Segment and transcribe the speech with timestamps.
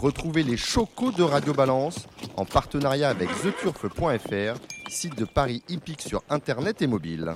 [0.00, 2.06] Retrouvez les chocos de Radio Balance
[2.36, 7.34] en partenariat avec theturf.fr, site de Paris hippique sur internet et mobile.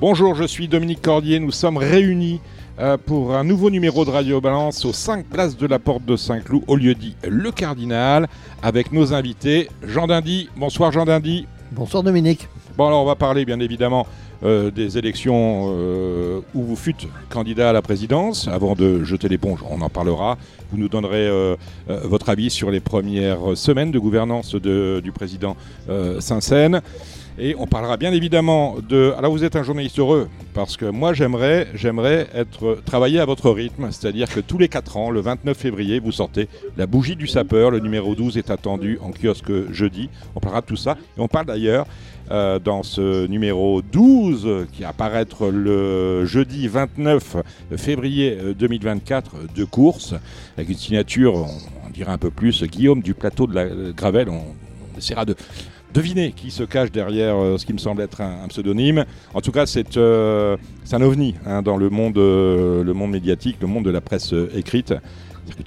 [0.00, 1.38] Bonjour, je suis Dominique Cordier.
[1.38, 2.40] Nous sommes réunis
[2.78, 6.16] euh, pour un nouveau numéro de Radio Balance aux 5 places de la Porte de
[6.16, 8.28] Saint-Cloud, au lieu dit Le Cardinal,
[8.62, 9.68] avec nos invités.
[9.82, 10.48] Jean Dindy.
[10.56, 11.46] Bonsoir Jean Dindy.
[11.72, 12.48] Bonsoir Dominique.
[12.76, 14.06] Bon, alors on va parler bien évidemment
[14.42, 18.48] euh, des élections euh, où vous fûtes candidat à la présidence.
[18.48, 20.36] Avant de jeter l'éponge, on en parlera.
[20.70, 21.30] Vous nous donnerez
[21.86, 25.56] votre avis sur les premières semaines de gouvernance du président
[26.18, 26.82] Saint-Saëns.
[27.38, 29.12] Et on parlera bien évidemment de.
[29.18, 33.50] Alors vous êtes un journaliste heureux parce que moi j'aimerais, j'aimerais être travailler à votre
[33.50, 36.48] rythme, c'est-à-dire que tous les 4 ans, le 29 février, vous sortez
[36.78, 37.70] la bougie du sapeur.
[37.70, 40.08] Le numéro 12 est attendu en kiosque jeudi.
[40.34, 41.86] On parlera de tout ça et on parle d'ailleurs
[42.30, 47.36] euh, dans ce numéro 12 qui apparaître le jeudi 29
[47.76, 50.14] février 2024 euh, de course
[50.56, 54.28] avec une signature, on, dirait un peu plus Guillaume du plateau de la Gravel.
[54.28, 55.34] on essaiera de
[55.96, 59.06] Devinez qui se cache derrière euh, ce qui me semble être un, pseudonyme.
[59.32, 60.54] En tout cas, c'est euh,
[60.92, 64.34] un ovni hein, dans le monde, euh, le monde médiatique, le monde de la presse
[64.54, 64.92] écrite.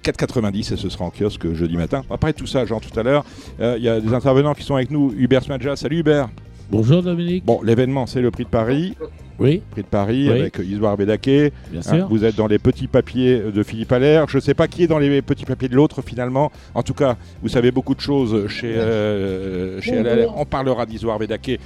[0.03, 2.03] 4,90 et ce sera en kiosque jeudi matin.
[2.11, 3.25] De tout ça, Jean, tout à l'heure.
[3.59, 5.13] Il y a des intervenants qui sont avec nous.
[5.17, 6.29] Hubert Smadja, salut Hubert.
[6.71, 7.45] Bonjour Dominique.
[7.45, 8.95] Bon, l'événement, c'est le prix de Paris.
[9.39, 9.61] Oui.
[9.71, 11.51] Prix de Paris avec Isoire Bédaké.
[11.71, 12.07] Bien sûr.
[12.09, 14.27] vous êtes dans les petits papiers de Philippe Allaire.
[14.27, 16.51] Je ne sais pas qui est dans les petits papiers de l'autre finalement.
[16.75, 20.33] En tout cas, vous savez beaucoup de choses chez, euh, chez Allaire.
[20.35, 21.59] On parlera d'Isoire Bédaké.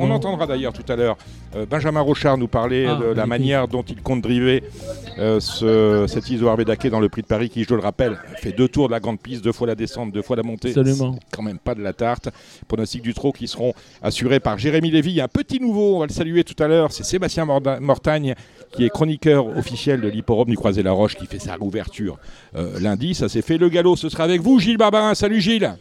[0.00, 1.16] On entendra d'ailleurs tout à l'heure
[1.56, 4.62] euh, Benjamin Rochard nous parler ah, de la manière dont il compte driver
[5.18, 8.52] euh, ce, cet Isoire Bédaké dans le prix de Paris qui, je le rappelle, fait
[8.52, 10.68] deux tours de la grande piste, deux fois la descente, deux fois la montée.
[10.68, 11.18] Absolument.
[11.32, 12.28] Quand même pas de la tarte.
[12.66, 15.10] Pronostic du trot qui seront assurés par Jérémy Lévy.
[15.10, 16.92] Il y a un petit nouveau, on va le saluer tout à l'heure.
[16.92, 17.46] C'est Sébastien
[17.80, 18.34] Mortagne,
[18.72, 22.16] qui est chroniqueur officiel de l'hipporome du Croisé-la-Roche, qui fait sa ouverture
[22.54, 23.14] euh, lundi.
[23.14, 23.58] Ça s'est fait.
[23.58, 25.14] Le galop, ce sera avec vous, Gilles Barbarin.
[25.14, 25.74] Salut Gilles.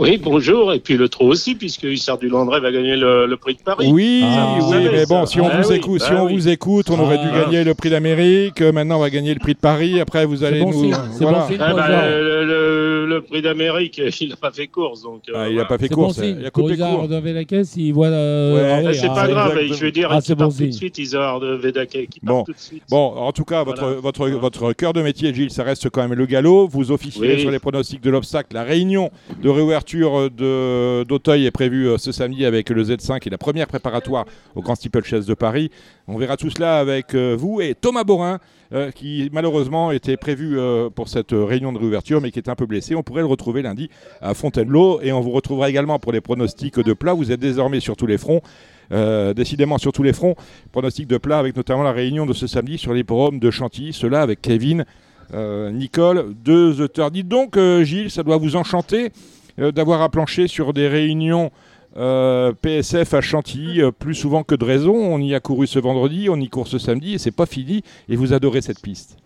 [0.00, 0.72] Oui, bonjour.
[0.72, 3.90] Et puis le trot aussi, puisque Hussard du Landré va gagner le, prix de Paris.
[3.92, 6.88] Oui, ah, oui, mais bon, si on, ah vous, écoute, si bah on vous écoute,
[6.88, 7.42] on aurait dû ah.
[7.42, 8.62] gagner le prix d'Amérique.
[8.62, 10.00] Maintenant, on va gagner le prix de Paris.
[10.00, 10.90] Après, vous allez nous.
[11.20, 11.46] voilà.
[11.58, 15.02] Bah, le, prix d'Amérique, il n'a pas fait course.
[15.02, 16.18] Donc, euh, il n'a pas fait course.
[16.22, 17.06] il a coupé court.
[17.06, 18.06] de Vedake, il voit.
[18.06, 19.58] Euh, c'est pas grave.
[19.66, 20.96] Je veux dire, il part tout de suite.
[20.96, 22.82] Isard de Vedake qui part tout de suite.
[22.88, 26.14] Bon, en tout cas, votre, votre, votre cœur de métier, Gilles, ça reste quand même
[26.14, 26.68] le galop.
[26.68, 28.54] Vous officiez sur les pronostics de l'obstacle.
[28.54, 29.10] La réunion
[29.42, 33.66] de réouverture de d'Auteuil est prévu euh, ce samedi avec le Z5 et la première
[33.66, 34.24] préparatoire
[34.54, 35.70] au Grand Steeplechase de Paris.
[36.06, 38.38] On verra tout cela avec euh, vous et Thomas Borin,
[38.72, 40.58] euh, qui malheureusement était prévu
[40.94, 42.94] pour cette réunion de réouverture, mais qui est un peu blessé.
[42.94, 43.90] On pourrait le retrouver lundi
[44.20, 47.12] à Fontainebleau et on vous retrouvera également pour les pronostics de plat.
[47.12, 48.42] Vous êtes désormais sur tous les fronts.
[48.90, 50.36] décidément sur tous les fronts.
[50.72, 53.92] Pronostics de plat avec notamment la réunion de ce samedi sur les forums de Chantilly.
[53.92, 54.84] Cela avec Kevin,
[55.32, 57.10] Nicole, deux auteurs.
[57.10, 59.10] Dites donc, Gilles, ça doit vous enchanter
[59.58, 61.50] d'avoir à plancher sur des réunions
[61.96, 64.94] euh, PSF à Chantilly euh, plus souvent que de raison.
[64.94, 67.82] On y a couru ce vendredi, on y court ce samedi et c'est pas fini.
[68.08, 69.16] Et vous adorez cette piste.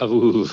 [0.00, 0.44] Ah, vous,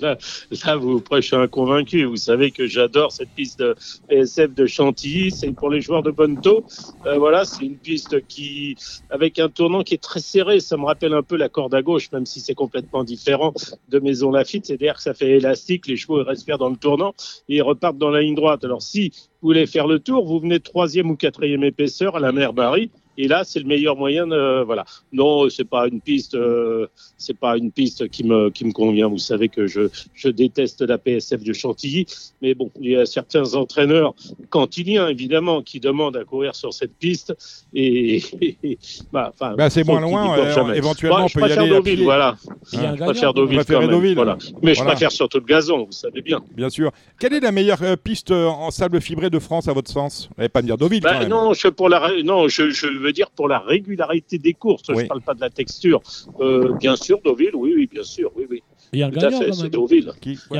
[0.00, 2.04] là, vous prêchez un convaincu.
[2.04, 3.74] Vous savez que j'adore cette piste de
[4.08, 5.30] PSF de Chantilly.
[5.30, 6.64] C'est pour les joueurs de Bonto.
[7.06, 8.76] Euh, voilà, c'est une piste qui,
[9.10, 10.60] avec un tournant qui est très serré.
[10.60, 13.52] Ça me rappelle un peu la corde à gauche, même si c'est complètement différent
[13.90, 14.66] de Maison Lafitte.
[14.66, 15.86] C'est-à-dire que ça fait élastique.
[15.86, 17.14] Les chevaux respirent dans le tournant
[17.48, 18.64] et ils repartent dans la ligne droite.
[18.64, 19.12] Alors, si
[19.42, 22.90] vous voulez faire le tour, vous venez troisième ou quatrième épaisseur à la mer Barry
[23.18, 24.26] et là, c'est le meilleur moyen.
[24.26, 24.84] De, voilà.
[25.12, 26.34] Non, c'est pas une piste.
[26.34, 26.86] Euh,
[27.18, 29.08] c'est pas une piste qui me qui me convient.
[29.08, 32.06] Vous savez que je je déteste la PSF de Chantilly,
[32.40, 34.14] mais bon, il y a certains entraîneurs
[34.50, 37.34] cantiliens évidemment qui demandent à courir sur cette piste
[37.74, 38.22] et,
[39.12, 40.38] bah, bah, c'est moins loin.
[40.38, 42.36] Euh, éventuellement, je préfère Deauville, voilà.
[42.72, 44.38] je préfère Deauville, quand même, voilà.
[44.62, 46.40] Mais je préfère surtout le gazon, vous savez bien.
[46.54, 46.92] Bien sûr.
[47.18, 50.28] Quelle est la meilleure euh, piste en sable fibré de France à votre sens?
[50.38, 51.02] Vous pas me dire Deauville.
[51.02, 51.28] Bah, quand même.
[51.28, 54.82] Non, je pour la non, je, je veux dire pour la régularité des courses.
[54.88, 56.00] Je ne parle pas de la texture.
[56.40, 58.62] Euh, bien sûr, Deauville, oui, oui, bien sûr, oui, oui.
[58.94, 60.12] Il Tout à fait, c'est Deauville.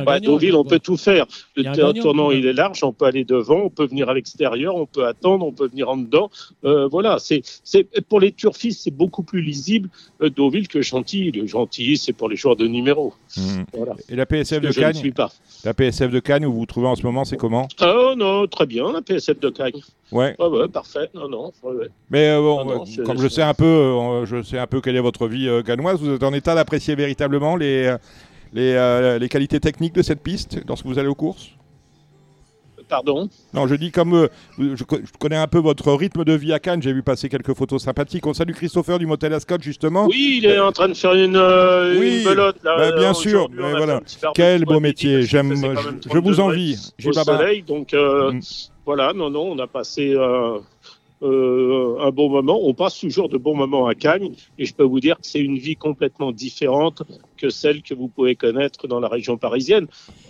[0.06, 1.26] Bah, Deauville, on peut tout faire.
[1.54, 4.86] Le tournant, il est large, on peut aller devant, on peut venir à l'extérieur, on
[4.86, 6.30] peut attendre, on peut venir en dedans.
[6.64, 7.42] Euh, voilà, c'est
[8.08, 9.90] pour les turfistes, c'est beaucoup plus lisible
[10.22, 11.30] euh, Deauville que Chantilly.
[11.30, 13.12] Le Chantilly, c'est pour les joueurs de numéro.
[13.36, 13.62] Mmh.
[13.74, 13.96] Voilà.
[14.08, 15.30] Et la PSF de Cagnes Je ne pas.
[15.64, 17.68] La PSF de Cagnes, où vous vous trouvez en ce moment, c'est comment?
[17.82, 19.82] Oh non, très bien, la PSF de Cagnes.
[20.10, 20.34] Ouais.
[20.38, 21.08] ouais, parfait.
[21.14, 21.52] Non, non.
[22.10, 25.26] Mais euh, bon, comme je sais un peu, je sais un peu quelle est votre
[25.26, 27.94] vie ganoise, vous êtes en état d'apprécier véritablement les
[28.52, 31.50] les, euh, les qualités techniques de cette piste lorsque vous allez aux courses?
[32.92, 33.26] Pardon?
[33.54, 34.28] Non, je dis comme euh,
[34.58, 34.84] je,
[35.18, 38.26] connais un peu votre rythme de vie à Cannes, j'ai vu passer quelques photos sympathiques.
[38.26, 40.04] On salue Christopher du Motel Ascot, justement.
[40.08, 42.56] Oui, il est en train de faire une, euh, oui, belote.
[42.62, 44.02] Là, bah, bien sûr, mais voilà.
[44.34, 46.92] Quel beau métier, j'aime, je, vous envie.
[47.02, 48.40] Au soleil, donc euh, mm.
[48.84, 50.58] voilà, non, non, on a passé euh,
[51.22, 52.60] un bon moment.
[52.62, 55.40] On passe toujours de bons moments à Cagnes et je peux vous dire que c'est
[55.40, 57.04] une vie complètement différente
[57.42, 59.86] que celle que vous pouvez connaître dans la région parisienne,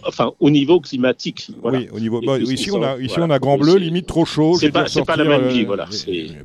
[0.06, 1.50] enfin au niveau climatique.
[1.62, 2.22] Oui, au niveau.
[2.22, 4.56] Bah, ici, on a, ici on a Grand Bleu, limite trop chaud.
[4.58, 5.86] C'est pas, pas, la même vie, voilà.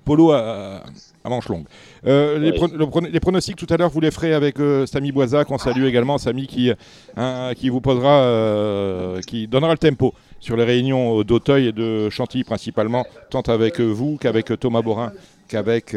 [0.03, 0.83] Polo à,
[1.23, 1.65] à manche longue.
[2.05, 5.49] Euh, les, pronostics tout à l'heure, vous les ferez avec euh, Samy Boisac.
[5.51, 6.71] On salue également Samy qui,
[7.15, 12.09] hein, qui vous posera, euh, qui donnera le tempo sur les réunions d'Auteuil et de
[12.09, 15.13] Chantilly principalement, tant avec vous qu'avec Thomas Borin,
[15.47, 15.95] qu'avec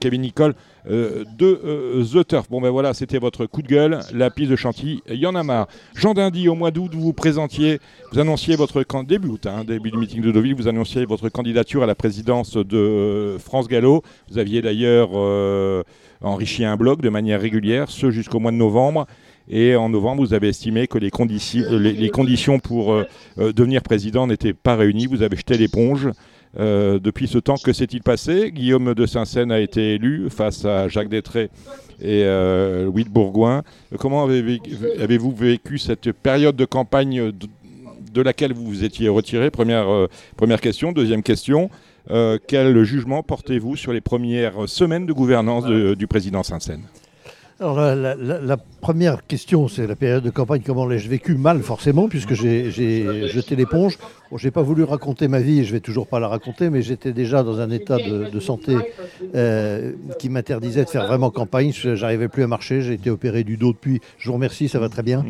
[0.00, 0.54] Kevin Nicole
[0.88, 2.48] de The Turf.
[2.48, 5.34] Bon ben voilà, c'était votre coup de gueule, la piste de Chantilly, il y en
[5.34, 5.68] a marre.
[5.94, 7.80] Jean Dindy, au mois d'août, vous présentiez,
[8.12, 11.94] vous annonciez votre début hein, début meeting de Deauville, vous annonciez votre candidature à la
[11.94, 14.02] présidence de France Gallo.
[14.30, 15.10] Vous aviez d'ailleurs
[16.22, 19.06] enrichi un blog de manière régulière, ce jusqu'au mois de novembre.
[19.50, 23.06] Et en novembre, vous avez estimé que les, conditions pour euh,
[23.38, 25.06] euh, devenir président n'étaient pas réunies.
[25.06, 26.10] Vous avez jeté l'éponge.
[26.58, 28.50] Euh, depuis ce temps, que s'est-il passé?
[28.50, 31.50] Guillaume de Saint-Seine a été élu face à Jacques Détré
[32.00, 32.24] et
[32.84, 33.62] Louis de Bourgoin.
[33.98, 37.32] Comment avez-vous vécu cette période de campagne
[38.12, 39.50] de, laquelle vous vous étiez retiré?
[39.50, 40.06] Première,
[40.36, 40.92] première question.
[40.92, 41.70] Deuxième question,
[42.46, 46.82] quel jugement portez-vous sur les premières semaines de gouvernance du président Saint-Seine?
[47.60, 52.34] Alors la, première question, c'est la période de campagne, comment l'ai-je vécu Mal forcément, puisque
[52.34, 53.98] j'ai jeté l'éponge.
[54.30, 57.12] Bon, j'ai pas voulu raconter ma vie, je vais toujours pas la raconter, mais j'étais
[57.12, 58.76] déjà dans un état de, santé
[59.34, 61.72] euh, qui m'interdisait de faire vraiment campagne.
[61.72, 64.00] J'arrivais plus à marcher, j'ai été opéré du dos depuis.
[64.18, 65.24] Je vous remercie, ça va très bien.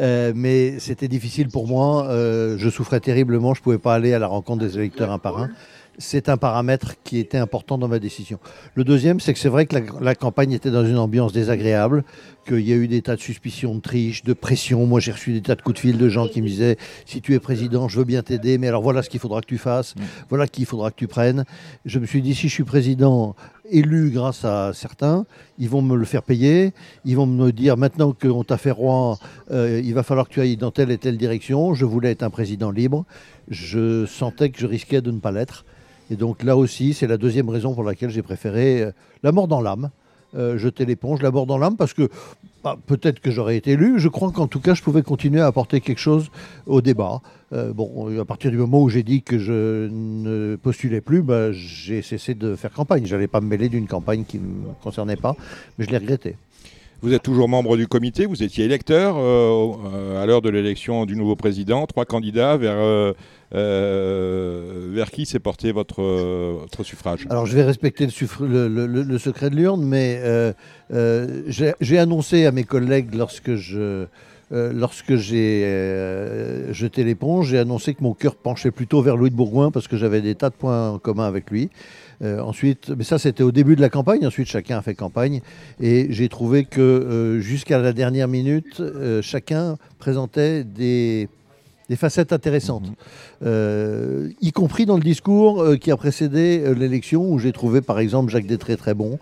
[0.00, 2.06] Euh, mais c'était difficile pour moi.
[2.06, 5.38] Euh, je souffrais terriblement, je pouvais pas aller à la rencontre des électeurs un par
[5.38, 5.50] un
[5.98, 8.38] c'est un paramètre qui était important dans ma décision.
[8.74, 12.04] Le deuxième, c'est que c'est vrai que la, campagne était dans une ambiance désagréable,
[12.46, 14.86] qu'il y a eu des tas de suspicions de triche, de pression.
[14.86, 16.76] Moi, j'ai reçu des tas de coups de fil de gens qui me disaient
[17.06, 19.46] si tu es président, je veux bien t'aider, mais alors voilà ce qu'il faudra que
[19.46, 20.02] tu fasses, mm.
[20.28, 21.44] voilà qu'il faudra que tu prennes.
[21.84, 23.34] Je me suis dit si je suis président
[23.70, 25.24] élu grâce à certains,
[25.58, 26.72] ils vont me le faire payer,
[27.04, 29.18] ils vont me dire maintenant qu'on t'a fait roi,
[29.50, 31.74] euh, il va falloir que tu ailles dans telle et telle direction.
[31.74, 33.04] Je voulais être un président libre.
[33.48, 35.64] Je sentais que je risquais de ne pas l'être.
[36.10, 38.90] Et donc là aussi, c'est la deuxième raison pour laquelle j'ai préféré euh,
[39.22, 39.90] la mort dans l'âme.
[40.36, 42.08] Euh, jeter l'éponge, la mort dans l'âme, parce que
[42.64, 44.00] bah, peut-être que j'aurais été élu.
[44.00, 46.28] Je crois qu'en tout cas, je pouvais continuer à apporter quelque chose
[46.66, 47.20] au débat.
[47.52, 51.52] Euh, bon, à partir du moment où j'ai dit que je ne postulais plus, bah,
[51.52, 53.06] j'ai cessé de faire campagne.
[53.06, 55.36] Je n'allais pas me mêler d'une campagne qui ne me concernait pas,
[55.78, 56.36] mais je l'ai regretté.
[57.02, 61.36] Vous êtes toujours membre du comité, vous étiez électeur à l'heure de l'élection du nouveau
[61.36, 63.14] président, trois candidats vers
[63.54, 68.08] euh, vers qui s'est porté votre, votre, suffrage Alors je vais respecter
[68.40, 70.52] le, le, secret de l'urne, mais euh,
[70.92, 74.06] euh, j'ai annoncé à mes collègues lorsque je...
[74.50, 75.62] lorsque j'ai
[76.72, 79.96] jeté l'éponge, j'ai annoncé que mon cœur penchait plutôt vers Louis de Bourgoin parce que
[79.96, 81.70] j'avais des tas de points en commun avec lui.
[82.22, 85.40] Ensuite, mais ça c'était au début de la campagne, ensuite chacun a fait campagne
[85.80, 88.82] et j'ai trouvé que jusqu'à la dernière minute,
[89.22, 91.28] chacun présentait des,
[91.88, 92.94] des facettes intéressantes, mhm.
[93.44, 97.80] euh, y compris dans le discours euh, qui a précédé euh, l'élection, où j'ai trouvé
[97.80, 99.18] par exemple Jacques Détré très bon.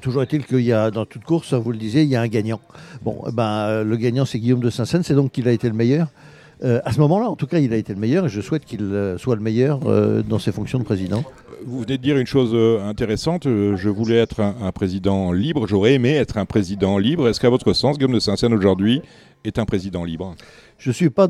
[0.00, 2.28] toujours est-il qu'il y a dans toute course, vous le disiez, il y a un
[2.28, 2.60] gagnant.
[3.02, 6.08] Bon, ben, le gagnant c'est Guillaume de Saint-Seine, c'est donc qu'il a été le meilleur.
[6.62, 9.16] à ce moment-là, en tout cas, il a été le meilleur et je souhaite qu'il
[9.18, 9.80] soit le meilleur
[10.24, 11.24] dans ses fonctions de président.
[11.64, 13.44] Vous venez de dire une chose intéressante.
[13.44, 15.66] Je voulais être un, président libre.
[15.66, 17.28] J'aurais aimé être un président libre.
[17.28, 19.02] Est-ce qu'à votre sens, Guillaume de Saint-Seine aujourd'hui
[19.44, 20.34] est un président libre?
[20.82, 21.28] Je ne suis pas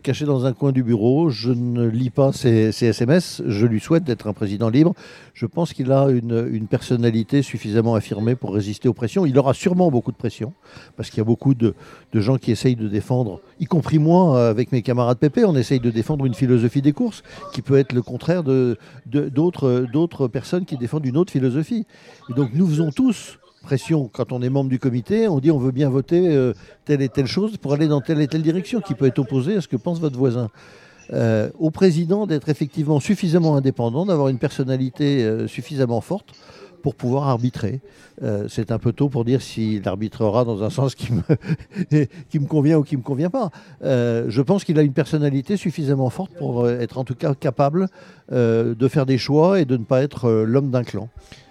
[0.00, 4.04] caché dans un coin du bureau, je ne lis pas ses, SMS, je lui souhaite
[4.04, 4.94] d'être un président libre.
[5.34, 9.26] Je pense qu'il a une, personnalité suffisamment affirmée pour résister aux pressions.
[9.26, 10.52] Il aura sûrement beaucoup de pression,
[10.96, 11.74] parce qu'il y a beaucoup de,
[12.14, 15.90] gens qui essayent de défendre, y compris moi avec mes camarades PP, on essaye de
[15.90, 21.06] défendre une philosophie des courses qui peut être le contraire de, d'autres personnes qui défendent
[21.06, 21.86] une autre philosophie.
[22.30, 23.36] Et donc nous faisons tous
[24.12, 26.52] quand on est membre du comité, on dit on veut bien voter euh,
[26.84, 29.56] telle et telle chose pour aller dans telle et telle direction qui peut être opposée
[29.56, 30.50] à ce que pense votre voisin.
[31.12, 36.32] Euh, au président d'être effectivement suffisamment indépendant, d'avoir une personnalité euh, suffisamment forte
[36.82, 37.80] pour pouvoir arbitrer.
[38.48, 42.84] c'est un peu tôt pour dire s'il arbitrera dans un sens qui me convient ou
[42.84, 43.50] qui ne me convient pas.
[43.82, 47.88] je pense qu'il a une personnalité suffisamment forte pour être en tout cas capable
[48.30, 51.08] de faire des choix et de ne pas être l'homme d'un clan.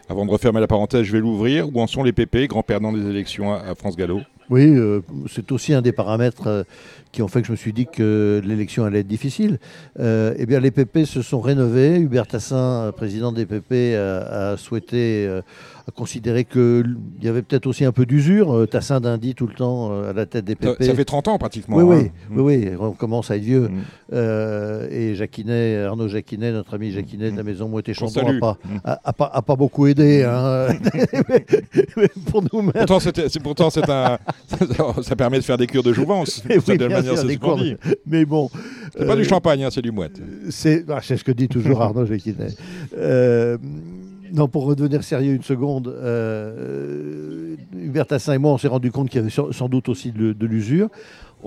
[0.07, 1.67] Avant de refermer la parenthèse, je vais l'ouvrir.
[1.73, 4.21] Où en sont les PP, grands perdants des élections à, France Gallo?
[4.51, 6.63] Oui, euh, c'est aussi un des paramètres euh,
[7.11, 9.57] qui ont fait que je me suis dit que l'élection allait être difficile.
[9.99, 11.97] Euh, eh bien, les PP se sont rénovés.
[11.97, 15.27] Hubert Tassin, président des PP, a, souhaité,
[15.87, 18.67] a considéré qu'il y avait peut-être aussi un peu d'usure.
[18.69, 20.83] Tassin d'Indy tout le temps à la tête des PP.
[20.83, 21.77] Ça, fait 30 ans pratiquement.
[21.77, 22.33] Oui, oui, hein.
[22.37, 23.69] oui, on commence à être vieux.
[23.69, 24.91] Mm.
[24.91, 28.57] et Jacquinet, Arnaud Jacquinet, notre ami Jacquinet de la maison Moët et Chambon, n'a pas,
[28.63, 29.41] mm.
[29.45, 30.23] pas, beaucoup aidé.
[30.23, 30.67] Hein.
[32.31, 32.97] pour nous Pourtant,
[33.67, 34.17] un,
[35.03, 36.43] ça permet de faire des cures de jouvence.
[36.49, 37.59] Oui, de manière, des cours,
[38.05, 38.49] mais bon.
[38.97, 40.19] C'est pas du euh, champagne, hein, c'est du mouette.
[40.89, 42.47] Ah, c'est ce que dit toujours Arnaud Jacquinet.
[42.97, 43.57] Euh,
[44.35, 49.09] non, pour redevenir sérieux une seconde, euh, Hubert Tassin et moi, on s'est rendu compte
[49.09, 50.89] qu'il y avait sans doute aussi de l'usure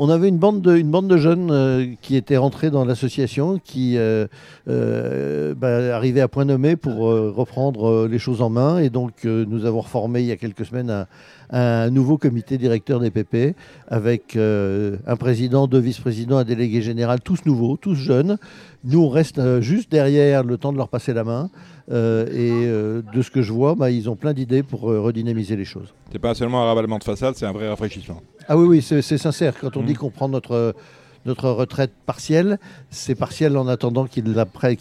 [0.00, 4.28] on avait une bande de, jeunes euh, qui étaient rentrés dans l'association, qui euh,
[4.68, 8.78] euh, bah, arrivaient à point nommé pour reprendre les choses en main.
[8.78, 11.06] Et donc, nous avons reformé il y a quelques semaines un,
[11.50, 13.56] un nouveau comité directeur des PP
[13.88, 18.38] avec un président, deux vice-présidents, un délégué général, tous nouveaux, tous jeunes.
[18.84, 21.50] Nous, on reste juste derrière le temps de leur passer la main.
[21.90, 25.94] Et de ce que je vois, bah, ils ont plein d'idées pour redynamiser les choses.
[26.12, 28.22] C'est pas seulement un ravalement de façade, c'est un vrai rafraîchissement.
[28.46, 29.54] Ah oui, oui, c'est sincère.
[29.58, 29.96] Quand on dit mmh.
[29.96, 30.74] qu'on prend notre,
[31.26, 32.58] notre retraite partielle,
[32.90, 34.34] c'est partiel en attendant qu'ils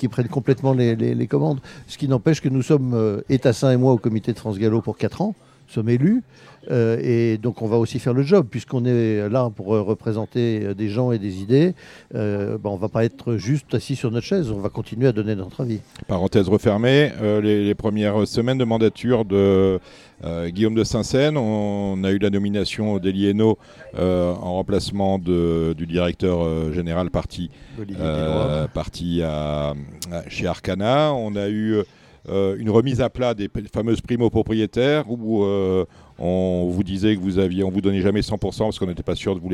[0.10, 1.60] prennent complètement les, commandes.
[1.88, 4.82] Ce qui n'empêche que nous sommes, euh, Étassin et moi, au comité de France Gallo
[4.82, 5.36] pour 4 ans,
[5.72, 6.24] sommes élus.
[6.70, 10.90] Euh, et donc on va aussi faire le job, puisqu'on est là pour représenter des
[10.90, 11.74] gens et des idées.
[12.14, 15.08] Euh, ben, on ne va pas être juste assis sur notre chaise, on va continuer
[15.08, 15.80] à donner notre avis.
[16.08, 19.80] Parenthèse refermée, les, premières semaines de mandature de
[20.24, 23.60] euh, Guillaume de Saint-Seine, on a eu la nomination d'Elieno
[24.00, 27.52] euh, en remplacement du directeur euh, général parti,
[28.74, 29.22] parti
[30.28, 31.14] chez Arcana.
[31.14, 31.84] On a eu
[32.28, 35.46] une remise à plat des fameuses primo-propriétaires où
[36.20, 39.16] on vous disait que vous aviez, on vous donnait jamais 100% parce qu'on n'était pas
[39.16, 39.50] sûr de, vous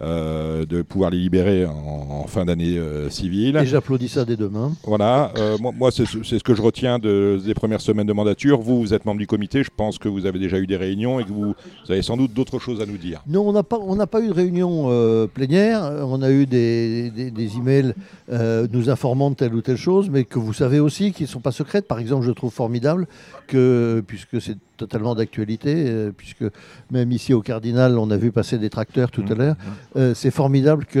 [0.00, 3.56] euh, de pouvoir les libérer en, fin d'année euh, civile.
[3.56, 4.72] Et j'applaudis ça dès demain.
[4.84, 8.60] Voilà, euh, moi, c'est ce que je retiens des premières semaines de mandature.
[8.60, 11.20] Vous, vous êtes membre du comité, je pense que vous avez déjà eu des réunions
[11.20, 11.54] et que vous,
[11.88, 13.22] avez sans doute d'autres choses à nous dire.
[13.26, 15.82] Non, on n'a pas, on pas eu de réunion plénière.
[16.06, 17.94] On a eu des, des, emails
[18.30, 21.40] nous informant de telle ou telle chose, mais que vous savez aussi qui ne sont
[21.40, 21.88] pas secrètes.
[21.88, 23.06] Par exemple, je trouve formidable
[23.46, 26.44] que, puisque c'est totalement d'actualité, euh, puisque
[26.90, 29.54] même ici au Cardinal, on a vu passer des tracteurs tout à mmh, l'heure.
[29.54, 29.98] Mmh.
[29.98, 31.00] Euh, c'est formidable que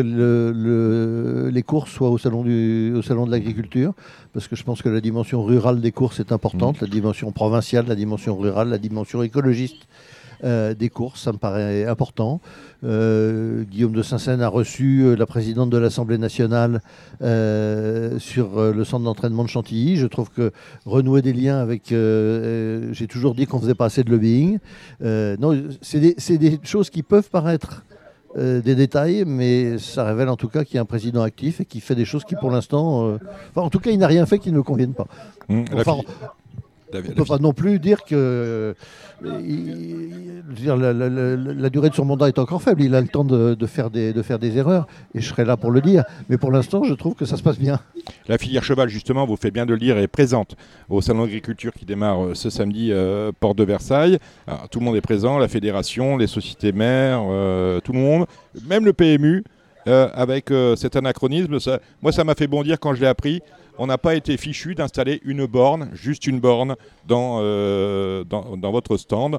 [1.52, 3.92] les courses soient au salon, du, au salon de l'agriculture,
[4.32, 6.84] parce que je pense que la dimension rurale des courses est importante, mmh.
[6.84, 9.86] la dimension provinciale, la dimension rurale, la dimension écologiste.
[10.44, 12.40] Euh, des courses, ça me paraît important.
[12.84, 16.82] Euh, Guillaume de Saint-Seine a reçu euh, la présidente de l'Assemblée nationale
[18.18, 19.96] sur le centre d'entraînement de Chantilly.
[19.96, 20.52] Je trouve que
[20.84, 21.88] renouer des liens avec...
[21.88, 24.58] J'ai toujours dit qu'on faisait pas assez de lobbying.
[25.00, 27.84] non, c'est des, des, choses qui peuvent paraître...
[28.36, 31.64] des détails, mais ça révèle en tout cas qu'il y a un président actif et
[31.64, 33.16] qui fait des choses qui, pour l'instant,
[33.54, 35.06] en tout cas, il n'a rien fait qui ne convienne pas.
[35.48, 35.64] Mmh,
[36.94, 38.74] on ne peut pas non plus dire que
[39.22, 39.40] la,
[41.70, 42.82] durée de son mandat est encore faible.
[42.82, 45.56] Il a le temps de, faire des, de faire des erreurs, et je serai là
[45.56, 46.04] pour le dire.
[46.28, 47.80] Mais pour l'instant, je trouve que ça se passe bien.
[48.28, 50.56] La filière cheval, justement, vous fait bien de le dire, est présente
[50.88, 54.18] au Salon d'agriculture qui démarre euh, ce samedi, euh, porte de Versailles.
[54.70, 58.26] tout le monde est présent, la fédération, les sociétés mères, euh, tout le monde,
[58.68, 59.44] même le PMU.
[59.86, 61.58] avec cet anachronisme,
[62.00, 63.42] moi ça m'a fait bondir quand je l'ai appris
[63.78, 66.76] on n'a pas été fichu d'installer une borne, juste une borne,
[67.06, 69.38] dans, euh, dans, votre stand.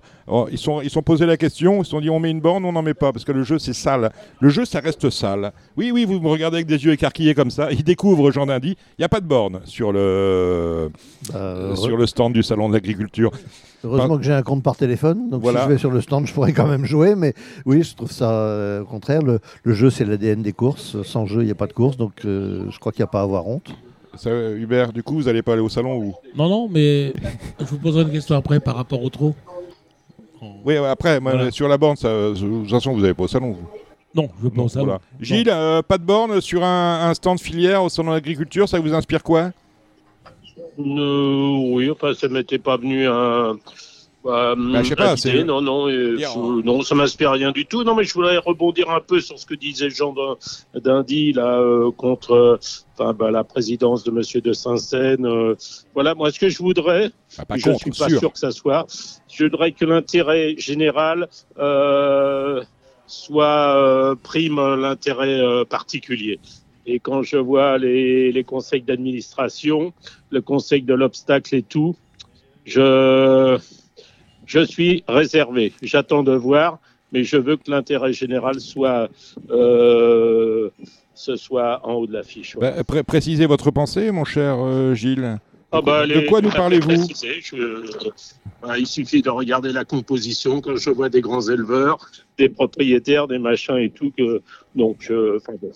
[0.51, 2.65] ils, sont, ils sont posé la question, ils se sont dit on met une borne,
[2.65, 4.12] on n'en met pas, parce que le jeu c'est sale.
[4.39, 5.51] Le jeu ça reste sale.
[5.77, 7.72] Oui, oui, vous me regardez avec des yeux écarquillés comme ça.
[7.72, 10.92] Ils découvrent, Jean Dindy, il n'y a pas de borne sur le,
[11.34, 13.32] bah, sur le stand du salon de l'agriculture.
[13.86, 16.34] Heureusement que j'ai un compte par téléphone, donc si je vais sur le stand, je
[16.34, 17.15] pourrais quand même jouer.
[17.15, 17.34] Mais
[17.65, 19.22] oui, je trouve ça euh, au contraire.
[19.22, 19.39] Le,
[19.74, 21.01] jeu, c'est l'ADN des courses.
[21.04, 23.12] Sans jeu, il n'y a pas de course, donc euh, je crois qu'il n'y a
[23.12, 23.75] pas à avoir honte.
[24.25, 27.13] Hubert, du coup, vous n'allez pas aller au salon ou Non, non, mais
[27.60, 29.36] je vous poserai une question après par rapport au trot.
[30.63, 31.19] Oui, après,
[31.51, 33.51] sur la borne, de toute façon, vous n'allez pas au salon.
[33.51, 33.67] Vous.
[34.15, 35.00] Non, je pense pas au salon.
[35.19, 39.24] Gilles, euh, pas de borne sur un, stand filière au salon d'agriculture, ça vous inspire
[39.24, 39.51] quoi?
[40.79, 43.57] Euh, Oui, enfin, ça m'était pas venu un.
[44.25, 45.13] Bah, bah, je sais pas,
[45.44, 46.17] non, non, euh,
[46.63, 47.84] non, ça m'inspire rien du tout.
[47.84, 50.15] Non, mais je voulais rebondir un peu sur ce que disait Jean
[50.74, 52.60] d'Indy là euh, contre,
[52.98, 55.27] enfin, bah, la présidence de Monsieur de Saint-Seine.
[55.27, 55.53] Euh,
[55.94, 57.12] voilà, moi, ce que je voudrais,
[57.48, 58.34] bah, je ne suis pas sûr.
[58.34, 58.88] que ça soit,
[59.32, 61.29] je voudrais que l'intérêt général
[63.05, 66.39] soit prime l'intérêt particulier.
[66.88, 69.94] Et quand je vois les, les conseils d'administration,
[70.32, 71.96] le conseil de l'obstacle et tout,
[72.65, 73.60] je
[74.46, 75.74] je suis réservé.
[75.82, 76.80] J'attends de voir.
[77.12, 79.08] mais je veux que l'intérêt général soit,
[79.52, 80.70] euh,
[81.14, 82.58] ce soit en haut de l'affiche.
[82.60, 85.40] Bah, pré- précisez votre pensée, mon cher euh, Gilles.
[85.72, 86.92] Ah bah, de quoi nous parlez-vous.
[86.92, 87.92] Je-
[88.62, 90.62] bah, Il suffit de regarder la composition.
[90.62, 91.98] Quand je vois des grands éleveurs,
[92.38, 94.42] des propriétaires, des machins et tout, que,
[94.75, 95.72] donc, euh, bon.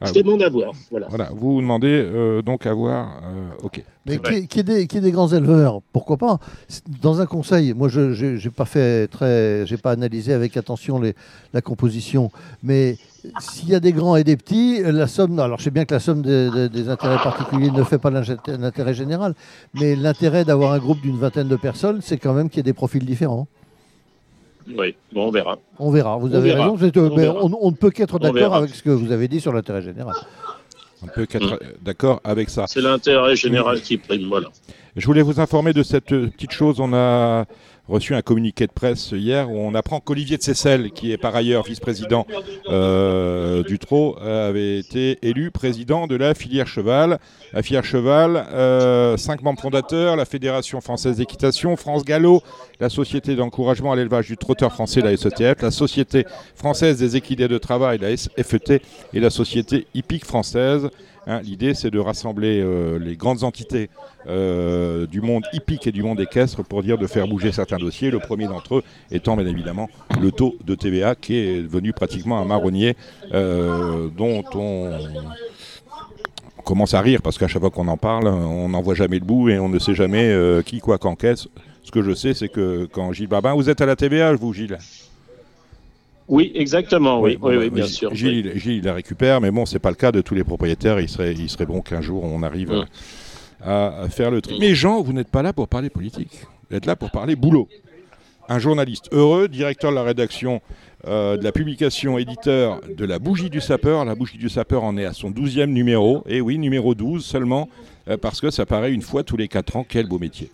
[0.00, 0.72] Ah, je demande à voir.
[0.92, 1.06] Voilà.
[1.08, 3.20] Voilà, vous vous demandez euh, donc à voir.
[3.24, 3.82] euh, ok.
[4.06, 6.38] Mais qui, qui est des, qui est des grands éleveurs, pourquoi pas?
[7.02, 8.00] Dans un conseil, moi je
[8.44, 11.14] n'ai pas fait très, j'ai pas analysé avec attention les,
[11.52, 12.30] la composition,
[12.62, 12.96] mais
[13.40, 15.94] s'il y a des grands et des petits, la somme, alors je sais bien que
[15.94, 19.34] la somme des, des- des intérêts particuliers ne fait pas l'intérêt général,
[19.74, 22.62] mais l'intérêt d'avoir un groupe d'une vingtaine de personnes, c'est quand même qu'il y ait
[22.62, 23.48] des profils différents.
[24.76, 25.58] Oui, bon, on verra.
[25.78, 26.64] On verra, vous On avez verra.
[26.64, 27.34] raison, c'est, euh, On verra.
[27.42, 30.14] on, on ne peut qu'être d'accord avec ce que vous avez dit sur l'intérêt général.
[31.02, 32.64] On peut qu'être euh, d'accord avec ça.
[32.66, 34.26] C'est l'intérêt général qui prime.
[34.28, 34.48] Voilà.
[34.96, 36.80] Je voulais vous informer de cette euh, petite chose.
[36.80, 37.44] On a
[37.88, 41.34] reçu un communiqué de presse hier où on apprend qu'Olivier de Seyssel, qui est par
[41.34, 42.26] ailleurs vice-président
[42.68, 47.18] euh, du TRO, avait été élu président de la filière cheval.
[47.52, 52.42] La filière cheval, euh, cinq membres fondateurs, la Fédération française d'équitation, France Gallo,
[52.78, 57.48] la Société d'encouragement à l'élevage du trotteur français, la SETF, la Société française des équidés
[57.48, 58.82] de travail, la FET,
[59.14, 60.90] et la Société hippique française.
[61.28, 63.90] Hein, L'idée, c'est de rassembler euh, les grandes entités
[64.26, 68.10] euh, du monde hippique et du monde équestre pour dire de faire bouger certains dossiers.
[68.10, 72.38] Le premier d'entre eux étant bien évidemment le taux de TVA qui est devenu pratiquement
[72.40, 72.96] un marronnier
[73.34, 74.90] euh, dont on
[76.64, 79.24] commence à rire parce qu'à chaque fois qu'on en parle, on n'en voit jamais le
[79.24, 81.46] bout et on ne sait jamais qui quoi qu'encaisse.
[81.82, 84.54] Ce que je sais, c'est que quand Gilles Babin, vous êtes à la TVA, vous
[84.54, 84.78] Gilles?
[86.28, 87.20] Oui, exactement.
[87.20, 88.14] Oui, oui, oui, bien Gilles- sûr.
[88.14, 91.00] Gilles, Gilles, il la récupère, mais bon, c'est pas le cas de tous les propriétaires.
[91.00, 92.84] Il serait, il serait bon qu'un jour on arrive Mm.
[93.64, 94.58] à, à faire le tri.
[94.60, 96.42] Mais Jean, vous n'êtes pas là pour parler politique.
[96.70, 97.68] Vous êtes là pour parler boulot.
[98.50, 100.60] Un journaliste heureux, directeur de la rédaction
[101.06, 104.04] euh, de la publication, éditeur de La Bougie du Sapeur.
[104.04, 106.24] La Bougie du Sapeur en est à son 12e numéro.
[106.26, 107.68] Et oui, numéro 12 seulement,
[108.08, 109.86] euh, parce que ça paraît une fois tous les 4 ans.
[109.88, 110.50] Quel beau métier.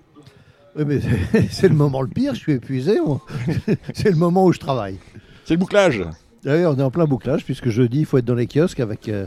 [0.77, 0.99] Oui, mais
[1.51, 2.99] c'est le moment le pire, je suis épuisé,
[3.95, 4.99] c'est le moment où je travaille.
[5.45, 6.03] C'est le bouclage.
[6.43, 9.09] D'ailleurs, on est en plein bouclage, puisque jeudi, il faut être dans les kiosques avec
[9.09, 9.27] euh,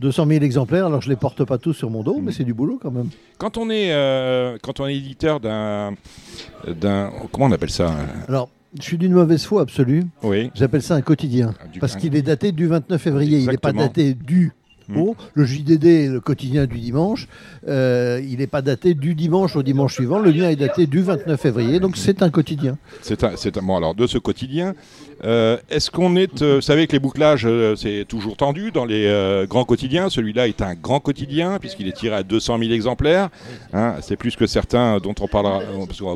[0.00, 0.86] 200 000 exemplaires.
[0.86, 2.90] Alors, je ne les porte pas tous sur mon dos, mais c'est du boulot quand
[2.90, 3.08] même.
[3.38, 5.94] Quand on est, euh, quand on est éditeur d'un,
[6.66, 10.04] d'un, comment on appelle ça hein Alors, je suis d'une mauvaise foi absolue.
[10.22, 10.50] Oui.
[10.54, 11.54] J'appelle ça un quotidien.
[11.62, 13.38] Ah, du- Parce qu'il est daté du 29 février.
[13.38, 14.52] Il n'est pas daté du.
[14.96, 15.14] Au.
[15.34, 17.28] Le JDD, le quotidien du dimanche,
[17.68, 20.18] euh, il n'est pas daté du dimanche au dimanche suivant.
[20.18, 22.76] Le mien est daté du 29 février, donc c'est un quotidien.
[23.00, 24.74] C'est un, c'est un- bon, alors de ce quotidien.
[25.24, 28.84] Euh, est-ce qu'on est, euh, vous savez que les bouclages, euh, c'est toujours tendu dans
[28.84, 30.08] les grands quotidiens.
[30.08, 33.28] Celui-là est un grand quotidien puisqu'il est tiré à 200 000 exemplaires.
[33.72, 35.60] Hein, c'est plus que certains dont on parlera,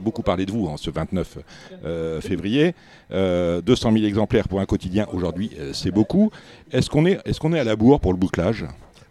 [0.01, 1.38] beaucoup parler de vous en ce 29
[1.85, 2.75] euh, février.
[3.12, 6.31] Euh, 200 000 exemplaires pour un quotidien aujourd'hui, c'est beaucoup.
[6.73, 8.64] Est-ce qu'on est, est-ce qu'on est à la bourre pour le bouclage?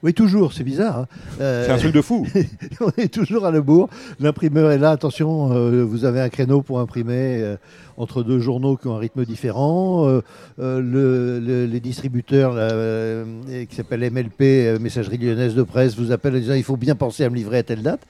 [0.03, 0.99] Oui, toujours, c'est bizarre.
[0.99, 1.07] hein.
[1.39, 2.27] Euh, C'est un truc de fou.
[2.81, 3.87] on est toujours à la bourre.
[4.19, 4.91] L'imprimeur est là.
[4.91, 7.55] Attention, euh, vous avez un créneau pour imprimer euh,
[7.95, 10.05] entre deux journaux qui ont un rythme différent.
[10.07, 10.21] Euh,
[10.59, 13.23] euh, le- le- les distributeurs là, euh,
[13.69, 16.95] qui s'appellent MLP, euh, Messagerie Lyonnaise de Presse, vous appellent en disant il faut bien
[16.95, 18.01] penser à me livrer à telle date.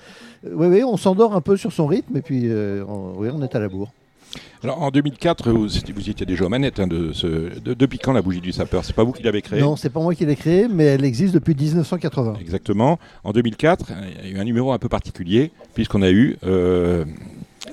[0.52, 3.44] oui, oui, on s'endort un peu sur son rythme et puis euh, on, oui, on
[3.44, 3.92] est à la bourre.
[4.64, 7.28] Alors en 2004, vous, étiez- vous étiez déjà aux manettes hein, de ce,
[7.60, 8.84] de- depuis quand la bougie du sapeur?
[8.86, 9.60] C'est pas vous qui l'avez créée?
[9.62, 12.36] Non, c'est pas moi qui l'ai créée, mais elle existe depuis 1980.
[12.42, 13.00] Exactement.
[13.24, 13.92] En 2004,
[14.24, 17.06] il y a eu un numéro un peu particulier, puisqu'on a eu euh,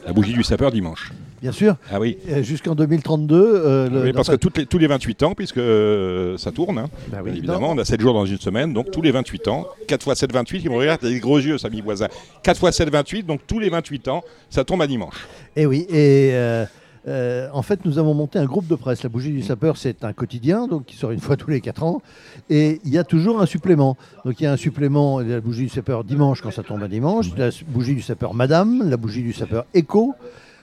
[0.07, 1.13] la bougie du sapeur dimanche.
[1.41, 3.35] Bien sûr, Ah oui, jusqu'en 2032.
[3.41, 6.77] euh, le- Oui, parce que toutes les- tous les 28 ans, puisque euh, ça tourne,
[6.79, 9.49] hein, bah oui, évidemment, on a 7 jours dans une semaine, donc tous les 28
[9.49, 12.09] ans, 4 fois 7, 28, il me regarde, des gros yeux, Samy Voisin.
[12.43, 15.15] 4 fois 7, 28, donc tous les 28 ans, ça tombe à dimanche.
[15.57, 16.67] Et oui, et euh,
[17.09, 19.03] euh, en fait, nous avons monté un groupe de presse.
[19.03, 21.83] La Bougie du Sapeur, c'est un quotidien, donc qui sort une fois tous les 4
[21.85, 22.03] ans.
[22.51, 23.97] Et il y a toujours un supplément.
[24.27, 26.89] Donc il y a un supplément, la Bougie du Sapeur dimanche quand ça tombe à
[26.89, 30.15] dimanche, la Bougie du Sapeur Madame, la Bougie du Sapeur Écho,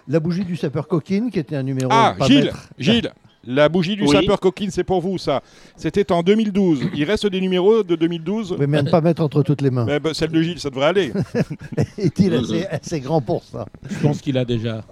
[0.08, 1.90] la Bougie du Sapeur Coquine, qui était un numéro.
[1.92, 3.12] Ah, pas Gilles, Gilles,
[3.48, 4.10] la bougie du Oui.
[4.10, 5.42] sapeur coquine, c'est pour vous, ça.
[5.78, 6.82] C'était en 2012.
[6.94, 9.72] Il reste des numéros de 2012 Oui, mais à ne pas mettre entre toutes les
[9.72, 9.88] mains.
[9.90, 11.14] Eh ben, Celle de Gilles, ça devrait aller.
[11.98, 14.84] Est-il assez, assez grand pour ça Je pense qu'il a déjà.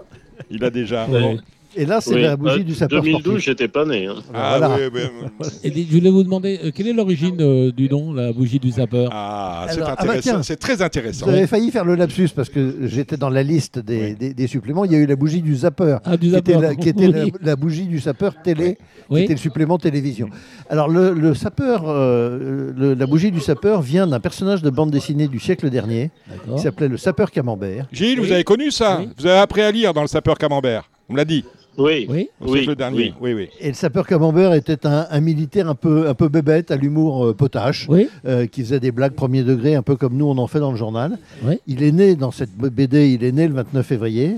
[0.49, 1.05] Il a déjà.
[1.05, 1.37] Bon.
[1.77, 3.43] Et là, c'est Oui, la Bougie euh, du Sapeur 2012, sportif.
[3.45, 4.07] j'étais pas né.
[4.07, 4.15] hein.
[4.33, 4.75] Ah, Voilà.
[4.93, 5.01] oui,
[5.41, 5.47] oui.
[5.63, 8.71] Et je voulais vous demander, euh, quelle est l'origine euh, du nom, la bougie du
[8.71, 10.43] sapeur Ah, c'est ah bah intéressant.
[10.43, 11.25] c'est très intéressant.
[11.25, 14.15] Vous avez failli faire le lapsus parce que j'étais dans la liste des, Oui.
[14.15, 14.85] des- des suppléments.
[14.85, 16.61] Il y a eu la bougie du zapper, Ah, du qui était, sapeur.
[16.61, 17.33] la, qui était la- Oui.
[17.41, 18.77] la bougie du sapeur télé,
[19.09, 20.29] qui était le supplément télévision.
[20.69, 24.91] Alors le, le sapeur, euh, le- la bougie du sapeur vient d'un personnage de bande
[24.91, 26.11] dessinée du siècle dernier
[26.55, 27.87] qui s'appelait le sapeur camembert.
[27.91, 28.27] Gilles, Oui.
[28.27, 28.99] vous avez connu ça?
[29.01, 29.09] Oui.
[29.17, 30.89] Vous avez appris à lire dans le sapeur camembert.
[31.09, 31.43] On me l'a dit.
[31.77, 32.05] Oui.
[32.09, 32.29] Oui.
[32.41, 32.97] Oui, siècle dernier.
[32.97, 33.13] oui.
[33.21, 33.49] Oui, oui.
[33.59, 37.25] Et le sapeur camembert était un, un militaire un peu, un peu bébête, à l'humour
[37.27, 38.07] euh, potache, Oui.
[38.25, 40.71] euh, qui faisait des blagues premier degré, un peu comme nous on en fait dans
[40.71, 41.17] le journal.
[41.43, 41.59] Oui.
[41.67, 44.37] Il est né dans cette BD, il est né le 29 février.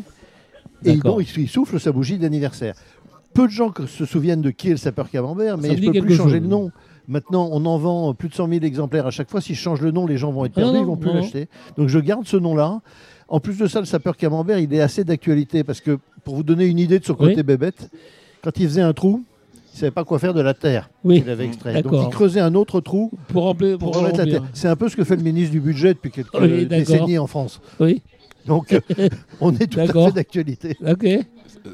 [0.86, 1.15] Et D'accord.
[1.15, 2.76] bon, il, il souffle sa bougie d'anniversaire.
[3.34, 5.78] Peu de gens que- se souviennent de qui est le sapeur camembert, mais Ça me
[5.78, 6.41] je dit ne peux quelque plus changer chose.
[6.41, 6.71] le nom.
[7.08, 9.39] Maintenant, on en vend plus de 100 000 exemplaires à chaque fois.
[9.41, 11.13] Si je change le nom, les gens vont être Ah perdus, ils non, vont plus
[11.13, 11.47] l'acheter.
[11.78, 12.82] Donc je garde ce nom-là.
[13.30, 16.43] En plus de ça, le sapeur camembert, il est assez d'actualité parce que, pour vous
[16.43, 17.29] donner une idée de son Oui.
[17.29, 17.89] côté bébête,
[18.43, 21.21] quand il faisait un trou, il ne savait pas quoi faire de la terre Oui.
[21.21, 21.81] qu'il avait extrait.
[21.81, 23.77] Donc il creusait un autre trou Pour remplir.
[23.77, 24.43] pour la terre.
[24.51, 26.85] C'est un peu ce que fait le ministre du budget depuis quelques Oui, d'accord.
[26.85, 27.61] décennies en France.
[27.79, 28.01] Oui.
[28.45, 28.81] Donc euh,
[29.39, 30.75] on est tout à fait d'actualité.
[30.85, 31.07] Ok.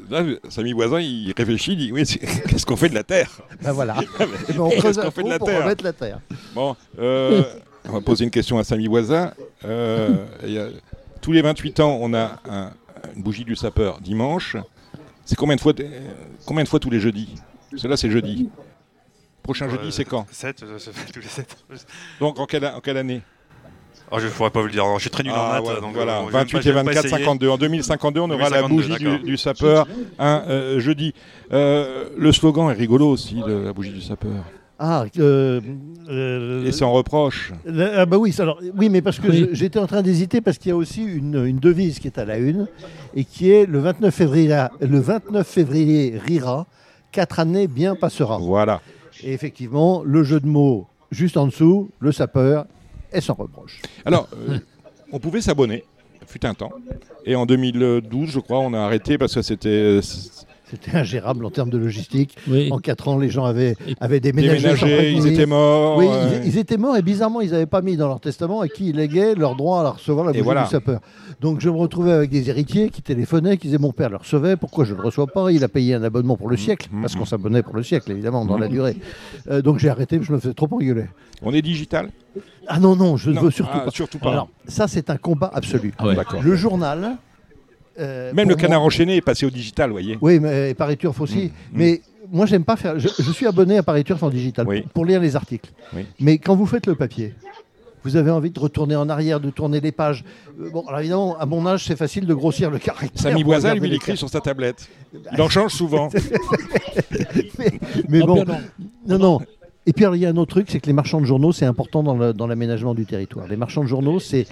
[0.08, 3.32] Là, Samy Voisin, il réfléchit, il dit Oui, c'est- qu'est-ce qu'on fait de la terre?
[3.60, 3.96] Ben voilà.
[4.20, 5.62] Eh ben, on Qu'est-ce creuse qu'on un fait de trou la pour terre?
[5.64, 6.20] remettre la terre.
[6.54, 7.42] Bon, euh,
[7.88, 9.32] on va poser une question à Samy Voisin.
[9.64, 10.10] Euh,
[10.44, 10.68] il y a-
[11.20, 12.70] tous les 28 ans, on a un-
[13.16, 14.56] une bougie du sapeur dimanche.
[15.24, 16.00] C'est combien de fois, euh,
[16.46, 17.34] combien de fois tous les jeudis?
[17.76, 18.50] Cela, c'est jeudi.
[19.42, 20.26] Prochain jeudi, c'est quand?
[20.30, 20.64] 7,
[21.12, 21.56] tous les 7.
[22.20, 23.20] Donc, en quelle, en quelle année?
[24.10, 25.66] Oh, je ne pourrais pas vous le dire, je suis très nul en Ah, maths.
[25.74, 27.04] ouais, donc, voilà, euh, je vais même 28 pas- et je vais même pas 24,
[27.06, 27.24] essayer.
[27.24, 27.48] 52.
[27.48, 29.86] En 2052, on aura la 2052, bougie du, sapeur
[30.18, 31.14] un euh, jeudi.
[31.52, 34.44] Euh, le slogan est rigolo aussi, de la bougie du sapeur.
[34.78, 35.60] Ah, euh,
[36.08, 37.52] euh, Et sans reproche.
[37.96, 39.48] ah bah oui, alors, oui, mais parce que Oui.
[39.52, 42.24] j'étais en train d'hésiter parce qu'il y a aussi une, une devise qui est à
[42.24, 42.66] la une
[43.14, 44.48] et qui est le 29 février,
[44.80, 46.66] le 29 février rira,
[47.12, 48.38] quatre années bien passera.
[48.38, 48.80] Voilà.
[49.22, 52.66] Et effectivement, le jeu de mots juste en dessous, le sapeur
[53.12, 53.80] est sans reproche.
[54.04, 54.58] Alors, euh,
[55.12, 55.84] on pouvait s'abonner,
[56.26, 56.72] fut un temps.
[57.24, 60.00] Et en 2012, je crois, on a arrêté parce que c'était euh,
[60.82, 62.36] C'était ingérable en termes de logistique.
[62.48, 62.68] Oui.
[62.72, 65.12] En quatre ans, les gens avaient, avaient déménagé.
[65.12, 65.96] ils étaient morts.
[65.98, 68.60] Oui, euh, ils, ils étaient morts et bizarrement, ils n'avaient pas mis dans leur testament
[68.60, 70.64] à qui ils léguaient leur droit à recevoir la bougie voilà.
[70.64, 71.00] du sapeur.
[71.40, 74.56] Donc je me retrouvais avec des héritiers qui téléphonaient, qui disaient mon père le recevait,
[74.56, 75.50] pourquoi je ne le reçois pas?
[75.52, 77.02] Il a payé un abonnement pour le siècle, Mhm.
[77.02, 78.72] parce qu'on s'abonnait pour le siècle, évidemment, dans la Mhm.
[78.72, 78.96] durée.
[79.50, 81.06] Euh, donc j'ai arrêté, je me faisais trop engueuler.
[81.42, 82.10] On est digital?
[82.66, 83.90] Ah non, non, je ne veux surtout ah, pas.
[83.90, 84.30] surtout pas.
[84.32, 85.92] Alors, ça, c'est un combat absolu.
[85.98, 86.16] Ah ouais.
[86.42, 87.16] Le journal.
[87.98, 90.18] Euh, Même le canard moi- enchaîné est passé au digital, vous voyez.
[90.20, 91.44] Oui, mais et Paris Turf aussi.
[91.44, 91.50] Mm, mm.
[91.72, 92.00] Mais
[92.32, 92.98] moi, j'aime pas faire.
[92.98, 94.82] Je, je suis abonné à Paris Turf en digital Oui.
[94.82, 95.70] pour, pour lire les articles.
[95.94, 96.06] Oui.
[96.20, 97.34] Mais quand vous faites le papier,
[98.02, 100.24] vous avez envie de retourner en arrière, de tourner les pages.
[100.60, 103.20] Euh, bon, alors évidemment, à mon âge, c'est facile de grossir le caractère.
[103.22, 104.88] Samy regarder lui, il écrit sur sa tablette.
[105.32, 106.08] Il en change souvent.
[108.08, 108.58] Mais bon, non.
[109.06, 109.40] non, non.
[109.86, 111.52] Et puis alors, il y a un autre truc, c'est que les marchands de journaux,
[111.52, 112.02] c'est important
[112.32, 113.46] dans l'aménagement du territoire.
[113.48, 114.46] Les marchands de journaux, c'est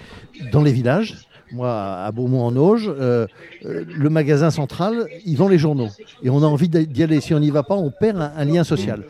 [0.53, 1.17] dans les villages.
[1.53, 3.27] Moi, à Beaumont-en-Auge, euh,
[3.67, 5.89] euh, le magasin central, ils vendent les journaux.
[6.23, 7.21] Et on a envie d'y aller.
[7.21, 9.05] Si on n'y va pas, on perd un, un lien social.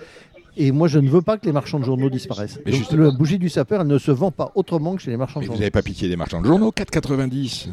[0.57, 2.61] Et moi, je ne veux pas que les marchands de journaux disparaissent.
[2.67, 5.17] Mais Donc, la bougie du sapeur, elle ne se vend pas autrement que chez les
[5.17, 5.61] marchands de vous journaux.
[5.61, 7.69] n'avez pas pitié des marchands de journaux 4,90.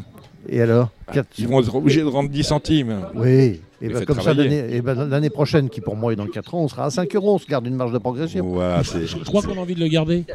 [0.47, 3.01] Et alors Quatre- Ils vont être obligés de rendre 10 centimes.
[3.15, 3.61] Oui.
[3.81, 6.59] Et faites comme ça, l'année ben, l'année prochaine, qui pour moi est dans 4 ans,
[6.63, 7.35] on sera à 5 euros.
[7.35, 8.45] On se garde une marge de progression.
[8.45, 8.81] Voilà.
[8.83, 10.25] Je crois qu'on a envie de le garder.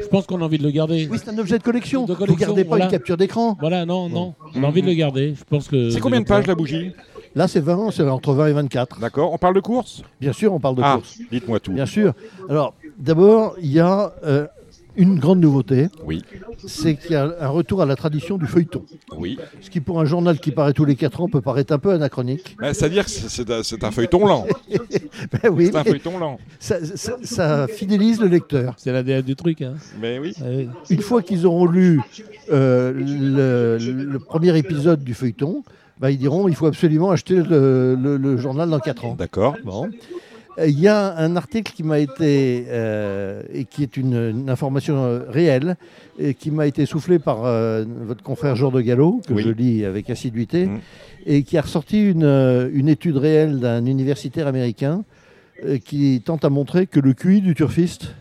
[0.00, 1.08] Je pense qu'on a envie de le garder.
[1.10, 2.04] Oui, c'est un objet de collection.
[2.06, 2.84] De Vous ne gardez pas voilà.
[2.86, 3.56] une capture d'écran.
[3.60, 4.34] Voilà, non, non.
[4.54, 5.34] On a envie de le garder.
[5.38, 5.90] Je pense que.
[5.90, 6.92] C'est combien de pages la bougie?
[7.34, 9.00] Là, c'est 20, c'est entre 20 et 24.
[9.00, 9.32] D'accord.
[9.32, 10.02] On parle de course?
[10.20, 11.18] Bien sûr, on parle de Ah, course.
[11.30, 11.72] dites-moi tout.
[11.72, 12.12] Bien sûr.
[12.50, 14.46] Alors, d'abord, il y a euh,
[14.96, 15.88] une grande nouveauté.
[16.04, 16.22] Oui.
[16.66, 18.84] C'est qu'il y a un retour à la tradition du feuilleton.
[19.16, 19.38] Oui.
[19.60, 21.90] Ce qui, pour un journal qui paraît tous les 4 ans, peut paraître un peu
[21.92, 22.56] anachronique.
[22.60, 24.46] Bah, C'est-à-dire que c'est- un- c'est un feuilleton lent.
[25.42, 26.38] Ben oui, C'est un feuilleton lent.
[26.58, 28.74] ça, ça- ça fidélise le lecteur.
[28.76, 29.62] C'est l'ADN du truc.
[29.62, 29.74] Hein.
[30.00, 30.34] Mais oui.
[30.40, 30.68] Ah oui.
[30.90, 32.00] Une fois qu'ils auront lu
[32.50, 35.62] euh, le, le premier épisode du feuilleton,
[36.00, 39.14] ben, ils diront il faut absolument acheter le, le- le journal dans 4 ans.
[39.18, 39.56] D'accord.
[39.64, 39.88] Bon.
[40.58, 44.50] Euh, Il y a un article qui m'a été, euh, et qui est une, une
[44.50, 45.76] information euh, réelle,
[46.18, 49.42] et qui m'a été soufflé par euh, votre confrère Jour de Gallo, que Oui.
[49.42, 50.78] je lis avec assiduité, Mm.
[51.26, 55.04] et qui a ressorti une, une étude réelle d'un universitaire américain
[55.64, 58.14] euh, qui tente à montrer que le QI du turfiste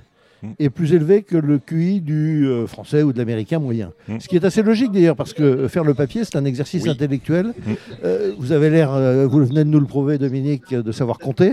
[0.44, 0.48] Mm.
[0.58, 3.92] est plus élevé que le QI du euh, français ou de l'américain moyen.
[4.08, 4.20] Mm.
[4.22, 6.90] Ce qui est assez logique d'ailleurs, parce que faire le papier, c'est un exercice Oui.
[6.90, 7.48] intellectuel.
[7.48, 7.72] Mm.
[8.06, 11.52] Euh, vous avez l'air, euh, vous venez de nous le prouver, Dominique, de savoir compter.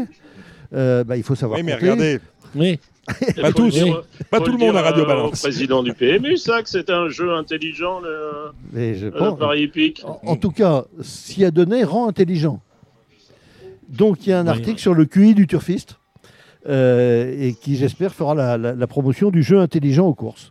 [0.75, 1.85] Euh, bah, il faut savoir Oui, mais compter.
[1.91, 2.19] regardez,
[2.55, 2.79] Oui.
[3.41, 3.75] pas tous.
[4.31, 5.29] Pas tout le monde à Radio Balance.
[5.39, 9.63] Au président du PMU, ça, que c'était un jeu intelligent, le, Mais je le Paris
[9.63, 10.03] Hippique.
[10.05, 12.61] en, en tout cas, s'y a donné rend intelligent.
[13.89, 14.51] Donc il y a un Oui.
[14.51, 15.97] article sur le QI du turfiste
[16.69, 20.51] euh, et qui, j'espère, fera la, la- la promotion du jeu intelligent aux courses.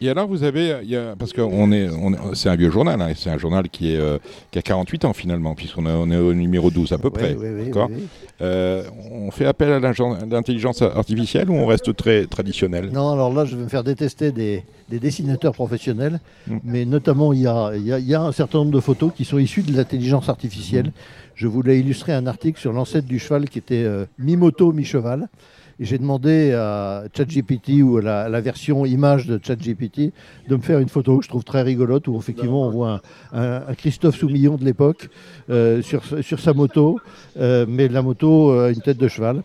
[0.00, 2.54] Et alors, vous avez, il y a- parce que on est, on est- c'est un
[2.54, 4.18] vieux journal, hein, c'est un journal qui, est, euh,
[4.52, 7.34] qui a 48 ans finalement, puisqu'on est- au numéro 12 à peu près.
[7.38, 8.04] Oui, oui.
[8.40, 12.90] Euh, on fait appel à l'intelligence artificielle ou on reste très traditionnel?
[12.92, 16.58] Non, alors là, je vais me faire détester des, des dessinateurs professionnels, Mm.
[16.64, 18.80] mais notamment, il y, a, il y a- il y a un certain nombre de
[18.80, 20.86] photos qui sont issues de l'intelligence artificielle.
[20.86, 20.92] Mm.
[21.34, 25.28] Je voulais illustrer un article sur l'ancêtre du cheval qui était euh, mi-moto, mi-cheval.
[25.80, 30.12] J'ai demandé à ChatGPT ou à la, version image de ChatGPT
[30.48, 33.00] de me faire une photo que je trouve très rigolote où effectivement on voit
[33.32, 35.08] un, Christophe Soumillon de l'époque
[35.50, 36.98] euh, sur, sur sa moto,
[37.38, 39.42] euh, mais la moto a une tête de cheval.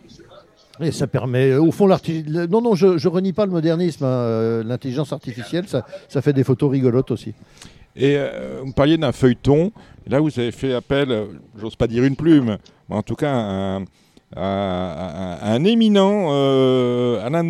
[0.80, 4.04] Et ça permet, au fond, l'arti- le- non, non, je, je renie pas le modernisme,
[4.04, 7.32] hein, euh, l'intelligence artificielle, ça, ça fait des photos rigolotes aussi.
[7.94, 9.70] Et euh, vous parliez d'un feuilleton.
[10.08, 11.16] Là, vous avez fait appel,
[11.60, 12.56] j'ose pas dire une plume,
[12.88, 13.84] mais en tout cas un-
[14.36, 14.92] à-
[15.42, 17.44] à- à un éminent, euh, à l'un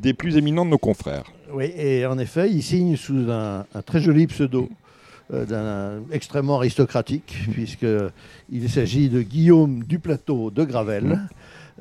[0.00, 1.24] des plus éminents de nos confrères.
[1.52, 4.68] Oui, et en effet, il signe sous un, un très joli pseudo
[5.32, 11.20] euh, d'un extrêmement aristocratique, puisqu'il s'agit de Guillaume Duplateau de Gravel,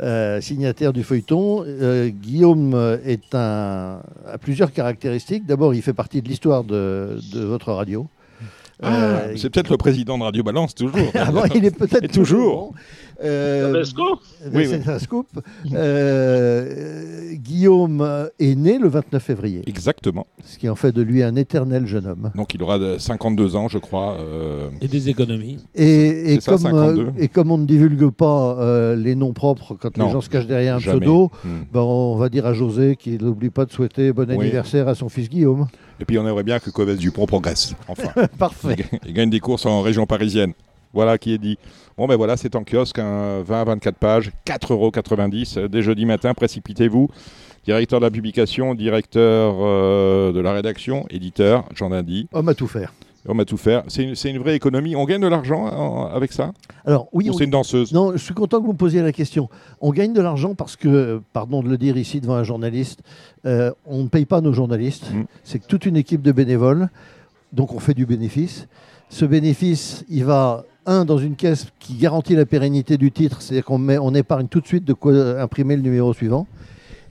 [0.02, 1.64] euh, signataire du feuilleton.
[1.68, 5.46] Euh, Guillaume est un, a plusieurs caractéristiques.
[5.46, 8.08] D'abord, il fait partie de l'histoire de, de votre radio.
[8.84, 10.98] Euh, c'est peut-être le président de Radio Balance, toujours.
[11.16, 12.72] Ah bon, il est peut-être toujours.
[12.72, 12.74] bon.
[13.24, 13.84] Euh,
[14.54, 15.28] Oui, c'est un scoop.
[15.74, 20.28] Euh, Guillaume est né le 29 février, Exactement.
[20.44, 22.32] ce qui en fait de lui un éternel jeune homme.
[22.36, 24.18] Donc il aura de 52 ans, je crois.
[24.20, 25.60] euh, Et des économies.
[25.76, 27.08] Et, et C'est ça, comme, 52.
[27.20, 30.30] et comme on ne divulgue pas euh, les noms propres quand Non, les gens se
[30.30, 31.00] cachent derrière un jamais.
[31.00, 31.50] pseudo, hmm.
[31.72, 34.36] ben, on va dire à José qu'il n'oublie pas de souhaiter bon Oui.
[34.42, 35.68] anniversaire à son fils Guillaume.
[36.04, 38.10] Et puis on aimerait bien que Covès Dupont progresse, enfin.
[38.38, 38.76] Parfait.
[39.06, 40.52] Il gagne des courses en région parisienne.
[40.92, 41.58] Voilà qui est dit.
[41.98, 44.92] Bon ben voilà, c'est en kiosque, un 20 à 24 pages, 4,90 euros
[45.64, 47.10] euh, dès jeudi matin, précipitez-vous.
[47.64, 52.28] Directeur de la publication, directeur euh, de la rédaction, éditeur, Jean Dindy.
[52.34, 52.94] Homme à tout faire.
[53.28, 53.84] On va tout faire.
[53.88, 54.96] C'est une, vraie économie.
[54.96, 56.52] On gagne de l'argent en- avec ça?
[56.86, 57.94] Alors oui, Ou on- c'est une danseuse?
[57.94, 59.50] Non, je suis content que vous me posiez la question.
[59.80, 63.00] On gagne de l'argent parce que, pardon de le dire ici devant un journaliste,
[63.46, 65.10] euh, on ne paye pas nos journalistes.
[65.14, 65.24] Mm.
[65.44, 66.90] C'est toute une équipe de bénévoles,
[67.54, 68.68] donc on fait du bénéfice.
[69.10, 73.64] Ce bénéfice, il va, un, dans une caisse qui garantit la pérennité du titre, c'est-à-dire
[73.64, 76.46] qu'on on épargne tout de suite de quoi imprimer le numéro suivant.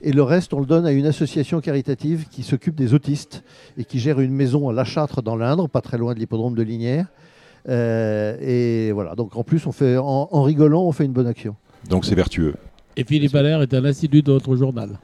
[0.05, 3.41] Et le reste, on le donne à une association caritative qui s'occupe des autistes
[3.77, 6.55] et qui gère une maison à La Châtre dans l'Indre, pas très loin de l'hippodrome
[6.55, 7.07] de Lignières.
[7.69, 11.27] Euh, et voilà, donc en plus, on fait, en, en rigolant, on fait une bonne
[11.27, 11.55] action.
[11.89, 12.55] Donc c'est vertueux.
[12.97, 14.99] Et Philippe Allaire est un assidu de notre journal.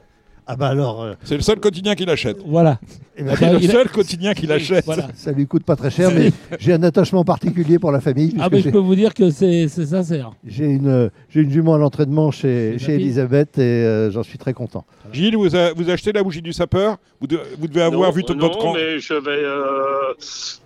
[0.52, 2.38] Ah bah alors, euh, C'est le seul quotidien qu'il achète.
[2.46, 2.78] Voilà.
[3.16, 4.84] eh ben, Ah bah, le il a- seul quotidien qu'il achète.
[4.84, 5.08] Voilà.
[5.14, 8.34] ça lui coûte pas très cher, mais j'ai un attachement particulier pour la famille.
[8.40, 10.32] Ah, puisque mais je j'ai- peux vous dire que c'est c'est sincère.
[10.46, 13.04] J'ai une, j'ai une jument à l'entraînement chez, C'est chez ma fille.
[13.06, 14.84] Elisabeth et euh, j'en suis très content.
[15.12, 16.96] Gilles, vous, a- vous achetez la bougie du sapeur?
[17.20, 18.74] Vous, de- vous devez avoir non, vu tout non, votre camp.
[18.74, 20.14] mais je vais, euh,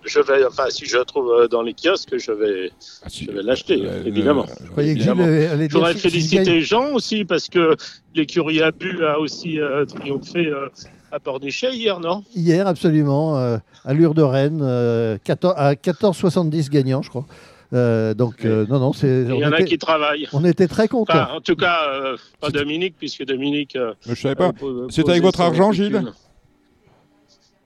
[0.05, 2.71] je vais, enfin, si je la trouve euh, dans les kiosques, je vais,
[3.03, 3.25] Ah, si.
[3.25, 4.45] je vais l'acheter, Euh, évidemment.
[4.63, 5.23] Je croyais que Gilles Évidemment.
[5.27, 7.75] allait allait Je voudrais si- féliciter Jean aussi parce que
[8.15, 10.67] l'écurie Abu a aussi euh, triomphé euh,
[11.11, 12.23] à Pornichet hier, non?
[12.35, 17.25] Hier, absolument, euh, allure de Rennes, euh, 14 à 14,70 gagnants, je crois.
[17.73, 20.27] Euh, donc, euh, non, non, c'est, Il on, y en a était, qui travaillent.
[20.33, 21.13] on était très contents.
[21.13, 23.75] Enfin, en tout cas, euh, pas Dominique, puisque Dominique.
[23.75, 24.51] euh, je savais pas.
[24.63, 25.71] euh, C'était avec votre argent.
[25.71, 26.03] Gilles?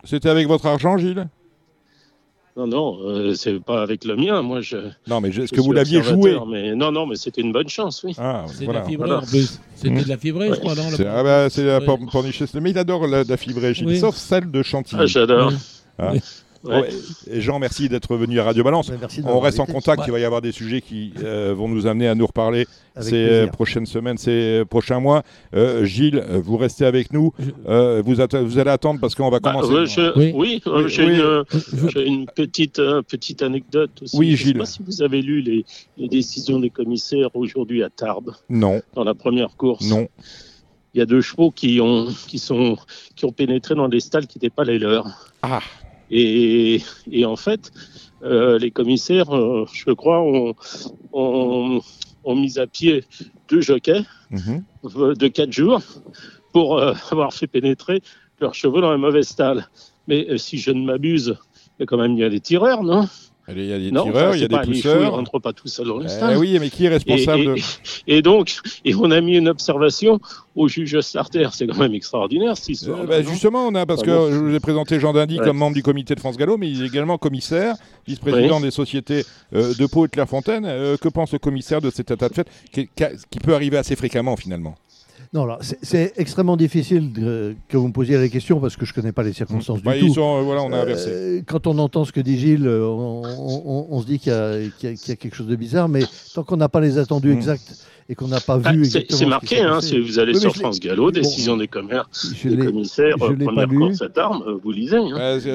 [0.06, 1.28] C'était avec votre argent, Gilles?
[2.60, 4.41] Non, non, euh, c'est pas avec le mien.
[4.41, 4.76] Moi, je.
[5.08, 7.54] Non, mais je- est-ce je que vous l'aviez joué mais Non, non, mais c'était une
[7.54, 8.13] bonne chance, oui.
[8.17, 8.82] Ah, C'est voilà.
[8.82, 9.22] de la fibrée Voilà.
[9.24, 9.60] en plus.
[9.76, 10.04] C'était Mmh.
[10.04, 11.86] de la fibrée, je crois, non C'est ah bah, c'est la Oui.
[11.86, 12.45] por- pornichet.
[12.62, 13.98] Mais il adore la, la fibrée, Oui.
[13.98, 15.00] sauf celle de Chantilly.
[15.02, 15.52] Ah, j'adore.
[15.52, 15.56] Oui.
[16.00, 16.12] Ah.
[16.63, 16.82] Ouais.
[16.82, 16.89] Ouais.
[17.39, 18.91] Jean, merci d'être venu à Radio Balance.
[19.00, 20.06] Merci On reste en contact, Ouais.
[20.08, 23.10] il va y avoir des sujets qui euh, vont nous amener à nous reparler Avec
[23.10, 23.52] ces euh, plaisir.
[23.52, 25.24] prochaines semaines, ces prochains mois.
[25.56, 27.32] Euh, Gilles, euh, vous restez avec nous.
[27.67, 29.86] Euh, vous, allez attendre parce qu'on va Bah, commencer.
[29.86, 30.32] je- Oui.
[30.36, 31.13] oui, euh, Oui, j'ai oui.
[31.15, 34.17] une, euh, petite, euh, petite anecdote aussi.
[34.17, 34.54] Oui, je Gilles.
[34.54, 35.65] sais pas si vous avez lu les,
[35.98, 39.88] les décisions des commissaires aujourd'hui à Tarbes, Non, dans la première course.
[39.89, 40.08] non.
[40.95, 42.76] Il y a deux chevaux qui ont, qui sont,
[43.15, 45.32] qui ont pénétré dans des stalles qui n'étaient pas les leurs.
[45.43, 45.60] Ah,
[46.12, 47.72] Et, et en fait,
[48.24, 50.56] euh, les commissaires, euh, je crois, ont,
[51.13, 51.82] ont,
[52.24, 53.04] ont mis à pied
[53.48, 54.63] deux jockeys mhm.
[54.95, 55.82] euh, de quatre jours
[56.52, 58.02] pour euh, avoir fait pénétrer
[58.39, 59.67] leurs chevaux dans la mauvaise stalle.
[60.08, 61.38] Mais si je ne m'abuse,
[61.78, 63.08] il y a quand même il y a des tireurs, non?
[63.56, 65.12] Il y a des Non, tireurs, il y a des pousseurs.
[65.14, 66.38] rentrent pas tout seuls dans le Eh stade.
[66.38, 67.56] oui, mais qui est responsable Et- de...
[68.08, 70.20] Et donc, et on a mis une observation
[70.56, 71.48] au juge starter.
[71.54, 73.02] C'est quand même extraordinaire cette histoire.
[73.02, 75.46] Euh, bah, justement, on a, parce que je vous ai présenté Jean Dindy Ouais.
[75.46, 77.76] comme membre du comité de France Gallo, mais il est également commissaire,
[78.08, 80.66] vice-président des sociétés euh, de Pau et de Clairefontaine.
[80.66, 84.36] Euh, que pense le commissaire de cet état de fait qui peut arriver assez fréquemment
[84.36, 84.76] finalement?
[85.34, 88.95] Non, c'est- extrêmement difficile de- que vous me posiez la question parce que je ne
[88.95, 90.13] connais pas les circonstances Bah, du tout.
[90.15, 93.21] sont, euh, voilà, on a Euh, quand on entend ce que dit Gilles, euh, on,
[93.25, 96.01] on- on se dit qu'il y, a- y y quelque chose de bizarre, mais
[96.34, 97.38] tant qu'on n'a pas les attendus Mm.
[97.38, 99.75] exacts et qu'on n'a pas Ah, vu c'est exactement c'est ce marqué, qui s'est hein,
[99.75, 101.12] passé- si vous allez Oui, sur France Gallo, Bon.
[101.12, 103.77] décision des commerces, je des l'ai- commissaires, je première pas lu.
[103.77, 104.97] cour cette arme, euh, vous lisez.
[104.97, 105.39] hein.
[105.39, 105.49] Je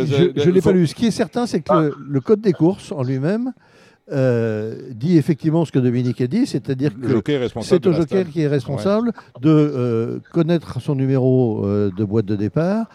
[0.48, 0.86] ne l'ai faut- pas lu.
[0.86, 1.82] Ce qui est certain, c'est que Ah.
[1.82, 3.52] le, le code des courses en lui-même
[4.12, 8.04] euh, dit effectivement ce que Dominique a dit, c'est-à dire Le que c'est au joker
[8.06, 8.28] stade.
[8.30, 12.86] qui est responsable de euh, connaître son numéro euh, de boîte de départ,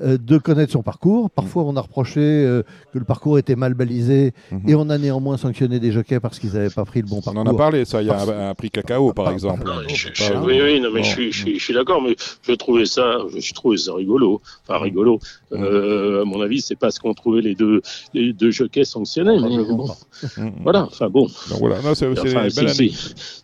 [0.00, 1.30] euh, de connaître son parcours.
[1.30, 4.60] Parfois, on a reproché euh, que le parcours était mal balisé Mhm.
[4.68, 7.22] et on a néanmoins sanctionné des jockeys parce qu'ils n'avaient pas pris le bon On
[7.22, 7.42] parcours.
[7.42, 8.02] en a parlé, ça.
[8.02, 9.64] Il y a Parce- un, un prix cacao, par exemple.
[9.64, 11.04] Non, mais je- Pas- je- oui, oui, non, mais Bon.
[11.06, 14.40] je suis, je suis, je suis d'accord, mais je trouvais ça, je trouvais ça rigolo.
[14.68, 15.18] Enfin, rigolo.
[15.52, 17.80] Euh, à mon avis, c'est pas ce qu'ont trouvé les deux,
[18.14, 19.38] les deux jockeys sanctionnés.
[19.40, 19.96] Mais bon, pas.
[20.38, 20.52] Mhm.
[20.62, 20.84] Voilà.
[20.84, 21.26] Enfin bon.
[21.50, 22.90] Donc voilà, non, c'est c'est Enfin, une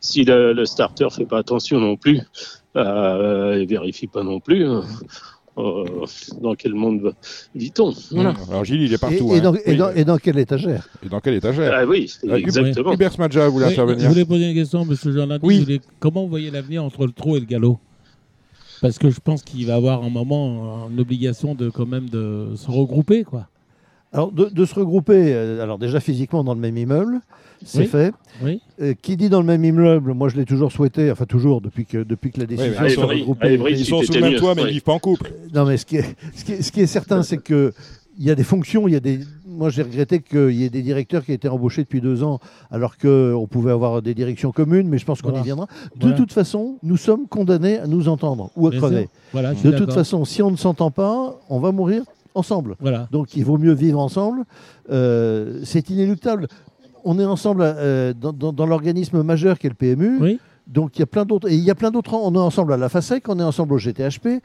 [0.01, 2.21] si, le, le starter fait pas attention non plus,
[2.77, 4.81] euh, et vérifie pas non plus, euh,
[5.59, 5.85] euh,
[6.41, 7.15] dans quel monde
[7.55, 8.33] vit-on Voilà.
[8.33, 8.37] Mhm.
[8.51, 9.35] Alors Gilles, il est partout.
[9.35, 9.43] et hein.
[9.43, 9.77] dans, et Oui.
[9.77, 10.89] dans- et dans quelle étagère?
[11.05, 11.73] Et dans quelle étagère?
[11.77, 12.93] Ah oui, Euh, Hubert- exactement.
[12.95, 14.03] Hubert Smadja voulait Oui, intervenir?
[14.05, 15.45] je voulais poser une question, monsieur Jornadi.
[15.47, 15.81] Oui.
[16.01, 17.79] Comment vous voyez l'avenir entre le trot et le galop?
[18.81, 22.49] Parce que je pense qu'il va avoir un moment une obligation de quand même de
[22.57, 23.47] se regrouper, quoi.
[24.13, 27.21] Alors, de, de se regrouper, euh, alors déjà physiquement dans le même immeuble,
[27.65, 27.87] c'est Oui.
[27.87, 28.13] fait.
[28.43, 28.61] Oui.
[28.81, 31.87] Euh, qui dit dans le même immeuble, moi je l'ai toujours souhaité, enfin toujours depuis
[31.87, 34.63] que, depuis que la décision mais de se Ils sont sous le même toit, mais
[34.63, 34.69] oui.
[34.71, 35.33] ils vivent pas en couple.
[35.55, 37.73] Non, mais ce qui est, ce qui est, ce qui est certain, c'est que
[38.19, 39.21] il y a des fonctions, il y a des.
[39.47, 42.99] Moi, j'ai regretté qu'il y ait des directeurs qui étaient embauchés depuis deux ans, alors
[42.99, 45.43] qu'on pouvait avoir des directions communes, mais je pense qu'on Voilà.
[45.43, 45.67] y viendra.
[45.97, 46.17] De Voilà.
[46.17, 49.09] toute façon, nous sommes condamnés à nous entendre ou à crever.
[49.33, 52.03] Voilà, je suis De toute façon, si on ne s'entend pas, on va mourir
[52.35, 52.77] ensemble.
[52.81, 53.09] Voilà.
[53.11, 54.45] Donc, il vaut mieux vivre ensemble.
[54.91, 56.49] Euh, c'est inéluctable.
[57.05, 60.19] On est ensemble euh, dans, dans- dans l'organisme majeur qui est le PMU.
[60.21, 60.39] Oui.
[60.69, 61.51] Donc il y a plein d'autres.
[61.51, 62.15] Et il y a plein d'autres.
[62.15, 64.41] On est ensemble à la FASEC, on est ensemble au GTHP.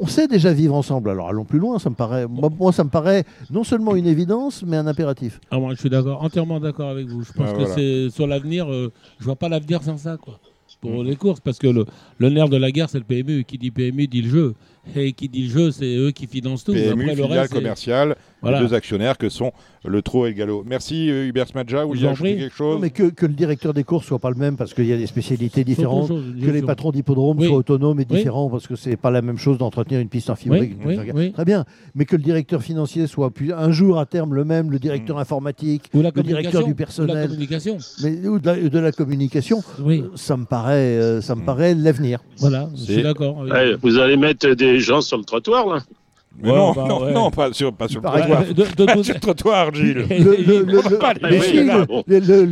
[0.00, 1.10] On sait déjà vivre ensemble.
[1.10, 1.78] Alors allons plus loin.
[1.78, 2.26] Ça me paraît.
[2.26, 3.22] Moi, moi, ça me paraît
[3.52, 5.40] non seulement une évidence, mais un impératif.
[5.52, 7.22] Ah, moi, je suis d'accord, entièrement d'accord avec vous.
[7.22, 8.68] Je pense Ah, que c'est sur l'avenir.
[8.70, 10.40] euh, je vois pas l'avenir sans ça, quoi.
[10.80, 11.84] Pour les courses, parce que le,
[12.18, 13.44] le nerf de la guerre, c'est le PMU.
[13.44, 14.54] Qui dit PMU dit le jeu.
[14.96, 16.72] Et qui dit le jeu, c'est eux qui financent tout.
[16.72, 18.60] PMU, Après, le filiale reste, commerciale, Voilà.
[18.60, 19.52] les deux actionnaires que sont
[19.84, 20.64] le Trot et le Galop.
[20.66, 21.84] Merci euh, Hubert Smadja.
[21.84, 24.30] Vous en ajouter quelque Non, chose mais que, que le directeur des courses soit pas
[24.30, 26.08] le même parce qu'il y a des spécialités différentes.
[26.08, 27.46] chose, Que les patrons d'hippodrome Oui.
[27.46, 28.16] soient autonomes et Oui.
[28.18, 30.34] différents parce que c'est pas la même chose d'entretenir une piste en.
[30.46, 30.76] Oui,
[31.14, 31.32] oui.
[31.32, 34.70] Très bien, mais que le directeur financier soit puis un jour à terme le même,
[34.70, 37.78] le directeur informatique, Ou la le directeur du Ou la personnel, communication.
[38.02, 41.44] mais ou de la, de la communication, Oui, ça me paraît, euh, ça me Mm.
[41.44, 42.20] paraît l'avenir.
[42.38, 43.38] voilà, je C'est- suis d'accord.
[43.38, 45.80] Ouais, vous allez mettre des gens sur le trottoir, là
[46.42, 47.12] Mais Ouais, non, bah, non, ouais.
[47.12, 48.44] non, pas sur, pas sur le trottoir.
[48.46, 50.06] De- de- Pas de- sur le trottoir, Gilles.
[50.08, 50.36] Le,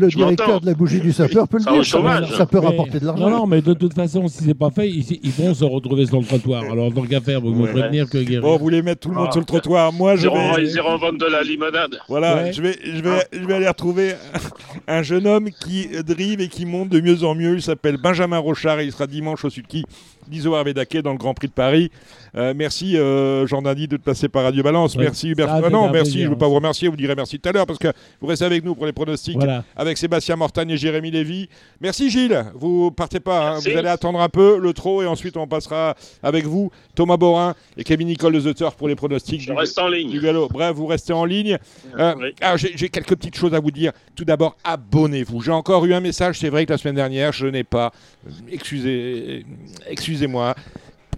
[0.09, 2.37] directeur de la bougie du sapeur peut le Ça dire, ça, chômage.
[2.37, 3.31] ça peut Mais- rapporter de l'argent.
[3.31, 6.07] Non, non, mais de toute façon, si c'est pas fait, ils, ils vont se retrouver
[6.07, 6.65] sur le trottoir.
[6.71, 8.43] Alors, tant qu'à faire, vous me prévenir que guérir.
[8.43, 9.33] Bon, vous voulez mettre tout le monde Ah.
[9.33, 9.93] sur le trottoir.
[9.93, 11.99] Moi, je vais, ils iront vendre de la limonade.
[12.09, 12.53] voilà, Ouais.
[12.53, 14.15] je vais, je vais, je vais aller retrouver
[14.89, 17.55] un jeune homme qui drive et qui monte de mieux en mieux.
[17.55, 19.85] Il s'appelle Benjamin Rochard et il sera dimanche au Sulky
[20.29, 21.91] d'Iso Arvedaké dans le Grand Prix de Paris.
[22.37, 24.95] Euh, merci euh, Jean Dandy de te passer par Radio Balance.
[24.97, 25.49] Ouais, merci Hubert.
[25.51, 26.13] Ah non, merci.
[26.13, 26.49] plaisir, Je ne veux pas hein.
[26.51, 26.89] vous remercier.
[26.89, 27.89] Vous direz merci tout à l'heure parce que
[28.21, 29.65] vous restez avec nous pour les pronostics Voilà.
[29.77, 31.49] avec Sébastien Mortagne et Jérémy Lévy.
[31.81, 32.45] Merci Gilles.
[32.55, 33.53] Vous partez pas.
[33.55, 33.59] hein.
[33.59, 37.55] Vous allez attendre un peu le trot et ensuite on passera avec vous Thomas Borin
[37.77, 39.41] et Kevin Nicole de The Turf pour les pronostics.
[39.41, 40.21] Je du- reste en du ligne.
[40.21, 40.49] galop.
[40.51, 41.59] Bref, vous restez en ligne.
[41.99, 42.35] Euh, Oui.
[42.41, 43.93] alors, j'ai quelques petites choses à vous dire.
[44.15, 45.41] Tout d'abord, abonnez-vous.
[45.41, 47.93] J'ai encore eu un message, c'est vrai que la semaine dernière, je n'ai pas.
[48.27, 49.45] euh, Excusez,
[50.19, 50.57] excusez-moi.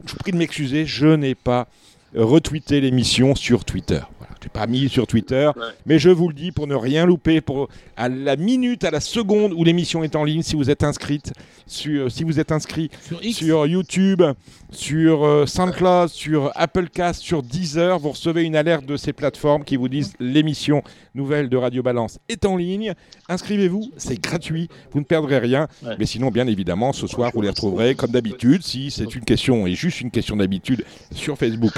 [0.05, 1.69] Je vous prie de m'excuser, je n'ai pas
[2.15, 4.01] retweeté l'émission sur Twitter.
[4.41, 5.63] Je l'ai pas mis sur Twitter, Ouais.
[5.85, 9.01] mais je vous le dis pour ne rien louper, pour à la minute, à la
[9.01, 11.33] seconde où l'émission est en ligne, si vous êtes inscrite,
[11.67, 12.91] sur, si vous êtes inscrit
[13.33, 14.23] Sur YouTube,
[14.71, 17.99] sur euh, SoundCloud, sur Applecast, sur Deezer.
[17.99, 20.83] Vous recevez une alerte de ces plateformes qui vous disent l'émission
[21.15, 22.95] nouvelle de Radio Balance est en ligne.
[23.29, 25.69] Inscrivez-vous, c'est gratuit, vous ne perdrez rien.
[25.85, 25.97] Ouais.
[25.99, 29.67] Mais sinon, bien évidemment, ce soir, vous les retrouverez comme d'habitude, si c'est une question
[29.67, 31.73] et juste une question d'habitude, sur Facebook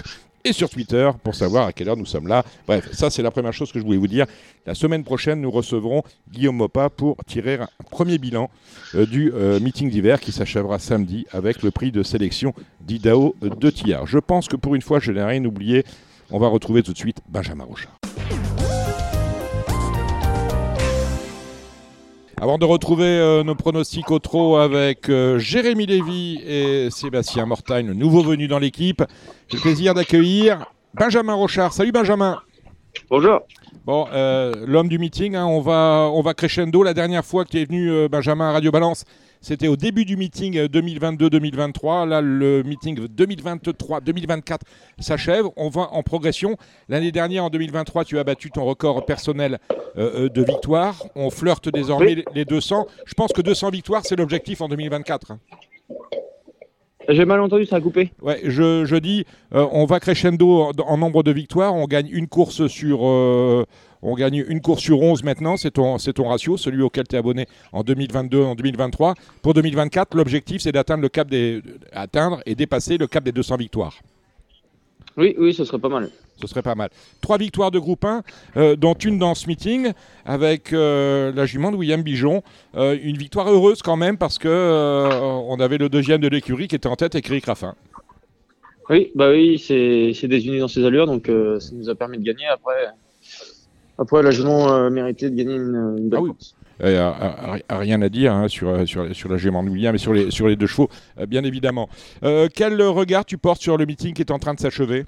[0.44, 2.44] et sur Twitter pour savoir à quelle heure nous sommes là.
[2.66, 4.26] Bref, ça c'est la première chose que je voulais vous dire.
[4.66, 8.50] La semaine prochaine, nous recevrons Guillaume Mopa pour tirer un premier bilan
[8.94, 13.70] euh, du euh, meeting d'hiver qui s'achèvera samedi avec le prix de sélection d'Idao de
[13.70, 14.06] Tillard.
[14.06, 15.84] Je pense que pour une fois, je n'ai rien oublié.
[16.30, 17.98] On va retrouver tout de suite Benjamin Rochard.
[22.42, 27.86] Avant de retrouver euh, nos pronostics au trot avec euh, Jérémy Lévy et Sébastien Mortagne,
[27.86, 29.00] le nouveau venu dans l'équipe,
[29.46, 31.72] j'ai le plaisir d'accueillir Benjamin Rochard.
[31.72, 32.42] Salut Benjamin.
[33.08, 33.42] Bonjour.
[33.86, 36.82] Bon, euh, l'homme du meeting, hein, on, va, on va crescendo.
[36.82, 39.04] La dernière fois que tu es venu, Benjamin, à Radio Balance,
[39.42, 42.08] c'était au début du meeting euh, 2022-2023.
[42.08, 44.60] Là, le meeting 2023-2024
[44.98, 45.44] s'achève.
[45.56, 46.56] On va en progression.
[46.88, 49.58] L'année dernière, en 2023, tu as battu ton record personnel
[49.98, 51.04] euh, euh, de victoires.
[51.14, 52.24] On flirte désormais Oui.
[52.34, 52.86] les 200.
[53.04, 55.32] Je pense que 200 victoires, c'est l'objectif en 2024.
[57.08, 58.12] J'ai mal entendu, ça a coupé.
[58.22, 59.24] Ouais, je, je dis,
[59.54, 61.74] euh, on va crescendo en, en nombre de victoires.
[61.74, 63.64] On gagne une course sur, euh,
[64.02, 65.56] on gagne une course sur 11 maintenant.
[65.56, 65.96] C'est ton,
[66.28, 69.14] ratio, celui auquel tu es abonné en 2022, en 2023.
[69.42, 73.56] Pour 2024, l'objectif, c'est d'atteindre le cap des, atteindre et dépasser le cap des 200
[73.56, 73.94] victoires.
[75.16, 76.10] Oui, oui, ce serait pas mal.
[76.40, 76.88] Ce serait pas mal.
[77.20, 78.22] Trois victoires de groupe 1,
[78.56, 79.92] euh, dont une dans ce meeting
[80.24, 82.42] avec euh, la jument de William Bijon.
[82.74, 86.74] Euh, une victoire heureuse quand même parce que on avait le deuxième de l'écurie qui
[86.74, 87.74] était en tête, Eric Raffin.
[88.90, 92.46] Oui, bah oui, c'est désunis dans ses allures, donc ça nous a permis de gagner.
[92.46, 92.88] Après,
[93.98, 96.30] après la jument euh, méritait de gagner une, une belle Ah oui.
[96.30, 96.54] course.
[96.82, 97.12] Euh,
[97.70, 100.66] rien à dire hein, sur, sur, sur la William et sur les, sur les deux
[100.66, 100.88] chevaux,
[101.18, 101.88] euh, bien évidemment.
[102.24, 105.04] Euh, quel regard tu portes sur le meeting qui est en train de s'achever?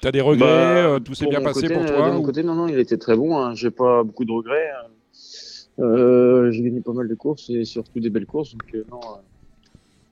[0.00, 2.22] Tu as des regrets Bah, euh, Tout s'est bien passé côté, pour euh, toi ou-
[2.22, 3.36] côté, non, non, il était très bon.
[3.36, 3.54] Hein.
[3.54, 4.70] J'ai pas beaucoup de regrets.
[4.70, 4.86] hein.
[5.80, 9.00] Euh, j'ai gagné pas mal de courses et surtout des belles courses, donc euh, non,
[9.00, 9.16] euh,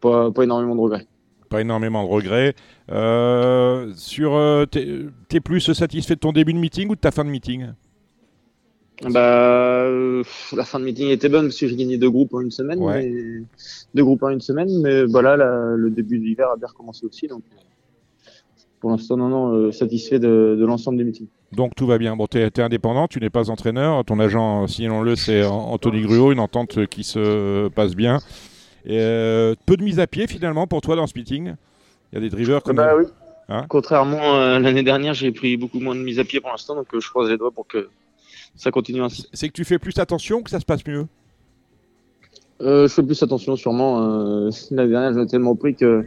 [0.00, 1.06] pas, pas énormément de regrets.
[1.48, 2.54] Pas énormément de regrets.
[2.90, 7.24] Euh, sur, euh, t'es plus satisfait de ton début de meeting ou de ta fin
[7.24, 7.68] de meeting?
[9.10, 9.88] Bah,
[10.56, 12.80] la fin de meeting était bonne parce que j'ai gagné deux groupes en une semaine,
[12.82, 13.08] Ouais.
[13.08, 13.42] mais-
[13.94, 17.06] deux groupes en une semaine, mais là, la- le début de l'hiver a bien recommencé
[17.06, 17.60] aussi, donc euh,
[18.80, 21.28] pour l'instant, non, non, euh, satisfait de, de l'ensemble des meetings.
[21.52, 22.16] Donc tout va bien.
[22.16, 24.04] Bon, tu es, indépendant, tu n'es pas entraîneur.
[24.04, 28.18] Ton agent, signalons-le, c'est An- Anthony Gruot, une entente qui se passe bien.
[28.84, 31.54] Et, euh, peu de mise à pied finalement pour toi dans ce meeting?
[32.12, 33.04] Il y a des drivers comme Bah oui.
[33.48, 33.64] Hein?
[33.68, 36.92] Contrairement à l'année dernière, j'ai pris beaucoup moins de mise à pied pour l'instant, donc
[36.94, 37.88] euh, je croise les doigts pour que
[38.56, 39.26] ça continue ainsi.
[39.32, 41.06] C'est que tu fais plus attention que ça se passe mieux?
[42.60, 44.02] Euh, je fais plus attention, sûrement.
[44.02, 46.04] Euh, l'année dernière, j'en ai tellement pris que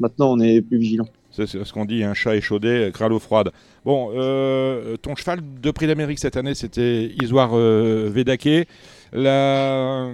[0.00, 1.06] maintenant, on est plus vigilant.
[1.30, 3.52] C'est ce qu'on dit, un chat échaudé, crâle froide.
[3.86, 8.68] Bon, euh, ton cheval de prix d'Amérique cette année, c'était Isoire euh, Vedake.
[9.14, 10.08] La...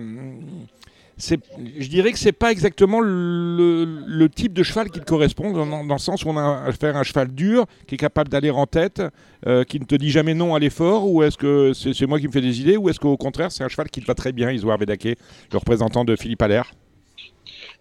[1.19, 5.85] Je dirais que c'est pas exactement le, le type de cheval qui te correspond, dans,
[5.85, 8.51] dans le sens où on a affaire à un cheval dur, qui est capable d'aller
[8.51, 9.03] en tête,
[9.47, 12.29] euh, qui ne te dit jamais non à l'effort, ou est-ce que c'est moi qui
[12.29, 14.33] me fais des idées, ou est-ce qu'au contraire, c'est un cheval qui te va très
[14.33, 15.19] bien, Isoire Vedake,
[15.53, 16.73] le représentant de Philippe Allaire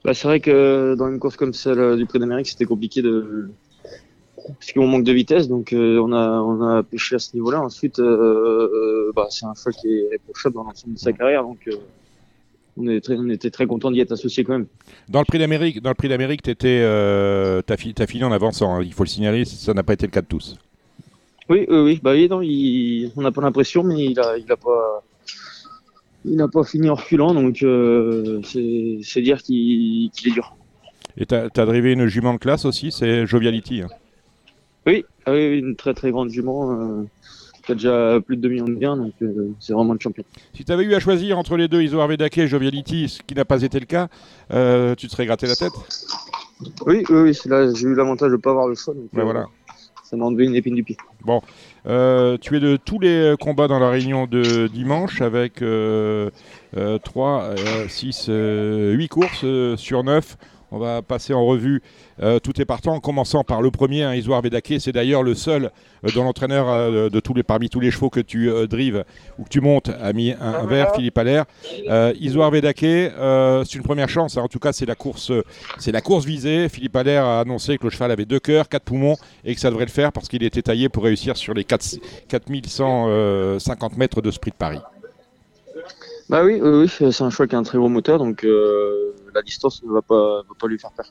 [0.04, 3.02] Bah, c'est vrai que dans une course comme celle euh, du Prix d'Amérique, c'était compliqué
[3.04, 3.52] de.
[4.60, 7.60] Parce qu'on manque de vitesse, donc euh, on, a, on a pêché à ce niveau-là.
[7.62, 11.44] Ensuite, euh, euh, bah, c'est un cheval qui est réprochable dans l'ensemble de sa carrière,
[11.44, 11.68] donc
[12.78, 14.67] on, est très, on était très content d'y être associé quand même.
[15.09, 18.32] Dans le prix d'Amérique, dans le prix d'Amérique, t'étais, euh, t'as, fi- t'as fini en
[18.32, 18.75] avançant.
[18.75, 18.82] hein.
[18.84, 20.55] Il faut le signaler, ça n'a pas été le cas de tous.
[21.49, 21.99] Oui, oui, oui.
[22.03, 25.03] Bah, oui non, il, on n'a pas l'impression, mais il a, il a pas.
[26.25, 30.55] Il n'a pas fini en reculant, donc euh, c'est dire qu'il est dur.
[31.15, 33.82] Et t'as, t'as drivé une jument de classe aussi, c'est Joviality.
[33.84, 33.88] hein.
[34.86, 37.03] Oui, ah oui, une très très grande jument euh,
[37.68, 40.24] qui a déjà plus de 2 millions de biens, donc euh, c'est vraiment le champion.
[40.53, 43.45] Si t'avais eu à choisir entre les deux, Isoar Vedake et Joviality, ce qui n'a
[43.45, 44.07] pas été le cas,
[44.51, 45.74] euh, tu te serais gratté la tête?
[46.86, 49.22] Oui, oui, oui, là, j'ai eu l'avantage de ne pas avoir le choix, donc Ben
[49.22, 49.45] euh, voilà.
[50.03, 50.97] ça m'a enlevé une épine du pied.
[51.86, 56.30] Euh, tu es de tous les combats dans la réunion de dimanche avec euh,
[57.03, 57.53] 3,
[57.89, 59.45] 6, 8 courses
[59.76, 60.38] sur 9.
[60.72, 61.82] On va passer en revue
[62.22, 64.74] euh, tous tes partants, en commençant par le premier, hein, Isoar Vedake.
[64.80, 65.72] C'est d'ailleurs le seul
[66.03, 69.05] euh, dont l'entraîneur euh, de tous les, parmi tous les chevaux que tu euh, drives
[69.39, 71.45] ou que tu montes a mis un, un vert, Philippe Allaire.
[72.20, 74.38] Isoar Vedake, c'est une première chance.
[74.38, 74.41] hein.
[74.41, 75.32] En tout cas, c'est la course,
[75.78, 76.68] c'est la course visée.
[76.68, 79.15] Philippe Allaire a annoncé que le cheval avait deux cœurs, quatre poumons
[79.45, 81.97] et que ça devrait le faire parce qu'il était taillé pour réussir sur les 4,
[82.28, 84.80] 4150 mètres de sprint Paris.
[86.30, 89.13] Bah oui, oui, oui, c'est un choix qui a un très gros moteur, donc euh,
[89.34, 91.05] la distance ne va pas, va pas lui faire peur.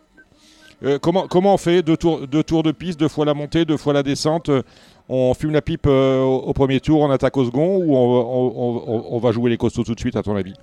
[0.85, 3.65] Euh, comment, comment on fait deux tours, deux tours de piste, deux fois la montée,
[3.65, 4.51] deux fois la descente?
[4.51, 4.63] Euh,
[5.09, 8.83] On fume la pipe euh, au, premier tour, on attaque au second ou on, on-
[8.89, 10.55] on- on va jouer les costauds tout de suite à ton avis?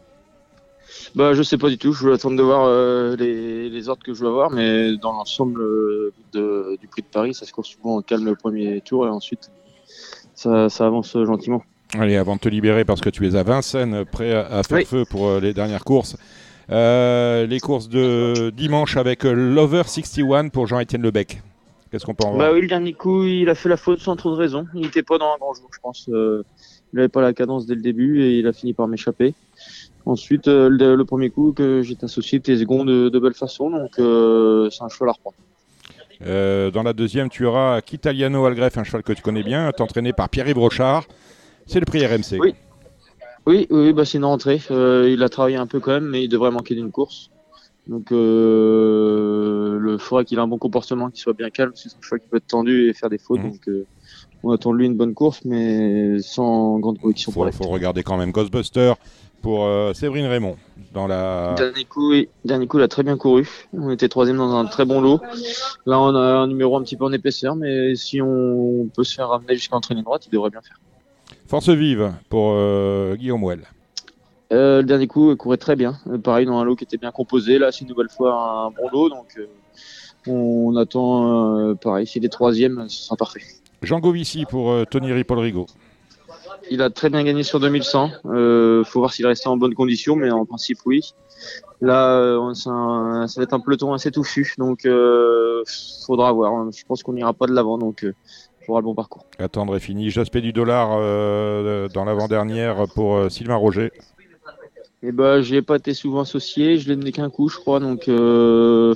[1.15, 4.03] Bah je sais pas du tout, je vais attendre de voir euh, les, les ordres
[4.03, 5.61] que je vais avoir, mais dans l'ensemble
[6.33, 9.49] du prix de Paris, ça se court souvent en calme le premier tour et ensuite
[10.35, 11.63] ça, ça avance gentiment.
[11.99, 14.85] Allez, avant de te libérer, parce que tu es à Vincennes, prêt à, faire Oui.
[14.85, 16.17] feu pour euh, les dernières courses.
[16.71, 21.41] Euh, les courses de dimanche avec euh, Lover 61 pour Jean-Étienne Lebec.
[21.91, 23.99] Qu'est-ce qu'on peut en voir Bah oui, le dernier coup, il a fait la faute
[23.99, 24.65] sans trop de raison.
[24.73, 26.09] Il n'était pas dans un grand jour, je pense.
[26.09, 26.43] Euh,
[26.91, 29.35] il n'avait pas la cadence dès le début et il a fini par m'échapper.
[30.05, 33.69] Ensuite, euh, le, le premier coup que j'étais associé était second de, de belle façon,
[33.69, 35.35] donc c'est un cheval à reprendre.
[36.25, 40.13] Euh, dans la deuxième, tu auras Kitaliano Algref, un cheval que tu connais bien, entraîné
[40.13, 41.05] par Pierre-Yves Brochard.
[41.65, 42.39] C'est le prix RMC.
[42.39, 42.55] Oui.
[43.45, 44.61] Oui, oui, bah c'est une rentrée.
[44.71, 47.29] Euh, il a travaillé un peu quand même, mais il devrait manquer d'une course.
[47.87, 51.73] Donc, euh, le faudrait qu'il ait un bon comportement, qu'il soit bien calme.
[51.75, 53.41] C'est un cheval qui peut être tendu et faire des fautes.
[53.41, 53.51] Mhm.
[53.51, 53.85] Donc, euh,
[54.43, 57.51] on attend de lui une bonne course, mais sans grande conviction Il pour faut, la
[57.51, 58.93] faut regarder quand même Ghostbuster
[59.41, 60.55] pour euh, Séverine Raymond.
[60.93, 61.55] Dans la...
[61.57, 62.29] Dernier coup, oui.
[62.45, 63.67] Dernier coup, il a très bien couru.
[63.73, 65.19] On était troisième dans un très bon lot.
[65.85, 69.13] Là, on a un numéro un petit peu en épaisseur, mais si on peut se
[69.13, 70.79] faire ramener jusqu'à l'entrée ligne droite, il devrait bien faire.
[71.53, 73.61] Force vive pour euh, Guillaume Well.
[74.51, 75.99] Euh, le dernier coup, il courait très bien.
[76.07, 77.59] Euh, pareil, dans un lot qui était bien composé.
[77.59, 79.45] Là, c'est une nouvelle fois un bon lot, donc euh,
[80.27, 82.07] on attend pareil.
[82.07, 83.41] S'il est troisième, ce sera parfait.
[83.83, 85.67] Jean Govici pour Tony Ripoll-Rigaud.
[86.71, 88.09] Il a très bien gagné sur 2100.
[88.25, 91.01] Euh, faut voir s'il restait en bonne condition, mais en principe, oui.
[91.81, 95.61] Là, un- ça va être un peloton assez touffu, donc euh,
[96.07, 96.71] faudra voir.
[96.71, 98.07] Je pense qu'on n'ira pas de l'avant, donc
[98.65, 99.25] faudra le bon parcours.
[99.39, 100.09] Attendre est fini.
[100.09, 103.91] J'aspect du dollar euh, dans l'avant-dernière pour euh, Sylvain Roger.
[105.01, 108.07] Et ben, j'ai pas été souvent associé, je l'ai donné qu'un coup, je crois, donc
[108.07, 108.95] euh,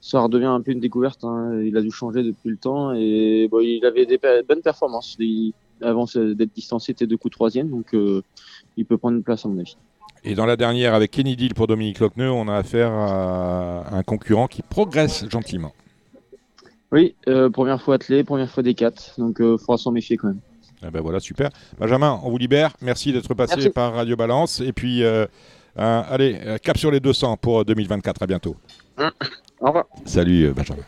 [0.00, 1.22] ça redevient un peu une découverte.
[1.22, 1.60] hein.
[1.64, 4.18] Il a dû changer depuis le temps et bon, il avait des
[4.48, 5.16] bonnes performances.
[5.20, 7.94] Il- avant d'être distancé, il était deux coups troisième, donc
[8.76, 9.76] il peut prendre une place à mon avis.
[10.24, 14.02] Et dans la dernière, avec Kenny Deal pour Dominique Lochneux, on a affaire à un
[14.02, 15.72] concurrent qui progresse gentiment.
[16.90, 20.28] Oui, euh, première fois attelé, première fois des quatre, donc euh, faudra s'en méfier quand
[20.28, 20.40] même.
[20.86, 21.50] Eh ben voilà, super.
[21.78, 22.72] Benjamin, on vous libère.
[22.80, 23.70] Merci d'être passé Merci.
[23.70, 24.60] par Radio Balance.
[24.60, 25.26] Et puis, euh,
[25.76, 28.22] allez, cap sur les 200 pour euh, 2024.
[28.22, 28.56] À bientôt.
[29.60, 29.86] Au revoir.
[30.04, 30.84] Salut, Benjamin.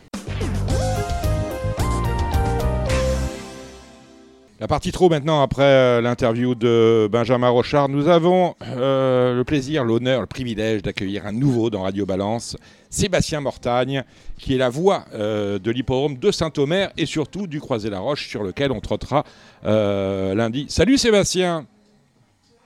[4.61, 9.83] La partie trop maintenant, après euh, l'interview de Benjamin Rochard, nous avons euh, le plaisir,
[9.83, 12.55] l'honneur, le privilège d'accueillir un nouveau dans Radio Balance,
[12.91, 14.03] Sébastien Mortagne,
[14.37, 18.71] qui est la voix euh, de l'hippodrome de Saint-Omer et surtout du Croisé-la-Roche sur lequel
[18.71, 19.23] on trottera
[19.65, 20.65] euh, lundi.
[20.69, 21.65] Salut Sébastien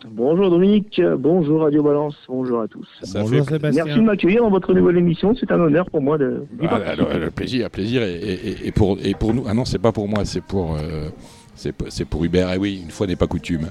[0.07, 2.87] Bonjour Dominique, bonjour Radio Balance, bonjour à tous.
[3.01, 3.85] Ça Bonjour fait- Sébastien.
[3.85, 7.09] Merci de m'accueillir dans votre nouvelle émission, c'est un honneur pour moi de Ah, alors,
[7.17, 9.45] le plaisir, plaisir et, et- et pour, et pour nous.
[9.47, 11.09] Ah non, c'est pas pour moi, c'est pour, euh,
[11.55, 12.51] c'est pour- c'est pour Hubert.
[12.53, 13.69] Et oui, une fois n'est pas coutume.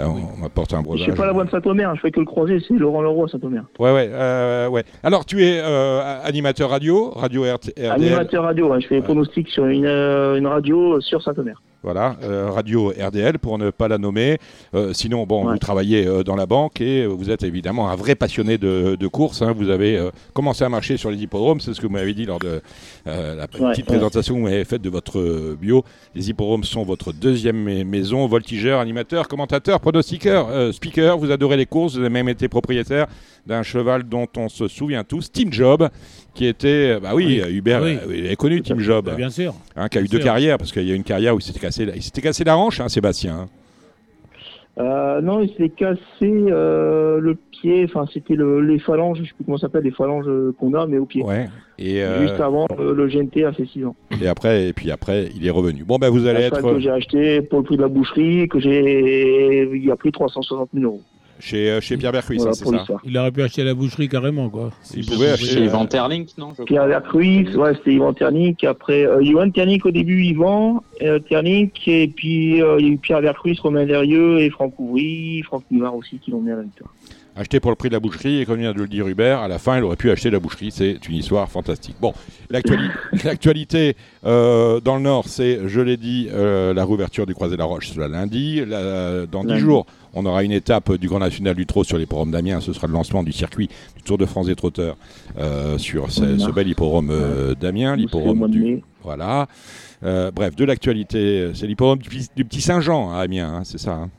[0.00, 1.02] Euh, on on m'apporte un Je breuvage.
[1.02, 3.62] suis pas la voix de Saint-Omer, je fais que le croiser, c'est Laurent Leroy Saint-Omer.
[3.78, 4.84] Ouais, ouais, euh, ouais.
[5.02, 7.90] Alors, tu es euh, animateur radio, radio RT, RDL.
[7.92, 11.60] Animateur radio, hein, je fais des pronostics sur une, euh, une radio sur Saint-Omer.
[11.84, 14.38] Voilà, euh, radio RDL pour ne pas la nommer.
[14.74, 15.52] Euh, sinon, bon, Ouais.
[15.52, 19.06] vous travaillez euh, dans la banque et vous êtes évidemment un vrai passionné de, de
[19.06, 19.42] course.
[19.42, 19.52] hein.
[19.54, 20.00] Vous avez
[20.32, 22.62] commencé à marcher sur les hippodromes, c'est ce que vous m'avez dit lors de
[23.04, 23.82] la petite ouais.
[23.84, 25.84] présentation que vous m'avez faite de votre bio.
[26.14, 31.18] Les hippodromes sont votre deuxième mai- maison, voltigeur, animateur, commentateur, pronostiqueur, speaker.
[31.18, 33.06] Vous adorez les courses, vous avez même été propriétaire
[33.46, 35.90] d'un cheval dont on se souvient tous, Team Job,
[36.32, 37.52] qui était, bah oui, Oui.
[37.56, 38.26] Hubert, Oui.
[38.26, 39.54] est connu Team Job Bah, bien sûr.
[39.76, 41.60] hein, qui a eu deux carrières, parce qu'il y a une carrière où il s'était
[41.60, 43.34] cassé, la- il s'était cassé la hanche, hein, Sébastien.
[43.40, 43.48] hein.
[44.76, 49.34] Euh, non, il s'est cassé euh, le pied, enfin c'était le, les phalanges, je sais
[49.36, 51.22] plus comment ça s'appelle, les phalanges euh, qu'on a, mais au pied.
[51.22, 51.48] Ouais.
[51.78, 53.94] Et, euh, Juste avant, le GNT a fait 6 ans.
[54.20, 55.84] et après, et puis après, il est revenu.
[55.84, 57.88] Bon, ben vous allez Un cheval être que j'ai acheté pour le prix de la
[57.88, 61.02] boucherie, que j'ai, il a pris 360 000 euros.
[61.40, 62.84] Chez, euh, chez Pierre Bercuis, Voilà c'est ça.
[63.04, 64.70] Il aurait pu acheter la boucherie carrément, quoi.
[64.96, 65.46] Il pouvait acheter.
[65.46, 68.64] Chez euh, Van Terlink, non je Pierre Vercruis, ouais, c'était Yvan Ternic.
[68.64, 71.18] Après, euh, Yvan Ternic au début, Yvan euh.
[71.86, 75.64] Et puis, euh, il y a eu Pierre Vercruis, Romain Lerieux et Franck Ouvry, Franck
[75.70, 76.92] Nivard aussi, qui l'ont mis à la victoire.
[77.36, 79.48] Acheté pour le prix de la boucherie, et comme vient de le dire Hubert, à
[79.48, 80.70] la fin, il aurait pu acheter la boucherie.
[80.70, 81.96] C'est une histoire fantastique.
[82.00, 82.12] Bon,
[82.50, 82.90] l'actuali-
[83.24, 88.64] l'actualité euh, dans le Nord, c'est, je l'ai dit, euh, la réouverture du ce lundi.
[88.64, 89.60] La- dans dix Lundi.
[89.60, 92.60] jours, on aura une étape du Grand National du Trot sur l'hippodrome d'Amiens.
[92.60, 94.96] Ce sera le lancement du circuit du Tour de France des trotteurs
[95.38, 98.82] euh, sur ce, de bel hippodrome euh, d'Amiens, l'hippodrome de du.
[99.02, 99.48] Voilà.
[100.04, 103.78] Euh, bref, de l'actualité, c'est l'hippodrome du, Petit- du Petit Saint-Jean à Amiens, hein, c'est
[103.78, 104.10] ça hein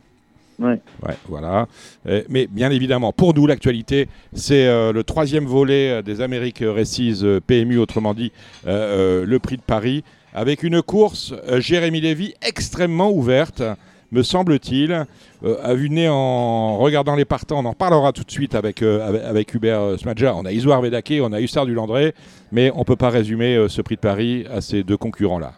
[0.60, 0.80] Ouais.
[1.28, 1.68] Voilà.
[2.08, 6.64] Euh, mais bien évidemment, pour nous, l'actualité, c'est euh, le troisième volet euh, des Amériques
[6.64, 8.32] Récises PMU, autrement dit,
[8.66, 10.04] le prix de Paris,
[10.34, 13.64] avec une course, Jérémy Lévy, extrêmement ouverte,
[14.12, 15.06] me semble-t-il.
[15.44, 20.00] Euh, de nez, en regardant les partants, on en parlera tout de suite avec, Hubert
[20.00, 20.36] Smadja.
[20.36, 22.14] On a Isoire Védaké, on a Hussard du Landré,
[22.52, 25.54] mais on ne peut pas résumer ce prix de Paris à ces deux concurrents-là.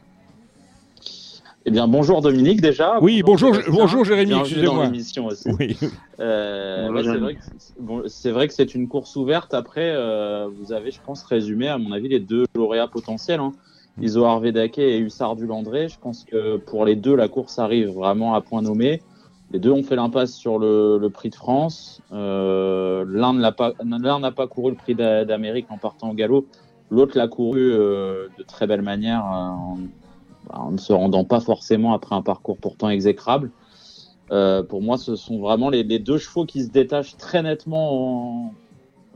[1.70, 2.98] Eh bien, bonjour Dominique déjà.
[3.02, 3.74] Oui, bonjour, Sébastien.
[3.76, 4.76] bonjour Jérémy, excusez-moi.
[4.76, 5.50] dans l'émission aussi.
[5.60, 5.78] Oui.
[6.22, 9.54] Euh, Bonjour, bah, c'est vrai que c'est- bon, c'est vrai que c'est une course ouverte.
[9.54, 13.52] Après, euh, vous avez, je pense, résumé à mon avis les deux lauréats potentiels, hein.
[14.02, 15.90] Iso Arvedake et Hussard du Landré.
[15.90, 19.02] Je pense que pour les deux, la course arrive vraiment à point nommé.
[19.52, 22.02] Les deux ont fait l'impasse sur le, le Prix de France.
[22.14, 26.12] Euh, L'un ne l'a pas, l'un n'a pas couru le Prix d'a- d'Amérique en partant
[26.12, 26.46] au galop.
[26.92, 29.78] L'autre l'a couru euh, de très belle manière euh, en,
[30.54, 33.52] en ne se rendant pas forcément après un parcours pourtant exécrable.
[34.32, 38.54] Euh, pour moi, ce sont vraiment les, deux chevaux qui se détachent très nettement, en-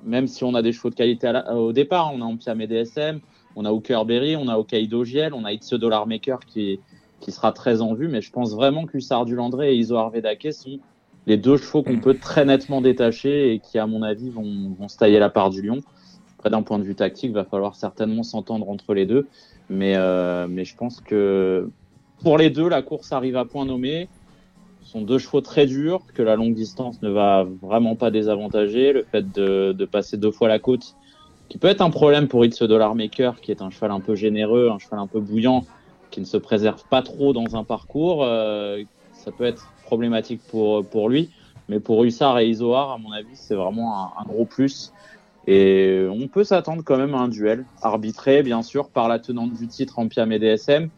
[0.06, 2.12] même si on a des chevaux de qualité la- au départ.
[2.14, 3.20] On a Ampiam DSM,
[3.56, 6.80] on a Hooker Berry, on a Hokkaido Giel, on a a Dollar Maker qui,
[7.28, 8.08] sera très en vue.
[8.08, 10.80] Mais je pense vraiment que Hussard du Landré et Iso Arvedake sont
[11.28, 14.98] les deux chevaux qu'on peut très nettement détacher et qui, à mon avis, vont, se
[14.98, 15.82] tailler la part du lion.
[16.38, 19.28] Après, d'un point de vue tactique, va falloir certainement s'entendre entre les deux.
[19.72, 21.70] Mais, euh, mais je pense que
[22.22, 24.10] pour les deux, la course arrive à point nommé.
[24.84, 28.92] Ce sont deux chevaux très durs, que la longue distance ne va vraiment pas désavantager.
[28.92, 30.96] Le fait de, passer deux fois la côte,
[31.48, 34.14] qui peut être un problème pour It's Dollar Maker, qui est un cheval un peu
[34.14, 35.66] généreux, un cheval un peu bouillant,
[36.10, 38.26] qui ne se préserve pas trop dans un parcours.
[38.26, 41.30] euh, ça peut être problématique pour, lui.
[41.70, 44.92] Mais pour Hussard et Isoar, à mon avis, c'est vraiment un gros plus.
[45.48, 49.54] Et on peut s'attendre quand même à un duel, arbitré bien sûr par la tenante
[49.54, 50.90] du titre Ampiam et DSM,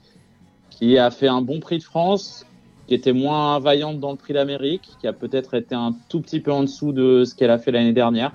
[0.69, 2.45] qui a fait un bon prix de France,
[2.87, 6.39] qui était moins vaillante dans le prix d'Amérique, qui a peut-être été un tout petit
[6.39, 8.33] peu en dessous de ce qu'elle a fait l'année dernière.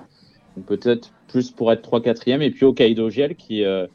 [0.66, 2.40] Peut-être plus pour être 3-4e.
[2.40, 3.86] Et puis Hokkaido Giel qui euh,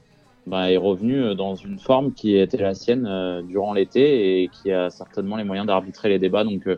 [0.46, 4.50] bah, est revenu euh, dans une forme qui était la sienne euh, durant l'été et
[4.50, 6.44] qui a certainement les moyens d'arbitrer les débats.
[6.44, 6.70] Donc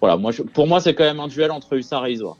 [0.00, 2.36] voilà, moi, pour moi c'est quand même un duel entre Hussard et Isoar.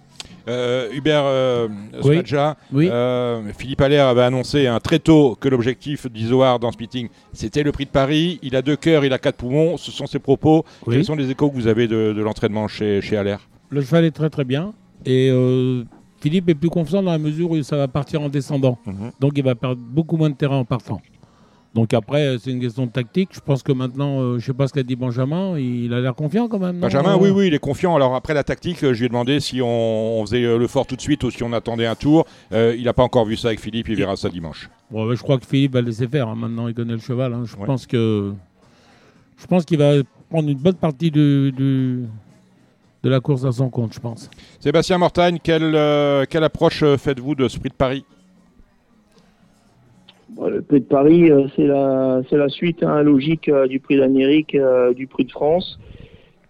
[0.49, 1.69] Euh, Hubert euh,
[2.03, 2.15] Oui.
[2.15, 2.89] Smadja, Oui.
[2.91, 7.63] euh, Philippe Allaire avait annoncé hein, très tôt que l'objectif d'Isoar dans ce meeting, c'était
[7.63, 8.39] le prix de Paris.
[8.43, 9.77] Il a deux cœurs, il a quatre poumons.
[9.77, 10.65] Ce sont ses propos.
[10.87, 10.95] Oui.
[10.97, 13.49] Quels sont les échos que vous avez de, de l'entraînement chez, chez Allaire?
[13.71, 14.73] Le cheval est très très bien.
[15.05, 15.85] Et euh,
[16.21, 18.79] Philippe est plus confiant dans la mesure où ça va partir en descendant.
[18.87, 19.13] Mhm.
[19.21, 21.01] Donc il va perdre beaucoup moins de terrain en partant.
[21.79, 23.29] Donc après, euh, c'est une question de tactique.
[23.33, 26.17] Je pense que maintenant, euh, je sais pas ce qu'a dit Benjamin, il a l'air
[26.17, 26.81] confiant quand même.
[26.81, 27.95] Benjamin, oui, oui, il est confiant.
[27.95, 30.89] Alors après la tactique, euh, je lui ai demandé si on, on faisait le fort
[30.89, 32.27] tout de suite ou si on attendait un tour.
[32.53, 34.69] Euh, il n'a pas encore vu ça avec Philippe, il verra ça dimanche.
[34.91, 36.27] Bon, je crois que Philippe va le laisser faire.
[36.27, 36.35] hein.
[36.35, 37.33] Maintenant, il connaît le cheval.
[37.33, 37.45] hein.
[37.45, 37.65] Je Ouais.
[37.67, 38.33] pense que
[39.37, 39.93] je pense qu'il va
[40.31, 42.07] prendre une bonne partie du, du-
[43.05, 44.29] de la course à son compte, je pense.
[44.59, 48.05] Sébastien Mortagne, quelle, euh, quelle approche faites-vous de ce prix de Paris?
[50.31, 53.81] Bon, le prix de Paris, euh, c'est la, c'est la suite hein, logique euh, du
[53.81, 55.79] prix d'Amérique, euh, du prix de France.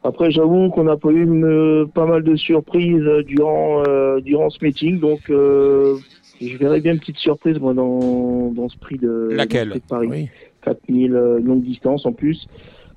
[0.05, 4.49] Après, j'avoue qu'on a pas eu euh, pas mal de surprises euh, durant, euh, durant
[4.51, 5.97] ce meeting, donc euh,
[6.41, 9.87] je verrais bien une petite surprise moi, dans, dans ce prix de, Laquelle prix de
[9.87, 10.09] Paris.
[10.09, 10.29] Oui.
[10.63, 12.47] 4000 euh, longue distance en plus.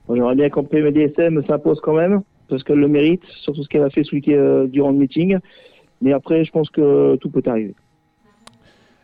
[0.08, 3.84] Moi, j'aimerais bien qu'en PMDSM s'impose quand même, parce qu'elle le mérite, surtout ce qu'elle
[3.84, 5.38] a fait ce week euh, durant le meeting.
[6.02, 7.76] Mais après, je pense que tout peut arriver.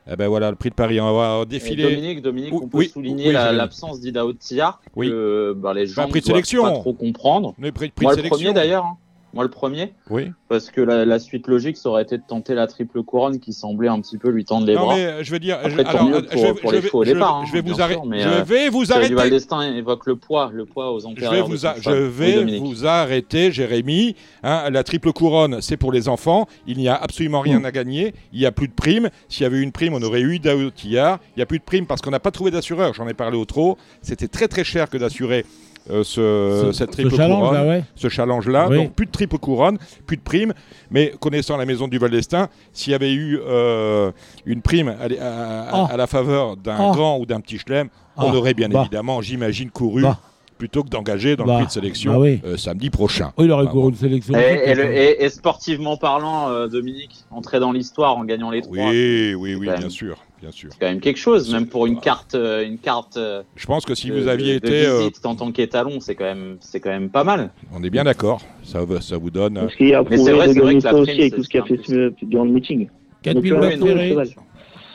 [0.10, 1.00] Eh ben voilà, le prix de Paris.
[1.02, 1.84] On va Et défiler.
[1.84, 5.10] Dominique, Dominique, Oui, on peut oui, souligner oui, l'absence d'Ida Otiar, Oui.
[5.10, 6.64] que bah, les gens un prix de ne doivent sélection.
[6.64, 7.54] pas trop comprendre.
[7.60, 8.38] Le prix, prix Moi, de le sélection.
[8.46, 8.86] premier d'ailleurs.
[8.86, 8.98] hein.
[9.34, 9.94] Moi, le premier.
[10.10, 10.32] Oui.
[10.48, 13.54] Parce que la, la suite logique, ça aurait été de tenter la triple couronne qui
[13.54, 14.96] semblait un petit peu lui tendre les Non bras.
[14.96, 16.82] mais je veux dire, Après, je, tant alors, mieux pour- je vais, pour je les
[16.82, 18.00] vais- au je- départ, je vais hein, vous arrêter.
[18.00, 19.14] sûr, mais, je euh, vais vous arrêter.
[19.14, 21.90] Valdestin évoque le poids, le poids aux Je vais vous, a- je.
[21.90, 24.16] Oui, arrêter, Jérémy.
[24.44, 26.48] Hein, la triple couronne, c'est pour les enfants.
[26.66, 28.14] Il n'y a absolument rien à gagner.
[28.34, 29.10] Il n'y a plus de prime.
[29.30, 31.20] S'il y avait eu une prime, on aurait eu Daoutillard.
[31.36, 32.94] Il n'y a plus de prime parce qu'on n'a pas trouvé d'assureur.
[32.94, 33.78] J'en ai parlé au trop.
[34.02, 35.46] C'était très très cher que d'assurer
[35.90, 37.54] euh, ce, Ce- cette ce triple challenge, couronne.
[37.54, 37.84] là, ouais.
[37.96, 38.68] Ce challenge-là.
[38.70, 38.78] Oui.
[38.78, 40.54] Donc plus de triple couronne, plus de prime.
[40.92, 44.12] Mais connaissant la maison du Val-d'Estaing, s'il y avait eu euh,
[44.46, 45.88] une prime à, à- à- Ah.
[45.92, 46.92] à la faveur d'un Ah.
[46.94, 48.36] grand ou d'un petit chelem, on Ah.
[48.36, 48.82] aurait bien Bah.
[48.82, 50.20] évidemment, j'imagine, couru Bah.
[50.58, 51.54] plutôt que d'engager dans Bah.
[51.54, 52.42] le prix de sélection Bah oui.
[52.46, 53.32] euh, samedi prochain.
[53.38, 54.34] Oh, il aurait couru une sélection.
[54.36, 58.50] Et, et peut-être, le- et- et sportivement parlant, euh, Dominique, entrer dans l'histoire en gagnant
[58.50, 60.70] les trois, Oui, oui, oui, bien sûr, bien sûr.
[60.72, 63.86] c'est quand même quelque chose, même pour une carte, euh, une carte euh, Je pense
[63.86, 66.26] que si de, vous aviez de- de été, euh, visite en tant qu'étalon, c'est quand
[66.26, 67.52] même, c'est quand même pas mal.
[67.74, 68.42] on est bien d'accord.
[68.64, 69.58] Ça, ça vous donne.
[69.58, 71.12] euh, Parce qu'il a Mais c'est vrai, de c'est vrai que la ça prime, aussi
[71.22, 72.90] avec tout ce qu'il a fait ce- durant le meeting.
[73.24, 74.10] 4000 Donc, mètres euh, ferrés.
[74.10, 74.28] cheval.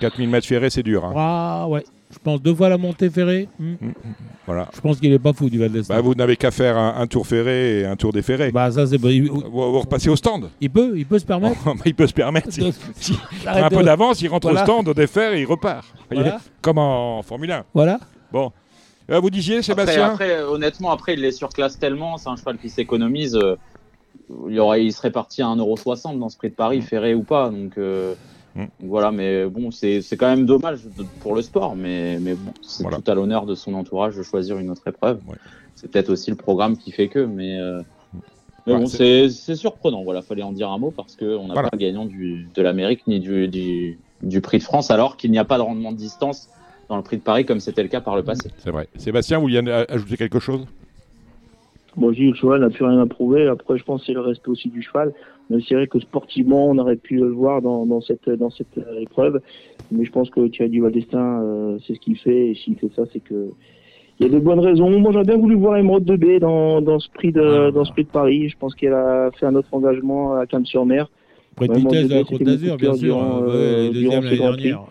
[0.01, 1.05] 4000 mètres ferrés, c'est dur.
[1.05, 1.13] hein.
[1.17, 1.85] Ah ouais.
[2.25, 3.49] Je pense deux fois la montée ferrée.
[3.59, 3.75] Hmm.
[4.47, 4.69] Voilà.
[4.73, 5.73] Je pense qu'il est pas fou du Val.
[5.89, 8.53] Bah, vous n'avez qu'à faire un, un tour ferré et un tour déferré.
[8.53, 10.49] Bah, ça c'est vous, vous repassez au stand.
[10.61, 11.59] il peut, il peut se permettre.
[11.85, 12.47] il peut se permettre.
[12.57, 14.63] De- si- un peu d'avance, il rentre Voilà.
[14.63, 15.85] au stand, au défer et il repart.
[16.13, 16.39] Voilà.
[16.63, 17.65] Comme en Formule 1.
[17.75, 17.99] Voilà.
[18.33, 18.53] Bon.
[19.11, 22.19] Euh, vous disiez, Sébastien après, honnêtement, après, il les surclasse tellement.
[22.19, 23.35] C'est un cheval qui s'économise.
[23.35, 23.57] euh,
[24.49, 27.51] il, aurait, il serait parti à 1,60€ dans ce prix de Paris, ferré ou pas.
[27.51, 28.15] Donc, euh,
[28.55, 28.65] Mm.
[28.81, 30.87] voilà, mais bon, c'est c'est quand même dommage
[31.21, 31.75] pour le sport.
[31.77, 32.99] Mais, mais bon, c'est Voilà.
[32.99, 35.21] tout à l'honneur de son entourage de choisir une autre épreuve.
[35.27, 35.37] Ouais.
[35.75, 37.21] C'est peut-être aussi le programme qui fait que.
[37.21, 37.81] Mais, euh,
[38.67, 40.05] mais Ouais, bon, c'est- surprenant.
[40.05, 41.71] Voilà, fallait en dire un mot parce qu'on n'a Voilà.
[41.71, 45.39] pas gagnant du, de l'Amérique ni du, du, du prix de France, alors qu'il n'y
[45.39, 46.49] a pas de rendement de distance
[46.89, 48.51] dans le prix de Paris comme c'était le cas par le passé.
[48.59, 48.87] C'est vrai.
[48.99, 50.67] Sébastien, vous vouliez ajouter quelque chose?
[51.97, 53.47] Bon, dis, le cheval n'a plus rien à prouver.
[53.49, 55.13] Après, je pense que c'est le respect aussi du cheval.
[55.57, 58.79] Mais c'est vrai que sportivement, on aurait pu le voir dans, dans cette, dans cette
[58.79, 59.41] euh, épreuve.
[59.91, 62.49] Mais je pense que Thierry Valdestin, euh, c'est ce qu'il fait.
[62.51, 63.51] Et s'il fait ça, c'est que
[64.21, 64.89] il y a de bonnes raisons.
[65.01, 67.93] Moi, j'aurais bien voulu voir Emeraude de B dans, dans ce prix de, dans ce
[67.93, 68.49] prix de Paris.
[68.49, 71.11] Je pense qu'elle a fait un autre engagement à Cannes-sur-Mer.
[71.57, 73.03] Près de Ouais, vitesse de la Côte d'Azur, bien sûr.
[73.17, 74.83] durant, Ouais, euh, deuxième l'année dernière.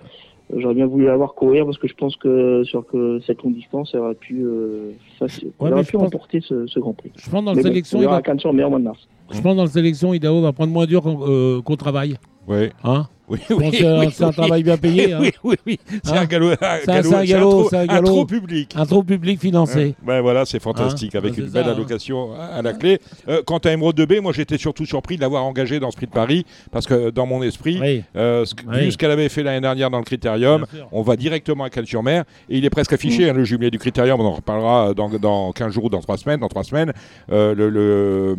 [0.58, 3.54] J'aurais bien voulu la voir courir parce que je pense que sur que cette longue
[3.54, 4.92] distance, elle aurait pu, euh,
[5.22, 7.12] elle aurait pu pense- remporter ce, ce Grand Prix.
[7.16, 9.08] Je pense dans la sélection, on il va- à Cannes-sur-Mer au mois de mars.
[9.34, 12.18] Je pense dans la sélection, Idaho va prendre moins dur qu'au euh, qu'au travail.
[12.48, 12.70] Oui.
[12.84, 13.08] Hein?
[13.50, 15.14] Oui, c'est un travail bien payé.
[15.14, 15.20] hein.
[15.22, 15.80] Oui, oui, oui.
[16.04, 18.06] C'est Hein un galop, un C'est un- galop- c'est un un galop, un un galop.
[18.08, 18.74] trop public.
[18.76, 19.96] Un trop public financé.
[20.06, 21.74] Ben voilà, c'est fantastique, Hein avec Ben, une belle ça, hein.
[21.74, 23.00] allocation à la clé.
[23.30, 25.96] Euh, quant à Emeraude de B, moi j'étais surtout surpris de l'avoir engagée dans ce
[25.98, 28.04] prix de Paris, parce que dans mon esprit, Oui.
[28.16, 28.86] euh, ce, Oui.
[28.86, 32.24] vu ce qu'elle avait fait l'année dernière dans le Critérium, on va directement à Cannes-sur-Mer,
[32.50, 35.52] et il est presque affiché, hein, le jumelé du Critérium, on en reparlera dans, dans
[35.52, 36.40] 15 jours ou dans 3 semaines.
[36.40, 36.92] Dans 3 semaines
[37.32, 38.36] Euh, le, le,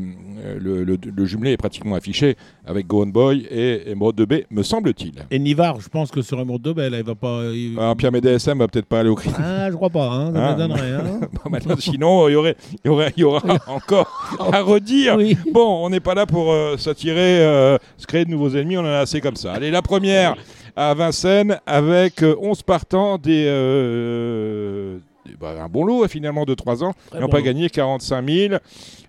[0.58, 4.34] le, le- le jumelé est pratiquement affiché avec Go On Boy et Emeraude de B,
[4.50, 5.12] me semble-t-il.
[5.30, 7.42] Et Nivard, je pense que sur Emeraude de Belle, elle va pas.
[7.52, 9.44] il- Un Pierre Médésem va peut-être pas aller au Critérium.
[9.48, 10.62] Ah, je crois pas, hein, ça Ah.
[10.62, 11.20] Hein.
[11.44, 15.16] Bon, maintenant, sinon, il y aurait, il y aurait, il y aura encore à redire.
[15.16, 15.36] Oui.
[15.52, 18.82] Bon, on n'est pas là pour euh, s'attirer, euh, se créer de nouveaux ennemis, on
[18.82, 19.52] en a assez comme ça.
[19.54, 20.36] Allez, la première
[20.76, 24.98] à Vincennes avec euh, 11 partants, des, euh,
[25.40, 26.92] bah, un bon lot hein, finalement de 3 ans.
[27.10, 27.44] Très Ils n'ont bon pas lot.
[27.44, 28.54] gagné 45 000.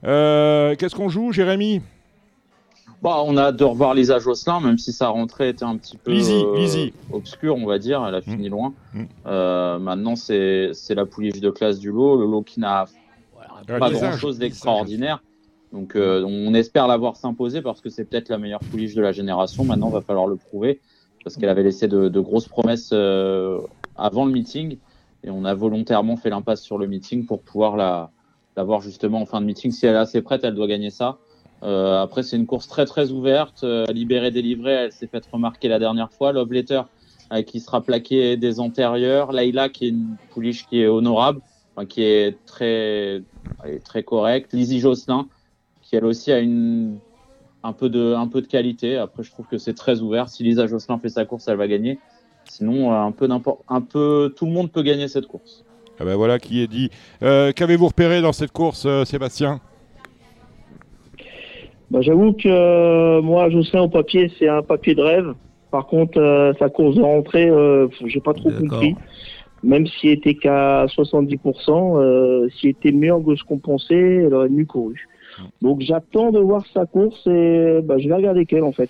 [0.06, 1.82] Euh, Qu'est-ce qu'on joue, Jérémy?
[3.04, 5.97] Bah, on a hâte de revoir Lisa Josselin, même si sa rentrée était un petit
[5.97, 6.93] peu Lizzie, euh, Lizzie.
[7.12, 8.06] obscure, on va dire.
[8.08, 8.74] Elle a fini loin.
[8.93, 9.04] Mm.
[9.26, 12.16] Euh, maintenant, c'est c'est la pouliche de classe du lot.
[12.16, 12.86] Le lot qui n'a
[13.68, 15.22] pas Lisa, grand chose Lisa, d'extraordinaire.
[15.74, 19.01] Donc, euh, on espère la voir s'imposer parce que c'est peut-être la meilleure pouliche de
[19.01, 19.66] la génération.
[19.66, 20.80] Maintenant, va falloir le prouver
[21.26, 23.60] parce qu'elle avait laissé de, de grosses promesses euh,
[23.97, 24.78] avant le meeting
[25.26, 28.12] et on a volontairement fait l'impasse sur le meeting pour pouvoir la,
[28.56, 29.72] la voir justement en fin de meeting.
[29.72, 31.18] Si elle est assez prête, elle doit gagner ça.
[31.64, 33.64] Euh, après, c'est une course très très ouverte.
[33.64, 36.34] Euh, libérée, délivrée, elle s'est faite remarquer la dernière fois.
[36.34, 36.82] Love Letter,
[37.32, 39.32] euh, qui sera plaqué des antérieurs.
[39.32, 41.39] Layla, qui est une pouliche qui est honorable,
[41.88, 43.24] qui est très,
[43.86, 44.53] très correcte.
[44.53, 45.28] Lizzie Josselin,
[45.82, 46.97] qui elle aussi a une,
[47.64, 48.97] un, peu de, un peu de qualité.
[48.97, 50.28] Après, je trouve que c'est très ouvert.
[50.28, 51.99] Si Lisa Josselin fait sa course, elle va gagner.
[52.45, 55.64] Sinon, un peu n'importe, un peu, tout le monde peut gagner cette course.
[55.97, 56.89] Ah ben voilà qui est dit.
[57.22, 59.61] Qu'avez-vous repéré dans cette course, Sébastien?
[61.94, 65.36] Bah, J'avoue que euh, moi, Jocelyn au papier, c'est un papier de rêve.
[65.70, 68.96] Par contre, euh, sa course de rentrée, euh, j'ai pas trop compris.
[69.62, 74.66] Même s'il était qu'à 70%, euh, s'il était que ce qu'on pensait, elle aurait mieux
[74.66, 75.08] couru.
[75.62, 78.89] Donc j'attends de voir sa course et bah, je vais regarder qu'elle en fait.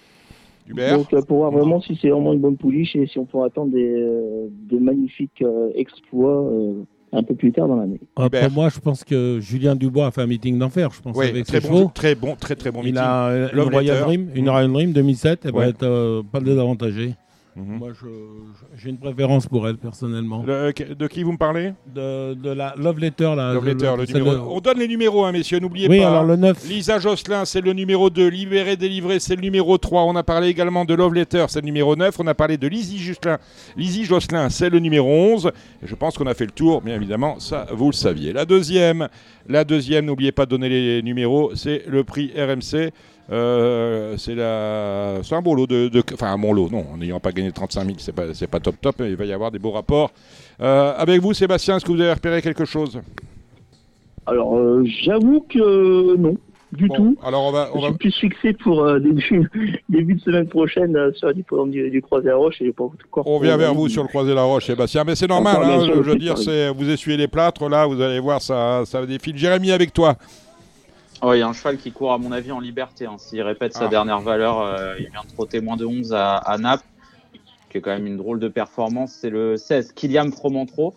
[0.68, 3.26] Hubert Donc euh, pour voir vraiment si c'est vraiment une bonne pouliche et si on
[3.26, 6.50] peut attendre des, euh, des magnifiques euh, exploits
[7.14, 8.00] un peu plus tard dans l'année.
[8.16, 8.48] Ah, Hubert.
[8.48, 11.28] pour moi, je pense que Julien Dubois a fait un meeting d'enfer, je pense, Oui,
[11.30, 13.02] avec très ses bon, très bon, très très bon Il meeting.
[13.02, 14.02] a euh, une Royal.
[14.04, 15.70] Dream, une Royal Dream 2007, elle va Ouais.
[15.70, 17.14] être euh, pas désavantagée.
[17.56, 17.78] Mhm.
[17.78, 17.90] Moi,
[18.78, 20.44] j'ai une préférence pour elle, personnellement.
[20.46, 23.54] Le- de qui vous me parlez De, de la Love Letter, là.
[23.54, 26.08] Love Letter, le On donne les numéros, hein, messieurs, n'oubliez Oui, pas.
[26.10, 26.68] alors le 9.
[26.68, 28.28] Lisa Josselin, c'est le numéro 2.
[28.28, 30.04] Libéré, délivré, c'est le numéro 3.
[30.04, 32.20] On a parlé également de Love Letter, c'est le numéro 9.
[32.20, 33.38] On a parlé de Lizzie Josselin.
[33.78, 35.52] Lizzie Josselin, c'est le numéro 11.
[35.84, 38.34] Et je pense qu'on a fait le tour, bien évidemment, ça, vous le saviez.
[38.34, 39.08] La deuxième,
[39.48, 42.92] la deuxième, n'oubliez pas de donner les numéros, c'est le prix RMC.
[43.32, 45.22] Euh, c'est la...
[45.32, 47.86] un bon lot de, de- enfin un bon lot non en n'ayant pas gagné 35
[47.86, 50.12] 000 c'est pas pas top top mais il va y avoir des beaux rapports
[50.60, 53.00] Euh, avec vous Sébastien est-ce que vous avez repéré quelque chose?
[54.26, 56.36] Alors euh, j'avoue que non,
[56.74, 57.18] du Bon, tout.
[57.24, 59.50] alors on va on Je va suis fixé pour début,
[59.90, 62.18] début de semaine prochaine sur l'hippodrome du, du pas
[62.84, 63.26] encore.
[63.28, 65.04] On vient vers vous sur le croisé la roche, Sébastien.
[65.06, 66.36] Mais c'est normal, hein, je, veux dire,
[66.76, 69.38] vous essuyez les plâtres, là, vous allez voir, ça, ça défile.
[69.38, 70.16] Jérémy, avec toi.
[71.26, 73.06] Oh, il y a un cheval qui court, à mon avis, en liberté.
[73.06, 73.18] hein.
[73.18, 73.88] S'il répète sa Ah.
[73.88, 76.84] dernière valeur, euh, il vient de trotter moins de 11 à, à Naples,
[77.70, 79.18] qui est quand même une drôle de performance.
[79.22, 80.94] C'est le 16, Kiliam Fromentro,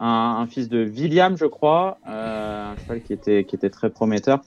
[0.00, 3.88] un, un fils de William, je crois, euh, un cheval qui était, qui était très
[3.90, 4.40] prometteur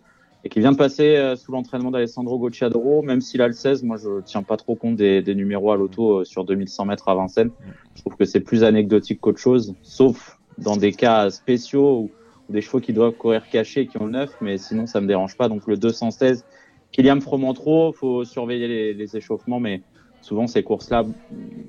[0.43, 3.01] et qui vient de passer euh, sous l'entraînement d'Alessandro Gocciadoro.
[3.01, 5.77] Même s'il a le 16, moi, je tiens pas trop compte des, des numéros à
[5.77, 7.51] l'auto sur 2100 mètres à Vincennes.
[7.95, 12.11] Je trouve que c'est plus anecdotique qu'autre chose, sauf dans des cas spéciaux où
[12.49, 15.07] des chevaux qui doivent courir cachés et qui ont le 9, mais sinon ça me
[15.07, 15.49] dérange pas.
[15.49, 16.45] Donc le 216,
[16.91, 19.81] Kylian Fromentro, faut surveiller les, les échauffements, mais
[20.21, 21.05] souvent ces courses-là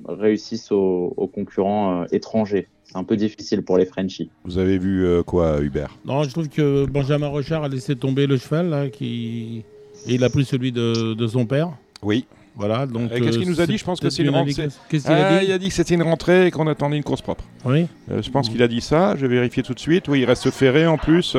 [0.07, 2.67] réussissent aux, aux concurrents euh, étrangers.
[2.83, 4.29] C'est un peu difficile pour les Frenchies.
[4.45, 5.95] Vous avez vu euh, quoi, Hubert?
[6.05, 9.63] Non, je trouve que Benjamin Rochard a laissé tomber le cheval, là, qui...
[10.07, 11.71] et il a pris celui de, de son père.
[12.01, 12.25] Oui.
[12.57, 13.11] Voilà, donc.
[13.13, 14.67] Et qu'est-ce qu'il nous a dit Je pense que c'est une rentrée.
[14.89, 16.97] Qu'est-ce qu'il Ah, a dit il a dit que c'était une rentrée et qu'on attendait
[16.97, 17.43] une course propre.
[17.65, 17.85] Oui.
[18.11, 19.15] Euh, je pense qu'il a dit ça.
[19.15, 20.07] Je vais vérifier tout de suite.
[20.07, 21.37] Oui, il reste ferré en plus.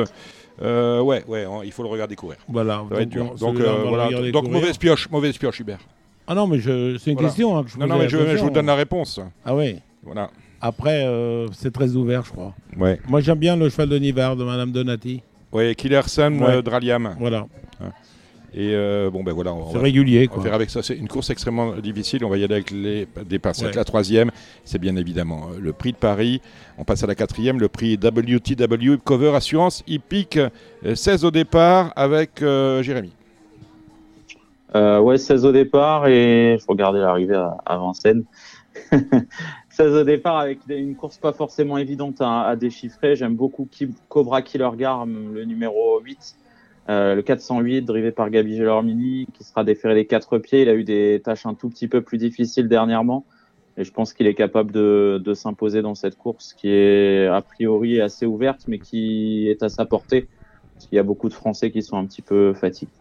[0.61, 2.37] Euh, ouais, ouais, on- il faut le regarder courir.
[2.47, 2.83] Voilà.
[2.89, 3.31] Ça va être dur.
[3.31, 4.07] on- Donc, euh, voilà.
[4.07, 4.43] courir.
[4.49, 5.79] mauvaise pioche, mauvaise pioche, Hubert.
[6.27, 7.29] Ah non, mais je- c'est une Voilà.
[7.29, 9.19] question hein, que je Non, non, mais je, vous donne la réponse.
[9.45, 9.79] Ah oui.
[10.03, 10.29] Voilà.
[10.61, 12.53] Après, euh, c'est très ouvert, je crois.
[12.77, 12.99] Ouais.
[13.07, 15.21] Moi, j'aime bien le cheval de Nivard de Madame Donati.
[15.51, 16.55] Ouais, Killerson, Ouais.
[16.55, 17.15] euh, Draliam.
[17.19, 17.45] Voilà.
[17.81, 17.91] Hein.
[18.53, 19.53] Et euh, bon, ben voilà.
[19.53, 20.37] on C'est va- régulier, On quoi.
[20.37, 20.81] va faire avec ça.
[20.81, 22.25] C'est une course extrêmement difficile.
[22.25, 23.67] On va y aller avec les, des pincettes.
[23.69, 23.75] Ouais.
[23.75, 24.31] La troisième,
[24.65, 26.41] c'est bien évidemment euh, le prix de Paris.
[26.77, 30.37] On passe à la quatrième, le prix WTW Cover Assurance Hippique.
[30.37, 33.11] euh, 16 au départ avec euh, Jérémy.
[34.75, 38.23] Euh, ouais, 16 au départ et je regardais l'arrivée à, à Vincennes.
[39.71, 43.15] 16 au départ avec une course pas forcément évidente à, à déchiffrer.
[43.15, 43.67] J'aime beaucoup
[44.09, 46.35] Cobra Killer Garm, le numéro 8,
[46.89, 50.63] euh, le 408, drivé par Gabi Gelormini, qui sera déféré les quatre pieds.
[50.63, 53.25] Il a eu des tâches un tout petit peu plus difficiles dernièrement.
[53.77, 57.41] Et je pense qu'il est capable de, de s'imposer dans cette course qui est a
[57.41, 60.27] priori assez ouverte, mais qui est à sa portée.
[60.73, 62.91] Parce qu'il y a beaucoup de Français qui sont un petit peu fatigués.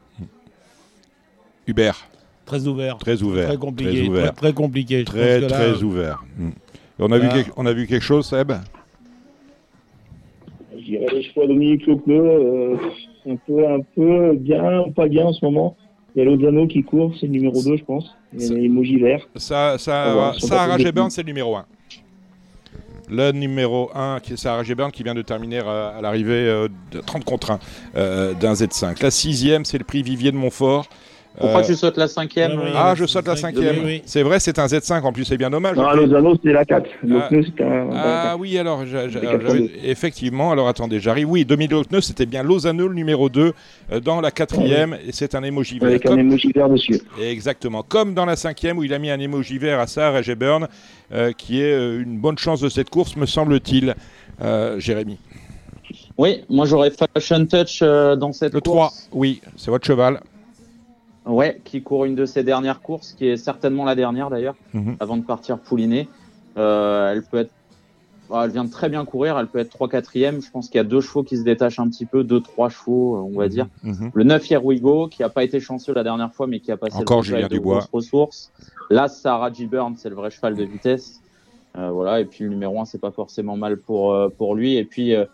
[1.67, 2.09] Hubert.
[2.45, 2.99] Très ouvert.
[2.99, 3.49] Très ouvert.
[3.49, 3.91] Très compliqué.
[3.93, 4.23] Très ouvert.
[4.23, 5.01] Très, très compliqué.
[5.01, 6.25] Je Très, pense que là, très ouvert.
[6.37, 6.49] Mm.
[6.99, 8.53] On, a vu quelque, on a vu quelque chose, Seb?
[10.77, 12.77] Je dirais les à Dominique Lecleux, euh,
[13.29, 15.77] un peu, un peu bien, pas bien en ce moment.
[16.15, 18.15] Il y a Lozano qui court, c'est le numéro 2, je pense.
[18.33, 19.27] Il y a l'émoji vert.
[19.37, 20.15] Ça, ça, Ah
[20.79, 21.65] des- c'est le numéro 1.
[23.11, 27.01] Le numéro 1, qui est Gebern, qui vient de terminer euh, à l'arrivée euh, de
[27.01, 27.59] 30 contre 1
[27.97, 29.03] euh, d'un Z5.
[29.03, 30.87] La sixième, c'est le prix Vivier de Montfort.
[31.39, 32.71] Pourquoi Euh, tu sautes la cinquième Ouais, ouais.
[32.75, 33.77] Ah, je saute la Cinq- cinquième.
[33.79, 34.03] oui, oui.
[34.07, 35.77] C'est vrai, c'est un Z5 en plus, c'est bien dommage.
[35.77, 35.91] Non.
[35.93, 36.89] Lozano, c'est la 4.
[37.03, 37.89] Lecleux, c'est un.
[37.95, 39.89] Ah oui, alors, j'a- j'a- Les alors, j'avais- 82.
[39.89, 41.31] effectivement, alors attendez, j'arrive.
[41.31, 43.53] Oui, 2009, c'était bien Lozano, le numéro 2,
[43.93, 45.89] euh, dans la quatrième, et c'est un émoji vert.
[45.91, 47.01] avec un émoji vert dessus.
[47.23, 50.67] Exactement, comme dans la cinquième où il a mis un émoji vert à Sahara Gebern,
[51.13, 53.95] euh, qui est euh, une bonne chance de cette course, me semble-t-il,
[54.43, 55.19] euh, Jérémy.
[56.19, 59.09] Oui, moi j'aurais Fashion Touch euh, dans cette Le 3, course.
[59.13, 60.21] oui, c'est votre cheval.
[61.29, 64.97] Ouais, qui court une de ses dernières courses, qui est certainement la dernière d'ailleurs, Mhm.
[64.99, 66.09] avant de partir pouliner.
[66.57, 67.53] Euh, elle peut être,
[68.33, 70.79] ah, elle vient de très bien courir, elle peut être 3 4 Je pense qu'il
[70.79, 73.39] y a deux chevaux qui se détachent un petit peu, deux trois chevaux, euh, on
[73.39, 73.67] va dire.
[73.85, 74.11] Mhm.
[74.15, 76.73] Le 9 Here We Go, qui a pas été chanceux la dernière fois, mais qui
[76.73, 77.75] a passé Encore le de Dubois.
[77.75, 78.53] grosses ressources.
[78.91, 79.67] Là, Sarah G.
[79.67, 81.21] Burn, c'est le vrai cheval de vitesse.
[81.77, 84.77] Euh, voilà, et puis le numéro 1, c'est pas forcément mal pour, euh, pour lui.
[84.77, 85.27] Et puis, euh,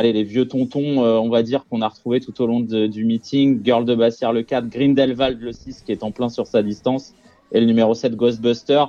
[0.00, 2.86] allez, les vieux tontons, euh, on va dire, qu'on a retrouvés tout au long de-
[2.86, 3.60] du meeting.
[3.64, 7.14] Girl de Bassière le 4, Grindelwald le 6, qui est en plein sur sa distance.
[7.52, 8.84] Et le numéro 7, Ghostbuster.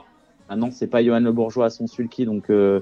[0.49, 2.81] Maintenant, c'est pas Johan Le Bourgeois à son sulky, donc euh,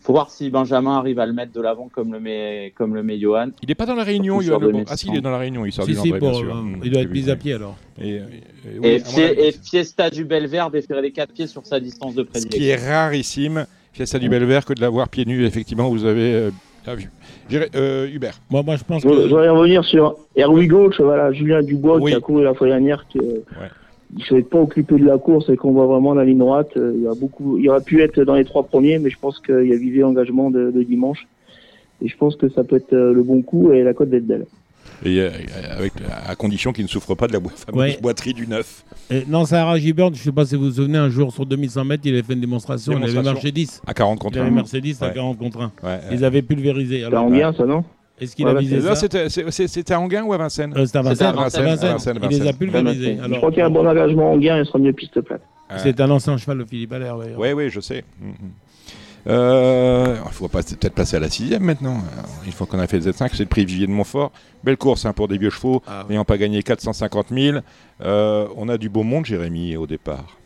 [0.00, 3.02] faut voir si Benjamin arrive à le mettre de l'avant comme le met, comme le
[3.02, 3.50] met Johan.
[3.62, 4.92] Il n'est pas dans la réunion, Johan Le 2100.
[4.92, 6.38] Ah si, il est dans la réunion, il sort Si, du si, Landré, bien pour,
[6.40, 6.56] sûr.
[6.56, 7.76] euh, il doit être mis à pied alors.
[8.00, 8.20] Et, et- et
[8.78, 11.64] oui, Et, à mon Fie- avis, et Fiesta du Belvert déférer les quatre pieds sur
[11.66, 12.64] sa distance de Ce qui prédilection.
[12.88, 16.50] est rarissime, Fiesta du Belvert, que de l'avoir pieds nus, effectivement, vous avez euh,
[16.84, 17.10] bien vu.
[17.74, 18.38] Euh, Hubert.
[18.50, 19.20] Moi, moi, je pense Je je que.
[19.22, 22.10] voudrais revenir sur Erwigo, le cheval à Julien Dubois Oui.
[22.12, 23.06] qui a couru la fois dernière.
[23.08, 23.40] Qui, euh,
[24.14, 26.70] Il ne s'est pas occupé de la course et qu'on voit vraiment la ligne droite.
[26.76, 29.18] Euh, Il, y a beaucoup, il aurait pu être dans les trois premiers, mais je
[29.18, 31.26] pense qu'il y a vivé engagement de, de dimanche.
[32.02, 34.26] Et je pense que ça peut être euh, le bon coup et la cote d'être
[34.26, 34.44] belle.
[35.04, 35.30] Et euh,
[35.76, 35.92] avec,
[36.26, 37.98] à condition qu'il ne souffre pas de la fameuse Ouais.
[38.00, 38.84] boiterie du neuf.
[39.10, 41.44] Euh, non, Sarah Gibert, je ne sais pas si vous vous souvenez, un jour sur
[41.44, 42.92] 2100 mètres, il avait fait une démonstration.
[42.92, 43.32] Il avait Démonstration.
[43.34, 43.82] marché 10.
[43.86, 44.52] À 40 contre Il avait 1.
[44.52, 45.12] Mercedes à Ouais.
[45.14, 45.72] 40 contre 1.
[45.82, 47.00] Ouais, Ils avaient pulvérisé.
[47.00, 47.84] C'est Alors, en bien, ça, non
[48.20, 49.08] est-ce qu'il Ouais, a visé Là, ça
[49.48, 51.34] c'était à Anguin ou à Vincennes Euh, C'était à Vincennes.
[51.34, 53.18] Vincennes, à Vincennes, Il les a pulvérisés.
[53.28, 55.40] Je crois qu'il y a un bon engagement en gain et sera mieux piste plate.
[55.78, 57.40] c'est un ancien cheval de Philippe Allaire d'ailleurs.
[57.40, 58.04] Oui, oui, je sais.
[58.20, 58.34] Mhm.
[59.28, 61.98] Euh, Il faut pas- peut-être passer à la sixième maintenant.
[62.12, 64.32] Alors, Une fois qu'on a fait le Z5, c'est le prix Vivier de Montfort.
[64.64, 67.58] Belle course hein, pour des vieux chevaux, Ah, n'ayant pas gagné 450 000.
[68.02, 70.38] Euh, on a du beau monde, Jérémy, au départ.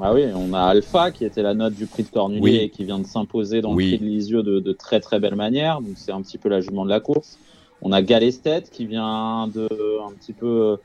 [0.00, 2.56] Ah oui, on a Alpha qui était la note du prix de Cornulier Oui.
[2.56, 3.90] et qui vient de s'imposer dans Oui.
[3.90, 5.80] le prix de Lisieux de, de très très belle manière.
[5.80, 7.36] Donc c'est un petit peu la jument de la course.
[7.82, 9.68] On a Galestet qui vient de
[10.06, 10.76] un petit peu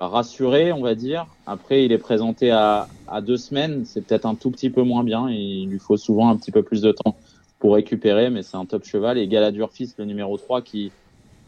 [0.00, 1.26] rassurer, on va dire.
[1.46, 3.84] Après, il est présenté à, à deux semaines.
[3.84, 5.28] C'est peut-être un tout petit peu moins bien.
[5.28, 7.16] Et il lui faut souvent un petit peu plus de temps
[7.58, 9.18] pour récupérer, mais c'est un top cheval.
[9.18, 10.90] Et Galadur Fils, le numéro 3, qui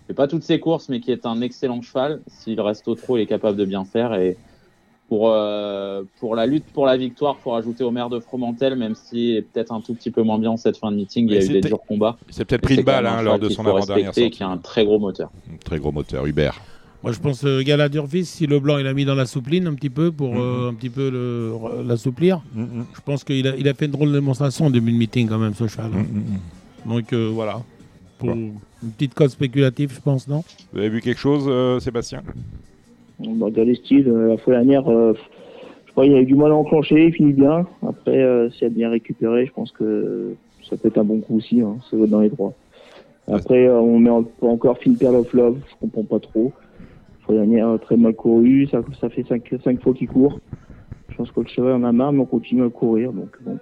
[0.07, 2.21] fait pas toutes ses courses, mais qui est un excellent cheval.
[2.27, 4.15] S'il reste au trot, il est capable de bien faire.
[4.15, 4.37] Et
[5.09, 9.33] pour, euh, pour la lutte pour la victoire, faut rajouter Omer de Fromentel, même si
[9.33, 11.29] est peut-être un tout petit peu moins bien en cette fin de meeting.
[11.29, 12.19] Il y a eu des durs combats.
[12.29, 14.31] C'est peut-être pris une balle un hein, lors de son avant-dernière sortie.
[14.31, 15.31] qui a un très gros moteur.
[15.65, 16.61] Très gros moteur, Hubert.
[17.03, 19.75] Moi, je pense que Gala Durfis, si Leblanc il a mis dans la soupline un
[19.75, 20.41] petit peu pour Mhm.
[20.41, 21.11] euh, un petit peu
[21.87, 22.85] l'assouplir, Mhm.
[22.95, 25.29] je pense qu'il a, il a fait une drôle de démonstration en début de meeting
[25.29, 25.91] quand même, ce cheval.
[25.91, 26.93] Mhm, mhm.
[26.93, 27.61] Donc euh, voilà.
[28.19, 28.53] Pour Bon.
[28.85, 30.45] une petite code spéculative, je pense, non?
[30.73, 32.23] Vous avez vu quelque chose, euh, Sébastien?
[33.19, 35.13] Bah, dans les styles, euh, la fois dernière, euh,
[35.87, 37.67] je crois qu'il a eu du mal à enclencher, il finit bien.
[37.87, 40.35] Après, euh, s'il a bien récupéré, je pense que
[40.69, 41.61] ça peut être un bon coup aussi.
[41.61, 42.55] Hein, ça va dans les droits.
[43.31, 46.53] Après, euh, on met en- encore Fin Pearl of Love, je comprends pas trop.
[47.33, 50.41] Faut dernière euh, très mal couru, ça, ça fait 5 cinq, cinq fois qu'il court.
[51.09, 53.12] Je pense que le cheval en a marre, mais on continue à courir.
[53.12, 53.59] Donc, bon,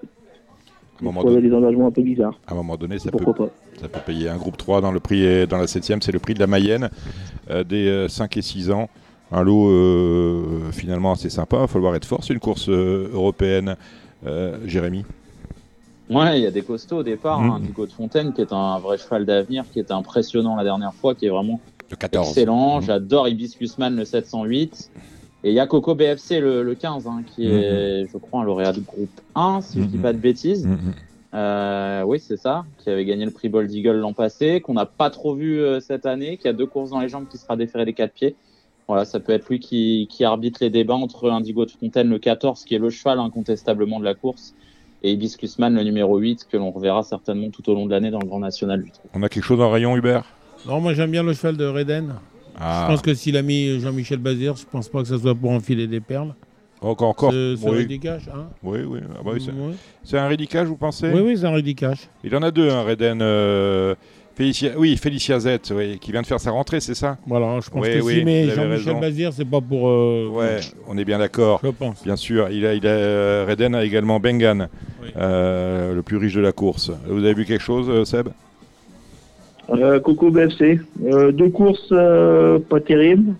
[1.01, 2.39] À un a donné, des engagements un peu bizarres.
[2.47, 4.93] à un moment donné, ça peut, Pourquoi pas ça peut payer un groupe 3 dans
[4.93, 6.91] le prix et dans la 7 c'est le prix de la Mayenne
[7.51, 8.89] euh, des euh, 5 et 6 ans.
[9.33, 12.25] Un lot euh, finalement assez sympa, il va falloir être fort.
[12.25, 13.77] C'est une course euh, européenne,
[14.27, 15.05] euh, Jérémy.
[16.11, 17.41] Ouais, il y a des costauds au départ.
[17.41, 17.51] Mhm.
[17.51, 20.93] hein, Nico de Fontaine, qui est un vrai cheval d'avenir, qui était impressionnant la dernière
[20.95, 21.61] fois, qui est vraiment
[21.91, 22.29] Le 14.
[22.29, 22.77] excellent.
[22.81, 22.83] Mhm.
[22.87, 24.91] J'adore Hibiscusman le 708.
[25.43, 27.53] Et il y a Coco BFC le, le 15, hein, qui Mhm.
[27.55, 30.03] est, je crois, un lauréat de groupe 1, si je dis Mhm.
[30.03, 30.67] pas de bêtises.
[30.67, 30.93] Mhm.
[31.33, 34.85] Euh, oui, c'est ça, qui avait gagné le prix Bold Eagle l'an passé, qu'on n'a
[34.87, 37.57] pas trop vu euh, cette année, qui a deux courses dans les jambes, qui sera
[37.57, 38.35] déféré les quatre pieds.
[38.89, 42.19] Voilà, ça peut être lui qui, qui arbitre les débats entre Indigo de Fontaine, le
[42.19, 44.55] 14, qui est le cheval incontestablement de la course,
[45.03, 48.19] et Hibiscusman, le numéro 8, que l'on reverra certainement tout au long de l'année dans
[48.19, 48.91] le Grand National du.
[49.15, 50.25] On a quelque chose en rayon, Hubert?
[50.67, 52.15] Non, moi j'aime bien le cheval de Reden.
[52.59, 55.35] Ah, Je pense que s'il a mis Jean-Michel Bazir, je pense pas que ça soit
[55.35, 56.35] pour enfiler des perles.
[56.83, 57.33] encore, encore.
[57.33, 57.77] Ce, ce oui.
[57.79, 59.01] Ridicache, hein oui, oui.
[59.15, 59.75] Ah bah oui, c'est- Oui,
[60.19, 61.11] un Ridicage, vous pensez?
[61.13, 62.09] Oui, oui, c'est un Ridicache.
[62.25, 63.21] Il en a deux, un Reden.
[63.23, 63.95] euh,
[64.35, 64.71] Félicia...
[64.79, 67.19] Oui, Félicia Z, oui, qui vient de faire sa rentrée, c'est ça?
[67.27, 68.07] Voilà, je pense Oui, que si
[68.63, 69.01] avez Jean-Michel.
[69.01, 69.89] Bazir, c'est pas pour.
[69.89, 71.61] euh, Ouais, on est bien d'accord.
[71.63, 72.03] Je pense.
[72.05, 74.69] Bien sûr, il a, il a, euh, Reden a également Bengan,
[75.17, 76.91] euh, le plus riche de la course.
[77.07, 78.29] Vous avez vu quelque chose, Seb?
[79.71, 83.35] Euh, Coco BFC, euh, deux courses euh, pas terribles.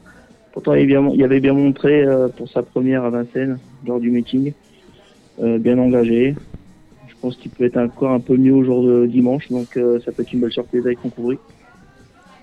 [0.53, 3.99] Pourtant, il, est bien- il avait bien montré euh, pour sa première à Vincennes lors
[4.01, 4.53] du meeting.
[5.43, 6.35] Euh, bien engagé.
[7.09, 9.99] Je pense qu'il peut être encore un peu mieux au jour de dimanche, donc euh,
[10.05, 11.39] ça peut être une belle surprise avec Concouvry.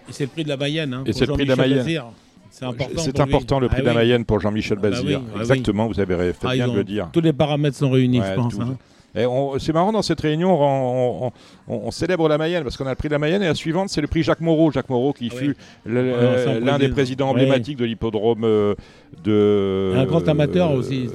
[0.09, 0.93] Et c'est le prix de la Mayenne.
[0.93, 1.77] Hein, Et c'est le prix de la Mayenne.
[1.77, 2.05] Bazir.
[2.49, 3.01] C'est important.
[3.01, 3.97] C'est important le prix Ah de la oui.
[3.97, 5.05] Mayenne pour Jean-Michel Ah bah Bazir.
[5.05, 5.39] oui, ah oui.
[5.41, 7.09] Exactement, vous avez fait Ah, bien de le dire.
[7.13, 8.55] Tous les paramètres sont réunis, Ouais, je pense.
[8.55, 8.61] tout.
[8.61, 8.77] hein.
[9.15, 11.31] C'est marrant dans cette réunion, on, on-
[11.67, 13.55] on- on célèbre la Mayenne parce qu'on a le prix de la Mayenne et la
[13.55, 14.71] suivante c'est le prix Jacques Moreau.
[14.71, 16.93] Jacques Moreau qui Ah fut euh, l'un des président.
[16.93, 18.75] présidents emblématiques de l'hippodrome euh,
[19.23, 19.93] de.
[19.95, 21.07] Un grand amateur aussi,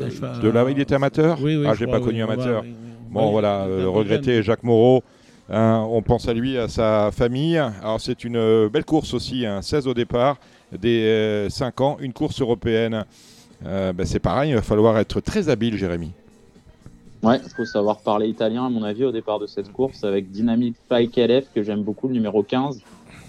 [0.42, 0.68] De la...
[0.70, 2.64] Il était amateur Oui, oui, Ah, je j'ai pas connu amateur.
[3.10, 4.42] Bon, voilà, il euh, regretter.
[4.42, 5.02] Jacques Moreau.
[5.50, 7.58] Hein, on pense à lui, à sa famille.
[7.58, 10.38] Alors, c'est une belle course aussi, hein, 16 au départ,
[10.76, 13.04] des 5 ans, une course européenne.
[13.66, 16.12] Euh, ben, c'est pareil, il va falloir être très habile, Jérémy.
[17.22, 20.32] Ouais, il faut savoir parler italien, à mon avis, au départ de cette course, avec
[20.32, 22.80] Dynamic Fly KLF, que j'aime beaucoup, le numéro 15.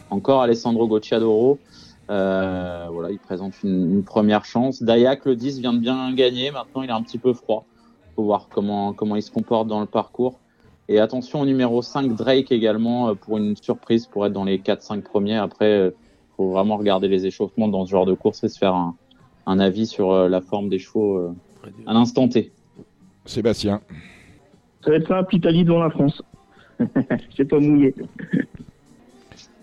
[0.10, 1.60] Encore Alessandro Gocciadoro.
[2.10, 4.82] Euh, voilà, il présente une, une première chance.
[4.82, 6.50] Dayak, le 10, vient de bien gagner.
[6.50, 7.66] Maintenant, il est un petit peu froid.
[8.16, 10.40] faut voir comment, comment il se comporte dans le parcours.
[10.90, 14.58] Et attention au numéro 5, Drake également, euh, pour une surprise, pour être dans les
[14.58, 15.38] 4-5 premiers.
[15.38, 15.92] Après, euh,
[16.36, 18.96] faut vraiment regarder les échauffements dans ce genre de course et se faire un,
[19.46, 21.32] un avis sur euh, la forme des chevaux
[21.86, 22.52] à l'instant T.
[23.26, 23.82] Sébastien.
[24.84, 26.22] Ça va être simple, Italie devant la France.
[27.38, 27.94] C'est pas mouillé.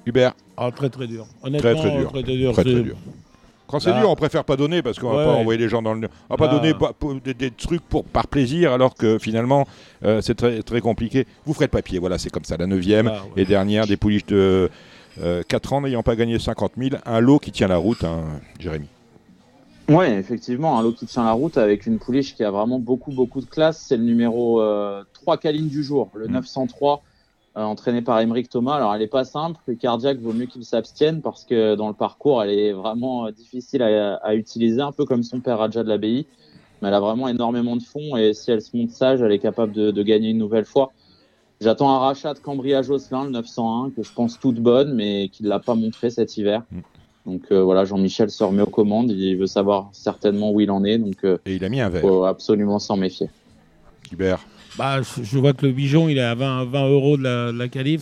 [0.06, 0.32] Hubert.
[0.56, 1.26] Ah, très très dur.
[1.42, 2.10] Honnêtement, Très très dur.
[2.12, 2.52] Très, très dur.
[2.52, 2.96] Très, dur.
[3.66, 5.38] Quand c'est dur, on préfère pas donner parce qu'on va Ouais, pas ouais.
[5.40, 6.08] envoyer les gens dans le.
[6.28, 9.66] On va pas Là- donner pour- des, des trucs pour, par plaisir alors que finalement
[10.04, 11.26] euh, c'est très, très compliqué.
[11.46, 12.56] Vous ferez le papier, voilà, c'est comme ça.
[12.56, 13.42] La neuvième Ah, ouais.
[13.42, 14.68] et dernière des pouliches de
[15.48, 16.96] 4 ans n'ayant pas gagné 50 000.
[17.06, 18.24] Un lot qui tient la route, hein,
[18.58, 18.86] Jérémy.
[19.90, 23.10] Ouais, effectivement, un lot qui tient la route avec une pouliche qui a vraiment beaucoup,
[23.10, 23.84] beaucoup de classe.
[23.88, 26.32] C'est le numéro euh, 3 Caline du jour, le Mm.
[26.32, 27.02] 903,
[27.56, 28.76] euh, entraîné par Émeric Thomas.
[28.76, 29.58] Alors, elle est pas simple.
[29.66, 33.32] Le cardiaque vaut mieux qu'il s'abstienne parce que dans le parcours, elle est vraiment euh,
[33.32, 36.24] difficile à, à utiliser, un peu comme son père Raja de l'Abbaye.
[36.80, 39.40] Mais elle a vraiment énormément de fond et si elle se monte sage, elle est
[39.40, 40.92] capable de, de gagner une nouvelle fois.
[41.60, 45.42] J'attends un rachat de Cambria Josselin, le 901, que je pense toute bonne, mais qui
[45.42, 46.62] ne l'a pas montré cet hiver.
[46.70, 46.80] Mm.
[47.26, 49.10] Donc euh, voilà, Jean-Michel se remet aux commandes.
[49.10, 50.98] Il veut savoir certainement où il en est.
[50.98, 52.02] Donc euh, Et il a mis un verre.
[52.02, 53.28] faut absolument s'en méfier.
[54.12, 54.40] Hubert.
[54.78, 57.60] Bah, je vois que le bijon, il est à 20, 20 euros de la, de
[57.60, 58.00] Un gagné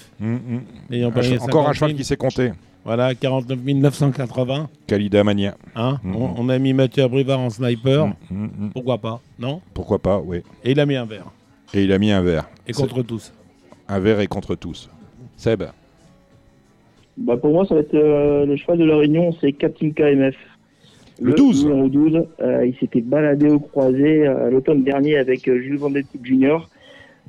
[1.11, 1.99] cheval- encore un 50 cheval 000.
[1.99, 2.53] qui s'est compté.
[2.85, 4.69] Voilà, 49 980.
[4.87, 5.57] Kalida Mania.
[5.75, 6.17] Hein Mhm.
[6.17, 8.13] on, on a mis Mathieu Abrivard en sniper.
[8.73, 9.61] Pourquoi pas Non?
[9.75, 10.43] Pourquoi pas, oui.
[10.65, 11.27] Et il a mis un verre.
[11.75, 12.49] Et il a mis un verre.
[12.67, 13.33] Et contre tous.
[13.89, 14.89] Un verre et contre tous.
[15.37, 15.65] Seb.
[17.19, 20.37] Bah pour moi, ça va être euh, le cheval de la Réunion, c'est Captain KMF.
[21.21, 21.67] Le 12.
[21.67, 22.27] numéro 12.
[22.41, 26.69] euh, il s'était baladé au croisé euh, l'automne dernier avec Jules Van Der Poel Junior.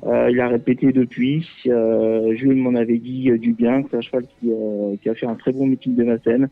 [0.06, 1.46] Euh, il a répété depuis.
[1.64, 4.50] Jules m'en avait dit du bien, c'est un cheval qui,
[5.02, 6.48] qui a fait un très bon meeting de Vincennes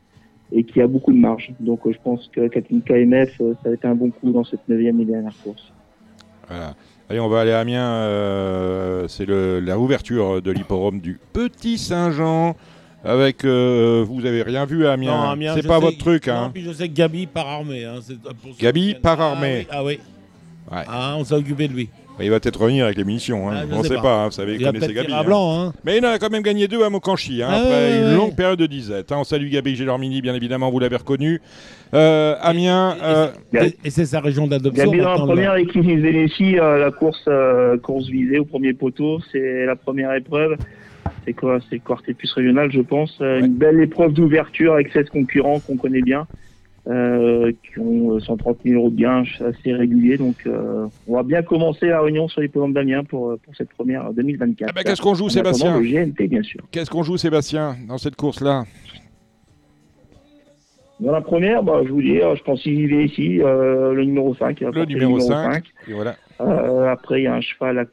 [0.50, 1.52] et qui a beaucoup de marge.
[1.60, 5.00] Donc je pense que Captain KMF, ça va être un bon coup dans cette neuvième
[5.00, 5.72] et dernière course.
[6.48, 6.74] Voilà.
[7.10, 7.90] Allez, on va aller à Amiens.
[7.90, 12.54] euh, c'est la ouverture de l'hipporome du Petit Saint-Jean.
[13.04, 13.44] Avec.
[13.44, 15.10] euh, vous avez rien vu à Amiens.
[15.16, 16.50] Non, Amiens, c'est pas sais votre truc, non, hein.
[16.52, 17.84] puis je sais que Gabi part armé.
[17.84, 19.58] Hein, c'est- pour Gabi part Ah armé.
[19.60, 19.98] oui, Ah oui.
[20.70, 20.82] Ouais.
[20.86, 21.88] Ah, on s'est occupé de lui.
[22.20, 23.48] Il va peut-être revenir avec les munitions.
[23.48, 23.58] Hein.
[23.62, 24.02] Ah, on ne sait pas.
[24.02, 24.24] pas, hein.
[24.26, 25.12] vous savez, Il connaissez Gabi.
[25.12, 25.22] hein.
[25.22, 25.60] blanc.
[25.68, 25.72] Hein.
[25.84, 28.04] Mais il en a quand même gagné deux à Mokanchi, hein, Ah, après ouais, une
[28.06, 28.14] ouais.
[28.16, 29.12] longue période de disette.
[29.12, 29.18] hein.
[29.20, 31.40] On salue Gabi Gélormini, bien évidemment, vous l'avez reconnu.
[31.94, 34.84] Euh, Amiens, euh, Et, et c'est sa région d'adoption.
[34.84, 38.72] Gabi dans la première avec Chris Vénécy, euh, la course euh, course visée au premier
[38.74, 40.56] poteau, c'est la première épreuve.
[41.24, 43.18] C'est quoi C'est le quartet plus régional, je pense.
[43.20, 43.46] Euh, Ouais.
[43.46, 46.26] Une belle épreuve d'ouverture avec 16 concurrents qu'on connaît bien,
[46.88, 50.16] euh, qui ont euh, 130 000 euros de gains assez réguliers.
[50.16, 53.54] Donc, euh, on va bien commencer la réunion sur les programmes d'Amiens pour, euh, pour
[53.56, 54.70] cette première 2024.
[54.70, 56.60] Ah bah, qu'est-ce qu'on joue, En Sébastien GNT, bien sûr.
[56.70, 58.64] qu'est-ce qu'on joue, Sébastien, dans cette course-là?
[61.00, 64.04] Dans la première, bah, je vous dis, euh, je pense qu'il est ici, euh, le
[64.04, 64.60] numéro 5.
[64.60, 65.64] il va Le numéro 5.
[65.86, 66.16] Et voilà.
[66.40, 67.84] Euh, après, il y a un cheval à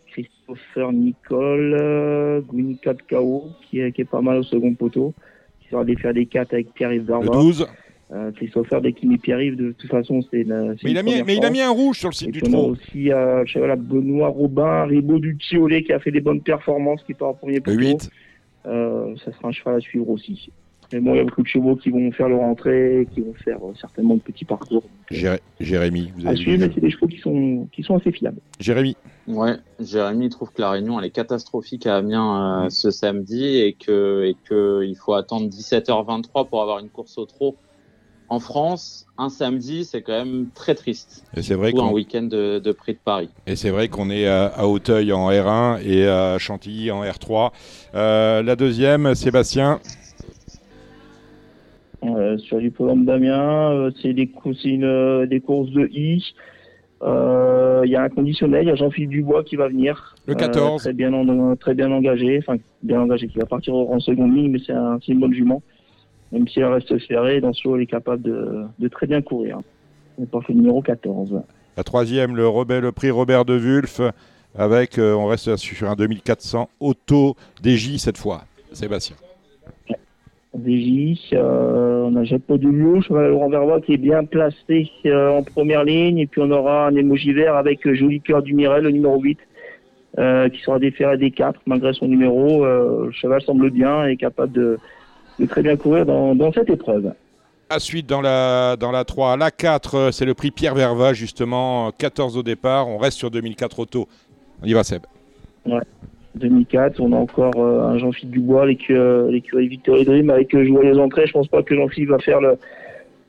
[0.48, 5.14] Christopher Nicole, euh, Guinica de KO, qui est, qui est pas mal au second poteau,
[5.62, 7.28] qui sera des faire des 4 avec Pierre-Yves Le Darva.
[7.34, 7.68] 12.
[8.12, 10.76] Euh, Christopher, dès qu'il met Pierre-Yves, de toute façon, c'est une.
[10.84, 11.52] Mais, il a mis, première mais il a chance.
[11.52, 12.70] mis un rouge sur le Et site du on a trot.
[12.72, 16.42] aussi euh, le cheval à Benoît Robin, Ribaud du Tiolet, qui a fait des bonnes
[16.42, 17.78] performances, qui part en premier Le poteau.
[17.80, 18.10] 8.
[18.68, 20.50] Euh, ça sera un cheval à suivre aussi.
[20.94, 23.34] Mais bon, il y a beaucoup de chevaux qui vont faire leur entrée, qui vont
[23.44, 26.68] faire euh, certainement de petits parcours Jéré- Jérémy, vous à avez suivre, vu.
[26.68, 28.38] mais c'est des chevaux qui sont, qui sont assez fiables.
[28.60, 28.96] Jérémy.
[29.28, 33.74] Ouais, Jérémy trouve que la réunion elle est catastrophique à Amiens euh, ce samedi et
[33.74, 37.56] que et que il faut attendre 17h23 pour avoir une course au trot.
[38.28, 41.24] En France, un samedi, c'est quand même très triste.
[41.38, 43.30] Et c'est vrai week-end de, de prix de Paris.
[43.46, 47.52] et c'est vrai qu'on est à, à Auteuil en R1 et à Chantilly en R3.
[47.94, 49.80] Euh, la deuxième, Sébastien.
[52.04, 55.88] Euh, sur du programme d'Amiens, euh, c'est des, cou- c'est une, euh, des courses de
[55.92, 56.24] I.
[57.04, 60.16] Euh, Il y a un conditionnel, il y a Jean-Philippe Dubois qui va venir.
[60.26, 60.82] Le Euh, 14.
[60.82, 64.50] très, bien en- très bien engagé, enfin bien engagé, qui va partir en seconde ligne,
[64.52, 65.62] mais c'est un, une bonne jument.
[66.32, 69.60] Même si elle reste ferrée, dans ce elle est capable de, de très bien courir.
[70.18, 71.42] On porte le numéro 14.
[71.78, 74.02] La troisième, le, Robert- le prix Robert de Wulf.
[74.58, 78.46] Avec, euh, on reste sur un 2400 auto DJ cette fois.
[78.72, 79.18] Sébastien.
[80.58, 84.90] DJ, euh, on a Jacques de Lyon, cheval à Laurent Verbois qui est bien placé
[85.06, 86.20] euh, en première ligne.
[86.20, 89.20] Et puis on aura un émoji vert avec euh, Joli Cœur du Mirel, le numéro
[89.20, 89.40] 8,
[90.20, 92.66] euh, qui sera déféré des 4 malgré son numéro.
[92.66, 94.78] Le cheval semble bien et est capable de,
[95.40, 97.14] de très bien courir dans, dans cette épreuve.
[97.72, 101.88] Ensuite, dans la, dans la 3, la 4, euh, c'est le prix Pierre Verva, justement,
[101.88, 102.88] euh, 14 au départ.
[102.88, 104.08] On reste sur 2004 auto.
[104.62, 105.02] On y va, Seb.
[106.36, 110.66] 2004, on a encore euh, un Jean-Philippe Dubois, l'écu- euh, l'écurie Victory Dream avec euh,
[110.66, 111.28] Joyeuse Entrée.
[111.28, 112.58] Je pense pas que Jean-Philippe va faire le,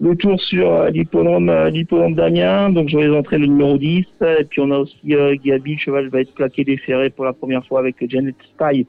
[0.01, 2.71] le tour sur l'hippodrome d'Amiens.
[2.71, 4.05] Donc Joyeuse Entrée, le numéro 10.
[4.41, 7.33] Et puis on a aussi euh, Gabi, le cheval va être plaqué déféré pour la
[7.33, 8.87] première fois avec Janet Style,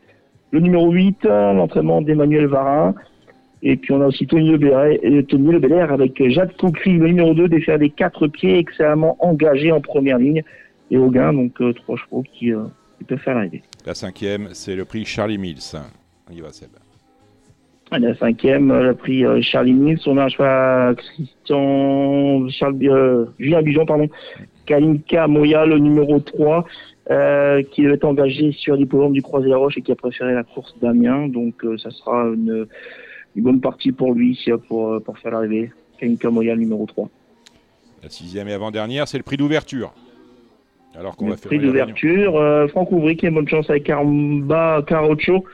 [0.52, 1.26] le numéro 8.
[1.26, 2.96] euh, L'entraînement d'Emmanuel Varin.
[3.64, 7.34] Et puis on a aussi Tony Lebelair, euh, Tony Lebelair avec Jacques Coqury, le numéro
[7.34, 10.44] 2, déféré des quatre pieds, excellemment engagé en première ligne.
[10.92, 12.64] Et Auguin, donc euh, trois chevaux qui, euh,
[12.98, 13.62] qui peuvent faire l'arrivée.
[13.88, 15.78] La cinquième, c'est le prix Charlie Mills.
[16.30, 16.72] On y va, Seb.
[17.90, 20.02] À la cinquième, le prix euh, Charlie Mills.
[20.08, 24.10] On a un à Christian, Charles, euh, Julien Bijon, pardon.
[24.66, 26.66] Kalinka Moya, le numéro 3,
[27.12, 30.78] euh, qui devait être engagé sur l'hippodrome du Croisé-la-Roche et qui a préféré la course
[30.82, 31.30] d'Amiens.
[31.30, 32.68] Donc, euh, ça sera une,
[33.38, 35.72] une bonne partie pour lui pour, pour faire l'arrivée.
[35.98, 37.10] Kalinka Moya, le numéro 3.
[38.04, 39.94] La sixième et avant-dernière, c'est le prix d'ouverture.
[40.98, 44.82] Alors qu'on va faire prix d'ouverture, euh, Franck Ouvry qui a bonne chance avec Caramba
[44.88, 45.46] Carocho.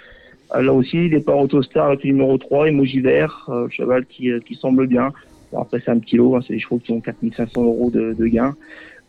[0.55, 4.39] Euh, là aussi, départ Autostar avec le numéro 3, Emoji Vert, euh, cheval qui, euh,
[4.39, 5.11] qui semble bien.
[5.51, 8.13] Bon, après, c'est un petit lot, hein, c'est des chevaux qui ont 4500 euros de,
[8.13, 8.55] de gains.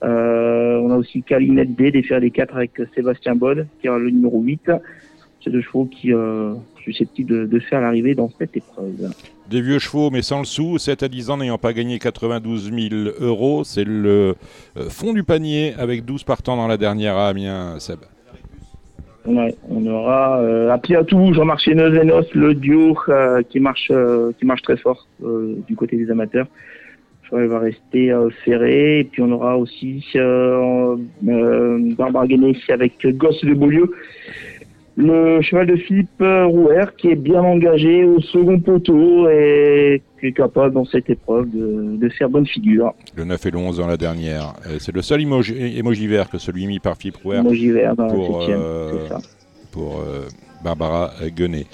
[0.03, 3.97] Euh, on a aussi Calinette D, des fers des 4 avec Sébastien Bod, qui a
[3.97, 4.73] le numéro 8.
[5.43, 6.55] C'est deux chevaux qui euh,
[6.85, 9.11] susceptibles de, de faire l'arrivée dans cette épreuve.
[9.51, 12.73] Des vieux chevaux, mais sans le sou, 7 à 10 ans n'ayant pas gagné 92
[12.73, 13.65] 000 euros.
[13.65, 14.35] C'est le
[14.77, 17.99] euh, fond du panier avec 12 partants dans la dernière à Amiens, Seb.
[19.27, 24.45] Ouais, on aura euh, à Piatou, Jean-Marc Chenezenos, le duo euh, qui marche euh, qui
[24.45, 26.47] marche très fort du côté des amateurs.
[27.23, 28.13] Je crois qu'il va rester
[28.45, 29.01] ferré.
[29.01, 33.91] Et puis on aura aussi euh, Barbara Guéné avec Gosse de Beaulieu.
[34.97, 40.27] Le cheval de Philippe euh, Rouer qui est bien engagé au second poteau et qui
[40.29, 42.93] est capable dans cette épreuve de, de faire bonne figure.
[43.17, 44.53] Le 9 et le 11 dans la dernière.
[44.79, 48.07] C'est le seul emoji, emoji vert que celui mis par Philippe Rouer Emoji vert dans
[48.07, 49.19] la pour, euh, c'est ça.
[49.73, 50.29] pour euh,
[50.63, 51.67] Barbara Guenet.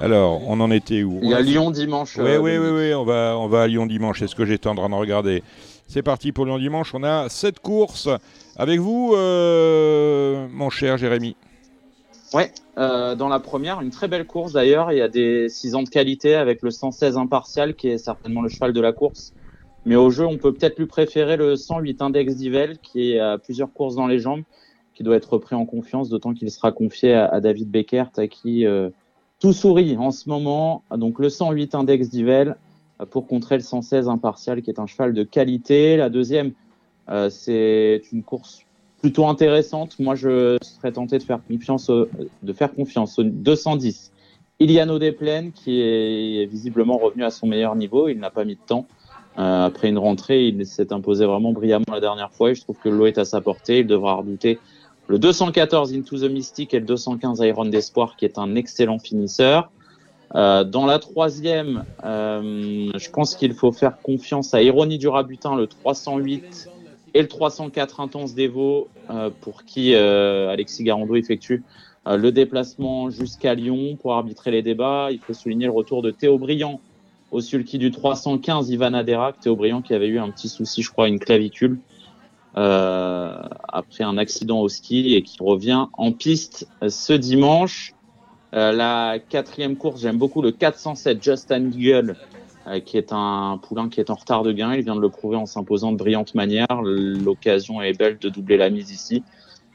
[0.00, 1.18] Alors, on en était où?
[1.22, 2.16] Il y a On Lyon dimanche.
[2.18, 4.20] Oui, euh, oui, oui, on va, on va à Lyon dimanche.
[4.20, 5.42] C'est ce que j'étais en train de regarder?
[5.88, 6.94] C'est parti pour Lyon dimanche.
[6.94, 8.08] On a sept courses
[8.56, 11.36] avec vous, euh, mon cher Jérémy.
[12.32, 14.92] Ouais, euh, dans la première, une très belle course d'ailleurs.
[14.92, 18.40] Il y a des 6 ans de qualité avec le 116 impartial qui est certainement
[18.40, 19.32] le cheval de la course.
[19.84, 23.72] Mais au jeu, on peut peut-être lui préférer le 108 Index d'Ivel, qui a plusieurs
[23.72, 24.42] courses dans les jambes,
[24.94, 28.28] qui doit être pris en confiance, d'autant qu'il sera confié à, à David Beckert, à
[28.28, 28.90] qui euh,
[29.40, 30.84] tout sourit en ce moment.
[30.94, 32.56] Donc le 108 Index d'Ivel
[33.00, 35.96] euh, pour contrer le 116 Impartial, qui est un cheval de qualité.
[35.96, 36.52] La deuxième,
[37.08, 38.64] euh, c'est une course
[39.00, 39.98] plutôt intéressante.
[39.98, 42.08] Moi, je serais tenté de faire confiance au,
[42.42, 44.12] de faire confiance au 210.
[44.60, 48.08] Iliano Desplaines, qui est visiblement revenu à son meilleur niveau.
[48.08, 48.86] Il n'a pas mis de temps.
[49.38, 52.76] Euh, après une rentrée, il s'est imposé vraiment brillamment la dernière fois et je trouve
[52.76, 53.78] que le lot est à sa portée.
[53.78, 54.58] Il devra redouter
[55.06, 59.70] le 214 Into the Mystic et le 215 Iron d'Espoir, qui est un excellent finisseur.
[60.34, 65.56] Euh, dans la troisième, euh, je pense qu'il faut faire confiance à Ironie du Rabutin,
[65.56, 66.68] le 308
[67.14, 71.62] et le 304 Intense Devo, euh, pour qui euh, Alexis Garando effectue
[72.06, 75.08] euh, le déplacement jusqu'à Lyon pour arbitrer les débats.
[75.10, 76.80] Il faut souligner le retour de Théo Briand
[77.30, 79.40] au sulky du 315 Ivan Aderac.
[79.40, 81.78] Théo Briand qui avait eu un petit souci, je crois, une clavicule
[82.52, 87.94] après un accident au ski et qui revient en piste ce dimanche.
[88.52, 92.16] La quatrième course, j'aime beaucoup le 407 Justin Eagle,
[92.84, 94.74] qui est un poulain qui est en retard de gain.
[94.74, 96.82] Il vient de le prouver en s'imposant de brillante manière.
[96.82, 99.22] L'occasion est belle de doubler la mise ici.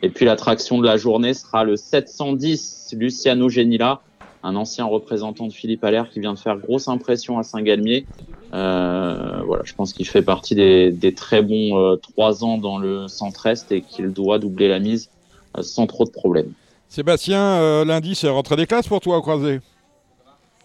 [0.01, 4.01] Et puis l'attraction de la journée sera le 710 Luciano Genila,
[4.43, 8.05] un ancien représentant de Philippe Allaire qui vient de faire grosse impression à Saint-Galmier.
[8.53, 12.77] Euh, voilà, je pense qu'il fait partie des, des très bons euh, trois ans dans
[12.77, 15.09] le centre-est et qu'il doit doubler la mise
[15.57, 16.53] euh, sans trop de problèmes.
[16.87, 19.59] Sébastien, euh, lundi, c'est rentrée des classes pour toi, croisé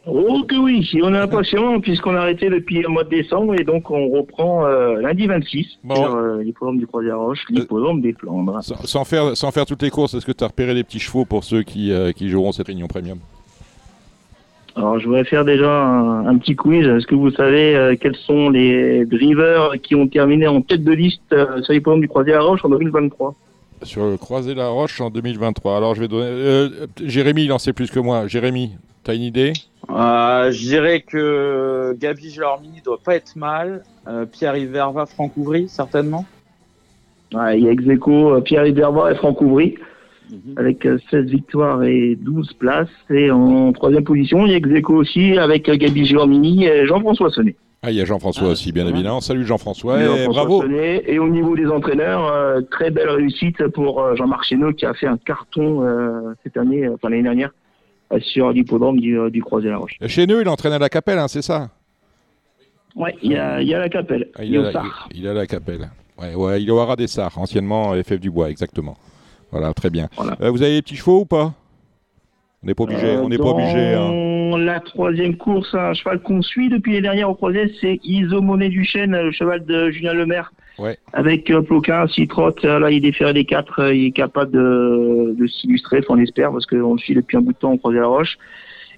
[0.07, 3.65] Oh que oui, on est impatient puisqu'on a arrêté depuis le mois de décembre et
[3.65, 5.95] donc on reprend euh, lundi 26 Bon.
[5.95, 8.63] sur euh, l'hippodrome du Croisière-Roche, l'hippodrome des Flandres.
[8.63, 10.99] sans, sans faire, sans faire toutes les courses, est-ce que tu as repéré les petits
[11.01, 13.19] chevaux pour ceux qui, euh, qui joueront cette réunion premium?
[14.77, 16.87] Alors je voudrais faire déjà un, un petit quiz.
[16.87, 20.93] Est-ce que vous savez euh, quels sont les drivers qui ont terminé en tête de
[20.93, 23.35] liste euh, sur l'hippodrome du Croisière-Roche en 2023
[23.83, 25.77] Sur le Croisé la Roche en 2023.
[25.77, 26.27] Alors, je vais donner.
[26.27, 26.69] euh,
[27.05, 28.29] Jérémy, il en sait plus que moi.
[28.29, 28.71] Jérémy,
[29.11, 29.53] t'as une idée?
[29.91, 33.83] Euh, je dirais que Gabi Gelormini doit pas être mal.
[34.07, 36.25] Euh, Pierre-Yves Verva, Franck Ouvry, certainement.
[37.35, 39.77] Ouais, Il y a ex aequo, euh, Pierre Iberba et Franck Ouvry
[40.33, 40.55] Mhm.
[40.59, 42.89] avec euh, 16 victoires et 12 places.
[43.11, 47.31] Et en troisième position, il y a ex aequo aussi avec Gabi Giormini et Jean-François
[47.31, 47.57] Sonnet.
[47.83, 48.91] Ah, il y a Jean-François Ah, aussi, bien ouais.
[48.91, 49.21] évidemment.
[49.21, 50.01] Salut Jean-François.
[50.01, 50.63] et Jean-François bravo.
[50.63, 51.03] Sonnet.
[51.09, 55.07] Et au niveau des entraîneurs, euh, très belle réussite pour Jean-Marc Chéneau qui a fait
[55.09, 57.51] un carton euh, cette année, enfin l'année dernière,
[58.19, 59.97] sur l'hippodrome du, euh, du Croisé-la-Roche.
[60.07, 61.71] Chez nous, il entraîne à la Capelle, hein, c'est ça?
[62.97, 64.29] Ouais, il y a, il y a la capelle.
[64.37, 64.83] Ah, il y a la,
[65.13, 65.89] il, il a la Capelle.
[66.21, 68.97] Ouais, ouais, il est au Haras des Sars, anciennement FF du Bois, exactement.
[69.53, 70.09] Voilà, très bien.
[70.17, 70.37] Voilà.
[70.41, 71.55] Euh, vous avez des petits chevaux ou pas?
[72.63, 73.07] On n'est pas obligé.
[73.07, 73.95] Euh, on n'est pas obligé.
[73.95, 74.59] hein.
[74.59, 79.13] La troisième course, un cheval qu'on suit depuis les dernières au croisé, c'est Isomoné Duchesne,
[79.13, 80.53] le cheval de Julien Lemaire.
[81.13, 86.01] Avec euh, Ploquin, euh, là il défère les quatre, euh, il est capable de, s'illustrer,
[86.09, 88.39] on espère, parce qu'on le suit depuis un bout de temps au croisé la roche.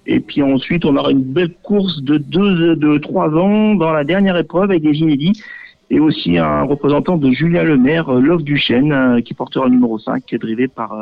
[0.05, 4.03] Et puis ensuite, on aura une belle course de deux, de trois ans dans la
[4.03, 5.41] dernière épreuve avec des inédits.
[5.89, 9.99] Et aussi un représentant de Julien Lemaire, euh, Love Duchesne, euh, qui portera le numéro
[9.99, 10.95] 5, qui est drivé par,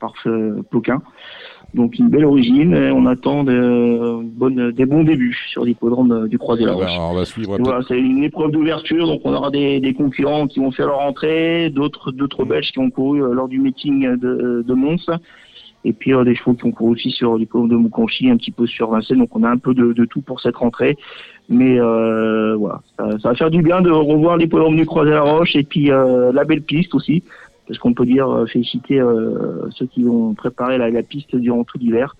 [0.00, 0.14] par
[0.70, 1.02] Ploquin.
[1.74, 6.38] Donc une belle origine, et on attend de, bonnes- des bons débuts sur l'hippodrome du
[6.38, 6.96] Croisé la Ah ben, Roche.
[6.98, 7.56] on va suivre.
[7.60, 11.00] Voilà, c'est une épreuve d'ouverture, donc on aura des, des concurrents qui vont faire leur
[11.00, 15.10] entrée, d'autres d'autres Belges qui ont couru euh, lors du meeting de, de Mons,
[15.84, 18.50] et puis euh, des chevaux qui ont couru aussi sur l'hippodrome de Moukanchy, un petit
[18.50, 20.96] peu sur Vincennes, donc on a un peu de, de tout pour cette rentrée.
[21.50, 25.20] Mais euh, voilà, ça, ça va faire du bien de revoir l'hippodrome du Croisé la
[25.22, 27.22] Roche et puis euh, la belle piste aussi,
[27.68, 31.62] parce qu'on peut dire euh, féliciter euh, ceux qui ont préparé la, la piste durant
[31.64, 32.16] tout l'hiver.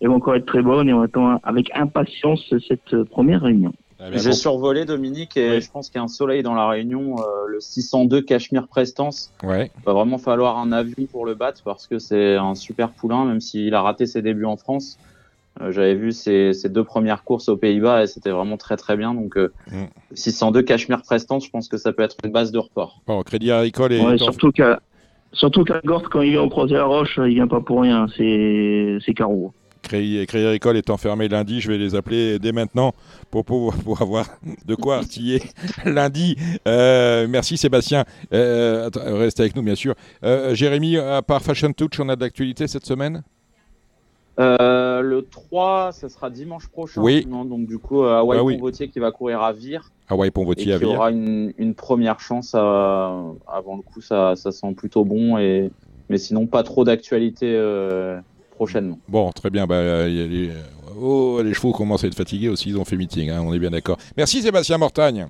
[0.00, 3.72] Elle va encore être très bonne et on attend avec impatience cette première réunion.
[4.00, 4.34] Ah ben, J'ai bon.
[4.34, 5.60] survolé Dominique et Oui.
[5.60, 9.32] je pense qu'il y a un soleil dans la Réunion, euh, le 602 Cachemire Prestance.
[9.44, 9.70] Ouais.
[9.78, 13.24] Il va vraiment falloir un avion pour le battre parce que c'est un super poulain,
[13.26, 14.98] même s'il a raté ses débuts en France.
[15.60, 18.96] Euh, J'avais vu ses, ses deux premières courses aux Pays-Bas et c'était vraiment très très
[18.96, 19.14] bien.
[19.14, 19.84] Donc euh, Mm.
[20.14, 23.00] 602 Cachemire Prestance, je pense que ça peut être une base de report.
[23.06, 24.00] Bon, Crédit Agricole et.
[24.04, 24.80] Ouais, surtout qu'à
[25.32, 28.06] surtout qu'à Gorte, quand il vient au croisé la roche, il vient pas pour rien,
[28.16, 29.52] c'est carreau.
[29.82, 31.60] Crédit, Crédit Agricole est enfermé lundi.
[31.60, 32.92] Je vais les appeler dès maintenant
[33.30, 34.26] pour, pour, pour avoir
[34.64, 35.42] de quoi artiller
[35.84, 36.36] lundi.
[36.66, 38.04] Euh, merci Sébastien.
[38.32, 39.94] Euh, attends, reste avec nous, bien sûr.
[40.24, 43.22] Euh, Jérémy, à part Fashion Touch, on a de l'actualité cette semaine?
[44.40, 47.02] Euh, le 3, ce sera dimanche prochain.
[47.02, 47.26] Oui.
[47.28, 48.54] Non, donc du coup, Hawaii Ah oui.
[48.54, 49.90] Convotier qui va courir à Vire.
[50.12, 50.94] Hawaii et Ponvotier à qui Vire.
[50.98, 53.12] aura une, une première chance à-
[53.46, 55.70] avant le coup ça, ça sent plutôt bon et
[56.08, 58.18] mais sinon pas trop d'actualité euh,
[58.54, 59.66] prochainement Bon, très bien.
[59.66, 60.50] Bah, euh, il y a les...
[61.00, 62.68] Oh, les chevaux commencent à être fatigués aussi.
[62.68, 63.30] Ils ont fait meeting.
[63.30, 63.96] hein, on est bien d'accord.
[64.16, 65.26] Merci Sébastien Mortagne.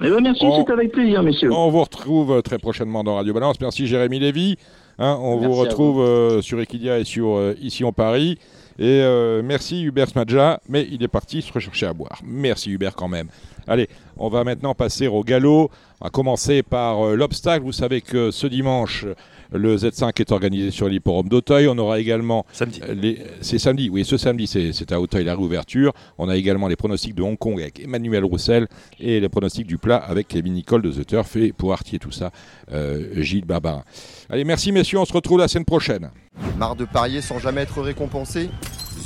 [0.00, 1.52] Eh ben, merci, c'est avec plaisir, messieurs.
[1.52, 3.60] On vous retrouve très prochainement dans Radio Balance.
[3.60, 4.56] Merci Jérémy Lévy.
[4.98, 8.38] Hein, on Merci vous retrouve euh, sur Equidia et sur euh, Ici en Paris.
[8.80, 12.20] Et euh, merci Hubert Smadja, mais il est parti se rechercher à boire.
[12.24, 13.28] Merci Hubert quand même.
[13.68, 15.70] Allez, on va maintenant passer au galop.
[16.00, 17.64] On va commencer par euh, l'obstacle.
[17.64, 19.04] Vous savez que ce dimanche,
[19.52, 21.66] le Z5 est organisé sur l'hipporome d'Auteuil.
[21.68, 22.80] On aura également Samedi.
[22.88, 25.92] euh, les- C'est samedi, oui, ce samedi, c'est c'est à Auteuil la réouverture.
[26.18, 28.68] On a également les pronostics de Hong Kong avec Emmanuel Roussel
[29.00, 32.12] et les pronostics du plat avec Kevin Nicole de The Turf et pour artier tout
[32.12, 32.30] ça,
[32.72, 33.82] euh, Gilles Barbarin.
[34.30, 36.10] Allez, merci messieurs, on se retrouve la semaine prochaine.
[36.56, 38.50] Marre de parier sans jamais être récompensé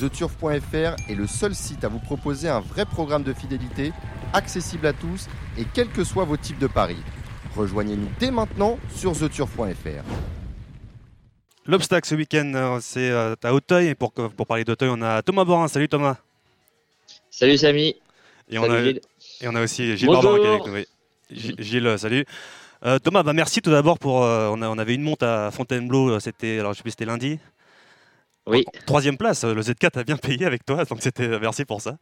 [0.08, 3.92] TheTurf.fr est le seul site à vous proposer un vrai programme de fidélité,
[4.32, 6.96] accessible à tous et quels que soient vos types de paris.
[7.56, 10.02] Rejoignez-nous dès maintenant sur TheTurf.fr.
[11.66, 13.88] L'obstacle ce week-end, euh, c'est euh, à Auteuil.
[13.88, 15.68] Et pour, pour parler d'Auteuil, on a Thomas Borin.
[15.68, 16.16] Salut Thomas.
[17.30, 17.94] Salut Samy.
[18.50, 19.00] Et on, Salut a, Gilles.
[19.42, 20.32] et on a aussi Gilles Bonjour.
[20.32, 20.72] Barbarin qui est avec nous.
[20.74, 21.54] oui.
[21.60, 22.24] Gilles, euh, salut.
[22.84, 24.24] Euh, Thomas, bah, merci tout d'abord pour.
[24.24, 27.04] euh, on, a- on avait une monte à Fontainebleau, c'était, alors je sais plus, c'était
[27.04, 27.38] lundi.
[28.46, 28.64] Oui.
[28.86, 31.80] Troisième place, euh, le Z4 a bien payé avec toi, donc c'était euh, merci pour
[31.80, 31.98] ça.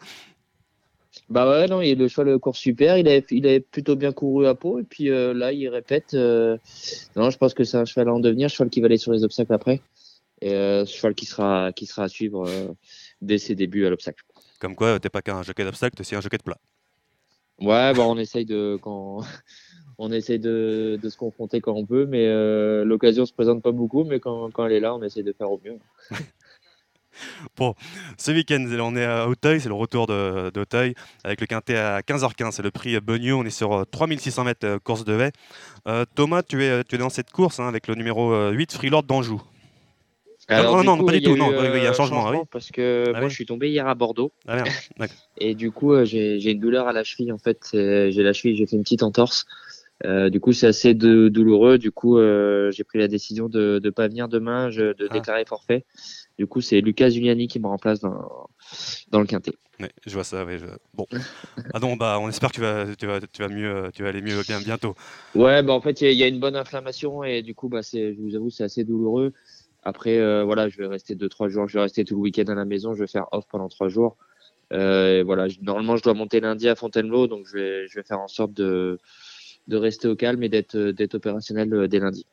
[1.29, 2.97] Bah ouais, non, il, le cheval court super.
[2.97, 4.79] Il avait, il avait plutôt bien couru à peau.
[4.79, 6.15] Et puis euh, là, il répète.
[6.15, 6.57] euh,
[7.17, 8.49] Non, je pense que c'est un cheval à en devenir.
[8.49, 9.81] Cheval qui va aller sur les obstacles après.
[10.41, 12.49] Et euh, cheval qui sera, qui sera à suivre
[13.21, 14.23] dès ses débuts à l'obstacle.
[14.61, 16.59] Comme quoi, t'es pas qu'un jockey d'obstacle, t'es aussi un jockey de plat.
[17.61, 19.21] Ouais, bah on essaye de quand
[20.01, 23.71] on essaye de, de se confronter quand on peut, mais euh, l'occasion se présente pas
[23.71, 24.03] beaucoup.
[24.05, 25.79] Mais quand, quand elle est là, on essaye de faire au mieux.
[27.57, 27.75] Bon,
[28.17, 30.95] ce week-end, on est à Auteuil, c'est le retour d'Auteuil
[31.25, 32.53] avec le quintet à 15h15.
[32.53, 33.39] C'est le prix Beugnot.
[33.41, 35.33] On est sur euh, 3600 mètres euh, course de haie.
[35.87, 38.73] Euh, Thomas, tu es, tu es dans cette course hein, avec le numéro euh, 8,
[38.73, 39.43] Freelord d'Anjou.
[40.49, 42.39] Ah, non, non, pas du tout, non, il y a un euh, changement, ah oui.
[42.51, 43.31] Parce que Ah moi, oui.
[43.31, 44.33] je suis tombé hier à Bordeaux.
[44.49, 45.11] Ah merde.
[45.39, 47.33] Et du coup, euh, j'ai une douleur à la cheville.
[47.33, 49.47] En fait, j'ai la cheville, j'ai fait une petite entorse.
[50.07, 51.77] Euh, du coup, c'est assez de- douloureux.
[51.79, 55.13] Du coup, euh, j'ai pris la décision de ne pas venir demain, je, de Ah.
[55.13, 55.85] déclarer forfait.
[56.39, 58.49] Du coup, c'est Lucas Giuliani qui me remplace dans,
[59.11, 59.53] dans le quintet.
[59.79, 60.59] Ouais, je vois ça, oui.
[60.59, 61.07] je- Bon.
[61.75, 64.09] Ah non, bah, on espère que tu vas, tu vas, tu vas, mieux, tu vas
[64.09, 64.95] aller mieux bien bientôt.
[65.35, 67.55] Ouais, bah en fait, il y, a- il y a une bonne inflammation et du
[67.55, 69.33] coup, bah, c'est, je vous avoue, c'est assez douloureux.
[69.83, 71.67] Après, euh, voilà, je vais rester deux trois jours.
[71.69, 72.95] Je vais rester tout le week-end à la maison.
[72.95, 74.17] Je vais faire off pendant trois jours.
[74.73, 77.95] Euh, et voilà, je- normalement, je dois monter lundi à Fontainebleau, donc je vais, je
[77.99, 78.99] vais faire en sorte de,
[79.71, 82.27] de rester au calme et d'être, d'être opérationnel euh, dès lundi.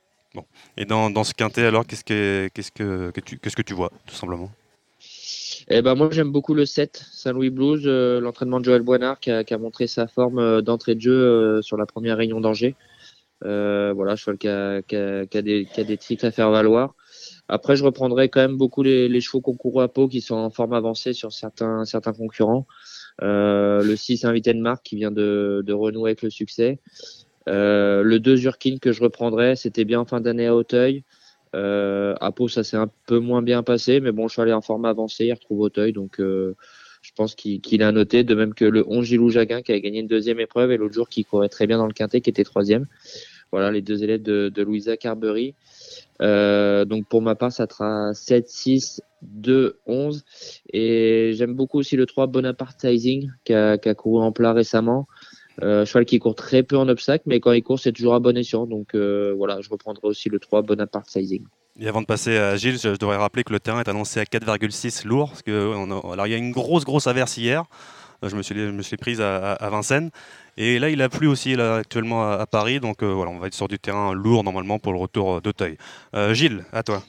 [0.75, 3.73] Et dans, dans ce quintet, alors, qu'est-ce que, qu'est-ce que, que tu, qu'est-ce que tu
[3.73, 4.51] vois, tout simplement?
[5.69, 9.31] Eh ben moi j'aime beaucoup le 7 Saint-Louis Blues, euh, l'entraînement de Joël Boinard qui
[9.31, 12.39] a, qui a montré sa forme euh, d'entrée de jeu euh, sur la première réunion
[12.39, 12.75] d'Angers.
[13.43, 16.31] Euh, voilà, cheval qui a, qui, a, qui, a des, qui a des tricks à
[16.31, 16.95] faire valoir.
[17.49, 20.49] Après, je reprendrai quand même beaucoup les, les chevaux concours à Pau qui sont en
[20.49, 22.65] forme avancée sur certains, certains concurrents.
[23.21, 26.79] Euh, le 6 invité de marque qui vient de, de renouer avec le succès.
[27.47, 31.03] Euh, le 2 Zurkin que je reprendrai, c'était bien en fin d'année à Auteuil.
[31.55, 34.53] Euh, à Pau, ça s'est un peu moins bien passé, mais bon, je suis allé
[34.53, 36.55] en forme avancée, il retrouve Auteuil, donc euh,
[37.01, 39.79] je pense qu'il qu'il a noté, de même que le 11 Gilou Jaguin qui a
[39.79, 42.29] gagné une deuxième épreuve et l'autre jour qui courait très bien dans le quintet, qui
[42.29, 42.85] était troisième.
[43.51, 45.55] Voilà, les deux élèves de, de Louisa Carberry.
[46.21, 50.25] Euh, donc pour ma part, ça sera 7, 6, 2, 11.
[50.73, 54.51] Et j'aime beaucoup aussi le 3 Bonaparte Sizing qui a, qui a couru en plat
[54.51, 55.07] récemment.
[55.63, 58.19] Euh, cheval qui court très peu en obstacle, mais quand il court, c'est toujours à
[58.19, 58.67] bon escient.
[58.67, 61.43] Donc euh, voilà, je reprendrai aussi le 3 Bonaparte Sizing.
[61.79, 64.23] Et avant de passer à Gilles, je, devrais rappeler que le terrain est annoncé à
[64.23, 65.29] 4,6 lourd.
[65.29, 67.65] Parce que, a- alors, il y a une grosse, grosse averse hier.
[68.23, 70.09] Euh, Je me suis, je me suis prise à, Vincennes.
[70.57, 72.79] Et là, il a plu aussi actuellement à, Paris.
[72.79, 75.41] Donc euh, voilà, on va être sur du terrain lourd normalement pour le retour euh,
[75.41, 75.77] d'Auteuil.
[76.15, 77.03] Euh, Gilles, à toi.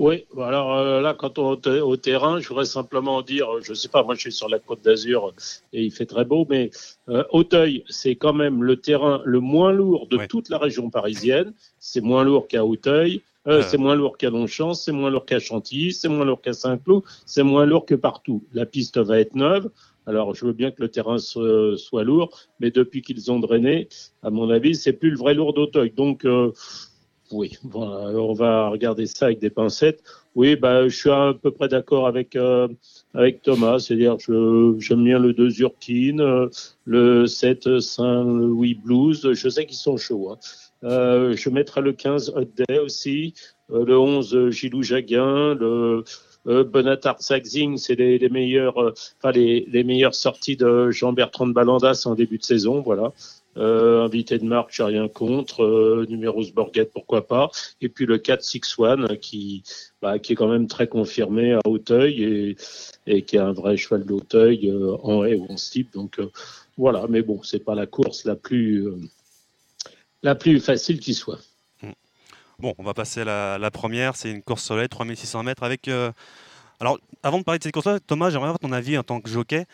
[0.00, 3.60] Oui, bah alors euh, là, quand on est au terrain, je voudrais simplement dire, euh,
[3.62, 5.32] je sais pas, moi je suis sur la côte d'Azur
[5.72, 6.70] et il fait très beau, mais
[7.08, 10.26] euh, Auteuil, c'est quand même le terrain le moins lourd de Ouais.
[10.26, 11.52] toute la région parisienne.
[11.78, 13.62] C'est moins lourd qu'à Auteuil, euh, Euh.
[13.62, 17.04] c'est moins lourd qu'à Longchamp, c'est moins lourd qu'à Chantilly, c'est moins lourd qu'à Saint-Cloud,
[17.24, 18.42] c'est moins lourd que partout.
[18.52, 19.70] La piste va être neuve.
[20.06, 23.88] Alors, je veux bien que le terrain se- soit lourd, mais depuis qu'ils ont drainé,
[24.24, 25.92] à mon avis, c'est plus le vrai lourd d'Auteuil.
[25.96, 26.52] Donc, euh,
[27.30, 30.02] oui, bon, alors on va regarder ça avec des pincettes.
[30.34, 32.68] Oui, bah, je suis à peu près d'accord avec euh,
[33.14, 36.48] avec Thomas, c'est-à-dire je j'aime bien le 2 Zurkin, euh,
[36.84, 40.32] le 7 Saint-Louis Blues, je sais qu'ils sont chauds.
[40.32, 40.38] Hein.
[40.84, 43.32] Euh, je mettrai le 15 Hot Day aussi,
[43.70, 46.04] euh, le 11 euh, Gilou Jaguin, le
[46.46, 51.46] euh, Bonatard Saxing, c'est les, les meilleurs, euh, enfin les, les meilleures sorties de Jean-Bertrand
[51.46, 53.12] de Balandas en début de saison, voilà.
[53.56, 55.62] Euh, invité de marque, j'ai rien contre.
[55.62, 57.50] Euh, numéro Borgette, pourquoi pas.
[57.80, 59.62] Et puis le 4 Six One qui,
[60.02, 62.56] bah, qui est quand même très confirmé à Auteuil et,
[63.06, 65.92] et qui est un vrai cheval d'Auteuil euh, en haie ou en steep.
[65.92, 66.30] Donc euh,
[66.76, 68.98] voilà, mais bon, c'est pas la course la plus, euh,
[70.22, 71.38] la plus facile qui soit.
[72.58, 74.14] Bon, on va passer à la, première.
[74.14, 75.64] C'est une course soleil, 3600 mètres.
[75.64, 75.88] Avec,
[76.78, 79.28] Alors, avant de parler de cette course-là, Thomas, j'aimerais avoir ton avis en tant que
[79.28, 79.66] jockey.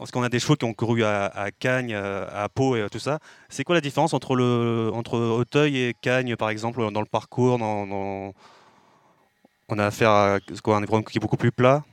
[0.00, 3.18] Parce qu'on a des chevaux qui ont couru à, Cagnes, à Pau et tout ça.
[3.50, 7.60] C'est quoi la différence entre, le, entre Auteuil et Cagnes, par exemple, dans le parcours
[7.60, 8.32] On
[9.78, 11.84] a affaire à un programme qui est beaucoup plus plat?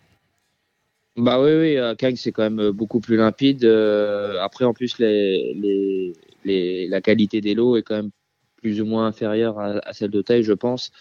[1.18, 3.66] Bah oui, oui, à Cagnes c'est quand même beaucoup plus limpide.
[3.66, 8.12] Euh, après, en plus, la qualité des lots est quand même
[8.56, 10.94] plus ou moins inférieure à, celle d'Auteuil, je pense.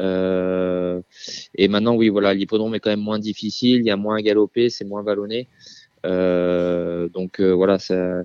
[0.00, 1.00] Euh,
[1.54, 4.22] et maintenant, oui, voilà, l'hippodrome est quand même moins difficile, il y a moins à
[4.22, 5.46] galoper, c'est moins vallonné.
[6.06, 8.22] Euh, donc euh, voilà, ça,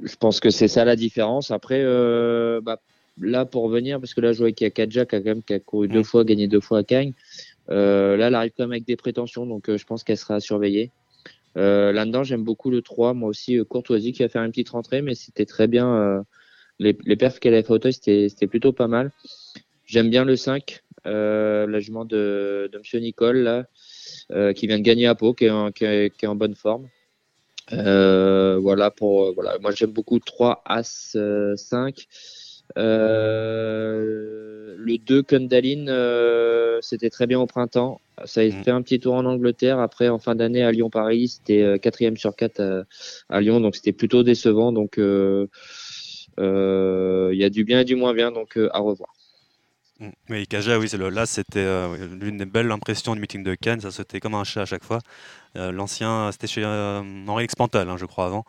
[0.00, 1.50] je pense que c'est ça la différence.
[1.50, 2.80] Après, euh, bah,
[3.20, 5.26] là pour revenir, parce que là, je vois qu'il y a Kadja qui a quand
[5.26, 7.12] même qui a couru deux fois, gagné deux fois à Cagnes.
[7.68, 10.90] là, elle arrive quand même avec des prétentions, donc je pense qu'elle sera surveillée.
[11.56, 15.14] Là-dedans, j'aime beaucoup le 3, moi aussi, Courtoisie qui a fait une petite rentrée, mais
[15.14, 16.24] c'était très bien.
[16.78, 19.10] les, les perfs qu'elle a fait au c'était plutôt pas mal.
[19.92, 23.66] J'aime bien le 5, euh, la jument de, de Monsieur Nicole, là.
[24.30, 26.88] Euh, qui vient de gagner à Pau, qui est en, qui est, en bonne forme.
[27.72, 29.58] Euh, voilà pour voilà.
[29.60, 31.16] Moi j'aime beaucoup 3 As
[31.56, 32.06] 5.
[32.78, 38.00] Euh, le 2 Kundaline, euh, c'était très bien au printemps.
[38.24, 38.52] Ça a mm.
[38.52, 39.78] fait un petit tour en Angleterre.
[39.78, 42.86] Après, en fin d'année à Lyon-Paris, c'était quatrième sur 4
[43.28, 44.72] à, Lyon, donc c'était plutôt décevant.
[44.72, 45.48] Donc il
[46.38, 49.12] y a du bien et du moins bien, donc à revoir.
[50.28, 53.80] Oui, Kaja, oui, le, là c'était euh, l'une des belles impressions du meeting de Cannes,
[53.80, 54.98] ça c'était comme un chat à chaque fois.
[55.56, 58.44] Euh, l'ancien, c'était chez euh, Henri Expantal, hein, je crois, avant.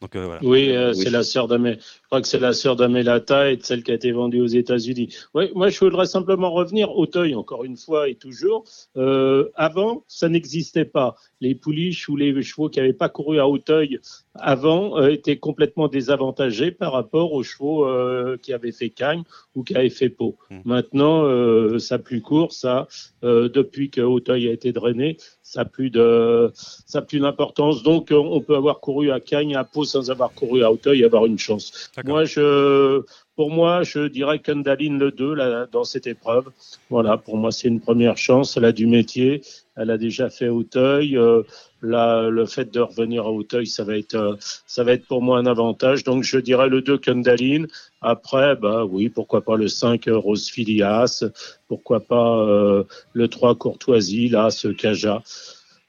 [0.00, 0.40] Donc, voilà.
[0.42, 1.78] Oui, c'est la sœur d'Amé.
[1.80, 4.46] Je crois que c'est la sœur d'Amelata et de celle qui a été vendue aux
[4.46, 5.14] États-Unis.
[5.34, 8.64] Oui, moi je voudrais simplement revenir au Auteuil, encore une fois et toujours.
[9.56, 11.16] avant, ça n'existait pas.
[11.40, 14.00] Les pouliches ou les chevaux qui n'avaient pas couru à Auteuil
[14.34, 19.22] avant euh, étaient complètement désavantagés par rapport aux chevaux euh, qui avaient fait Cagne
[19.54, 20.36] ou qui avaient fait Pau.
[20.50, 20.56] Mmh.
[20.64, 22.88] Maintenant, euh, ça plus court, ça,
[23.22, 27.82] euh, depuis que Hauteuil a été drainé, ça n'a plus de, ça plus d'importance.
[27.82, 31.04] Donc, on peut avoir couru à Cagne, à Pau sans avoir couru à Hauteuil et
[31.04, 31.90] avoir une chance.
[32.04, 33.02] Moi, je,
[33.34, 36.50] pour moi, je dirais Kundaline le 2 là, dans cette épreuve.
[36.90, 38.58] Voilà, pour moi, c'est une première chance.
[38.58, 39.40] Elle a du métier.
[39.74, 41.16] Elle a déjà fait Hauteuil.
[41.16, 41.42] Euh,
[41.80, 44.36] là, le fait de revenir à Hauteuil, ça va être, euh,
[44.66, 46.04] ça va être pour moi un avantage.
[46.04, 47.68] Donc, je dirais le 2 Kundaline.
[48.02, 51.24] Après, bah oui, pourquoi pas le 5 Rose Filias.
[51.68, 55.22] Pourquoi pas euh, le 3 Courtoisie, là, ce Caja.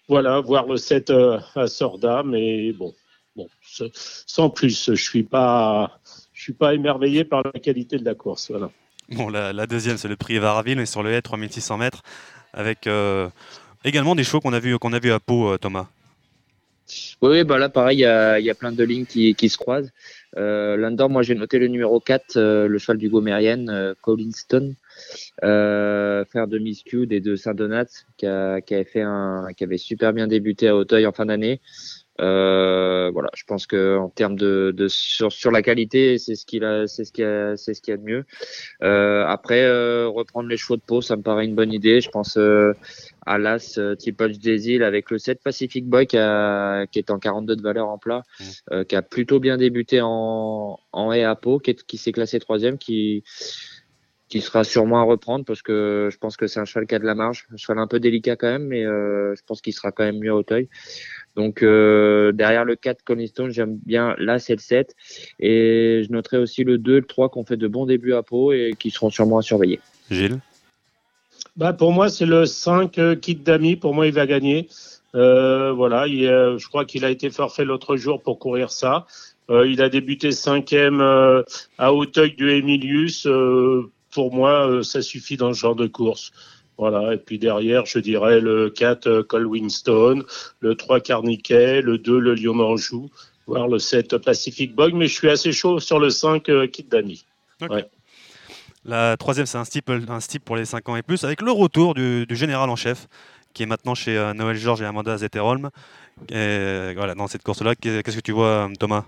[0.07, 1.11] Voilà, voir le 7
[1.55, 2.23] à Sorda.
[2.23, 2.93] Mais bon,
[3.93, 5.99] sans plus, je suis pas
[6.34, 8.52] je suis pas émerveillé par la qualité de la course.
[8.52, 8.69] Voilà.
[9.10, 12.03] Bon, la, deuxième, c'est le prix Varaville, et sur le haies 3600 mètres,
[12.53, 13.30] avec euh,
[13.84, 15.88] également des chevaux qu'on a vu qu'on a vu à Pau, euh, Thomas.
[17.22, 19.91] Oui, bah là, pareil, il y a, plein de lignes qui, se croisent.
[20.38, 24.76] Euh, Là-dedans, moi, j'ai noté le numéro 4, euh, le cheval du Gomérien, Collinston,
[25.39, 27.85] frère de Miss Q et de Saint-Donat,
[28.18, 28.27] qui,
[28.68, 31.60] qui, avait fait un, qui avait super bien débuté à Auteuil en fin d'année.
[32.21, 36.45] Euh, voilà, je pense que en termes de, de sur, sur, la qualité, c'est ce
[36.45, 38.25] qu'il a, c'est ce qu'il a, c'est ce qu'il y a de mieux.
[38.83, 41.99] Euh, après, euh, reprendre les chevaux de peau, ça me paraît une bonne idée.
[41.99, 42.73] Je pense euh,
[43.25, 47.11] à l'As euh, Tipage des îles avec le 7 Pacific Boy qui, a, qui est
[47.11, 48.83] en 42 de valeur en plat, mmh.
[48.85, 52.77] qui a plutôt bien débuté en en haie à peau, qui, qui s'est classé troisième,
[52.77, 53.23] qui
[54.27, 56.99] qui sera sûrement à reprendre parce que je pense que c'est un cheval qui a
[56.99, 59.91] de la marge, un cheval un peu délicat quand même, mais je pense qu'il sera
[59.91, 60.67] quand même mieux à Auteuil.
[61.36, 64.95] Donc euh, derrière le 4 Stone, j'aime bien là c'est le 7
[65.40, 68.24] et je noterai aussi le 2 le 3 qui ont fait de bons débuts à
[68.24, 69.80] Pau et qui seront sûrement à surveiller.
[70.10, 70.40] Gilles?
[71.57, 74.70] Bah pour moi c'est le 5 euh, Kit Dami, pour moi il va gagner.
[75.16, 79.07] Euh, voilà, il, je crois qu'il a été forfait l'autre jour pour courir ça.
[79.49, 81.44] Euh, il a débuté cinquième euh,
[81.78, 83.28] à Hauteuil du Emilius.
[84.12, 86.32] pour moi, ça suffit dans ce genre de course.
[86.77, 90.23] Voilà, et puis derrière, je dirais le 4 euh, Cole Winston,
[90.60, 93.10] le 3 Carniquet, le 2 le Lyon Anjou,
[93.47, 96.84] voire le 7 Pacific Bog, mais je suis assez chaud sur le 5 euh, Kit
[96.84, 97.26] Dami.
[98.84, 102.26] La troisième, c'est un un pour les 5 ans et plus, avec le retour du,
[102.31, 103.07] général en chef,
[103.53, 105.69] qui est maintenant chez euh, Noël Georges et Amanda Zetterholm.
[106.30, 109.06] Et voilà, dans cette course-là, qu'est-ce que tu vois, Thomas?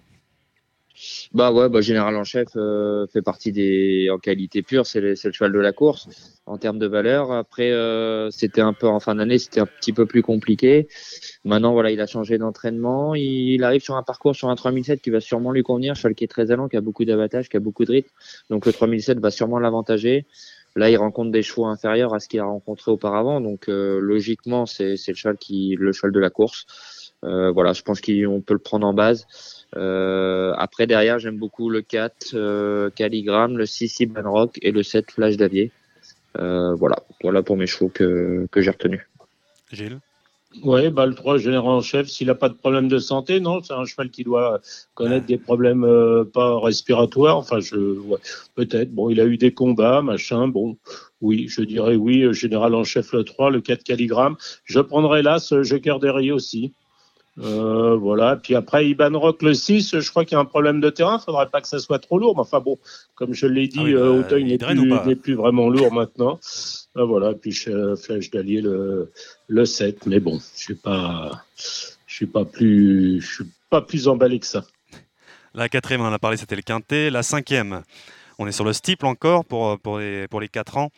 [1.33, 5.09] Bah ouais, bah, général en chef euh, fait partie des en qualité pure, c'est le,
[5.09, 6.07] le, cheval de la course
[6.47, 7.31] en termes de valeur.
[7.31, 10.87] Après, euh, c'était un peu en fin d'année, c'était un petit peu plus compliqué.
[11.43, 13.13] Maintenant, voilà, il a changé d'entraînement.
[13.15, 15.95] Il, arrive sur un parcours sur un 3007 qui va sûrement lui convenir.
[15.95, 18.09] Cheval qui est très allant, qui a beaucoup d'avantages, qui a beaucoup de rythme.
[18.49, 20.25] Donc le 3007 va sûrement l'avantager.
[20.75, 23.41] Là, il rencontre des chevaux inférieurs à ce qu'il a rencontré auparavant.
[23.41, 26.65] Donc euh, logiquement, c'est le cheval qui le cheval de la course.
[27.23, 29.25] Euh, voilà, je pense qu'on peut le prendre en base.
[29.77, 34.83] Euh, après, derrière, j'aime beaucoup le 4 euh, Caligram, le 6 Iban Rock et le
[34.83, 35.71] 7 Flash Davier.
[36.39, 39.01] Euh, voilà, voilà pour mes chevaux que, que j'ai retenus.
[39.71, 39.99] Gilles
[40.63, 43.61] Oui, bah, le 3 général en chef, s'il n'a pas de problème de santé, non,
[43.61, 44.61] c'est un cheval qui doit
[44.95, 47.37] connaître des problèmes euh, pas respiratoires.
[47.37, 48.19] Enfin, je, ouais,
[48.55, 48.91] peut-être.
[48.91, 50.47] Bon, il a eu des combats, machin.
[50.47, 50.77] Bon,
[51.21, 54.37] oui, je dirais oui, général en chef le 3, le 4 Caligram.
[54.63, 56.73] Je prendrais là ce Joker Derrière aussi.
[57.39, 58.35] Euh, voilà.
[58.35, 61.19] Puis après, Iban Rock le 6, je crois qu'il y a un problème de terrain.
[61.19, 62.35] Faudrait pas que ça soit trop lourd.
[62.35, 62.79] Mais enfin bon,
[63.15, 64.47] comme je l'ai dit, Ah oui, euh, bah, Auteuil il
[65.07, 66.39] n'est plus, vraiment lourd maintenant.
[66.95, 67.33] Ah, voilà.
[67.33, 69.11] Puis euh, Flash d'Allier le,
[69.47, 70.07] le 7.
[70.07, 74.47] Mais bon, je suis pas, je suis pas plus, je suis pas plus emballé que
[74.47, 74.63] ça.
[75.53, 77.09] La quatrième, on en a parlé, c'était le quintet.
[77.09, 77.83] La cinquième,
[78.39, 80.91] on est sur le steeple encore pour, pour, les, pour les 4 ans.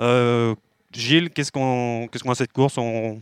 [0.00, 0.54] Euh,
[0.92, 2.78] Gilles, qu'est-ce qu'on qu'est-ce qu'on a cette course?
[2.78, 3.20] On...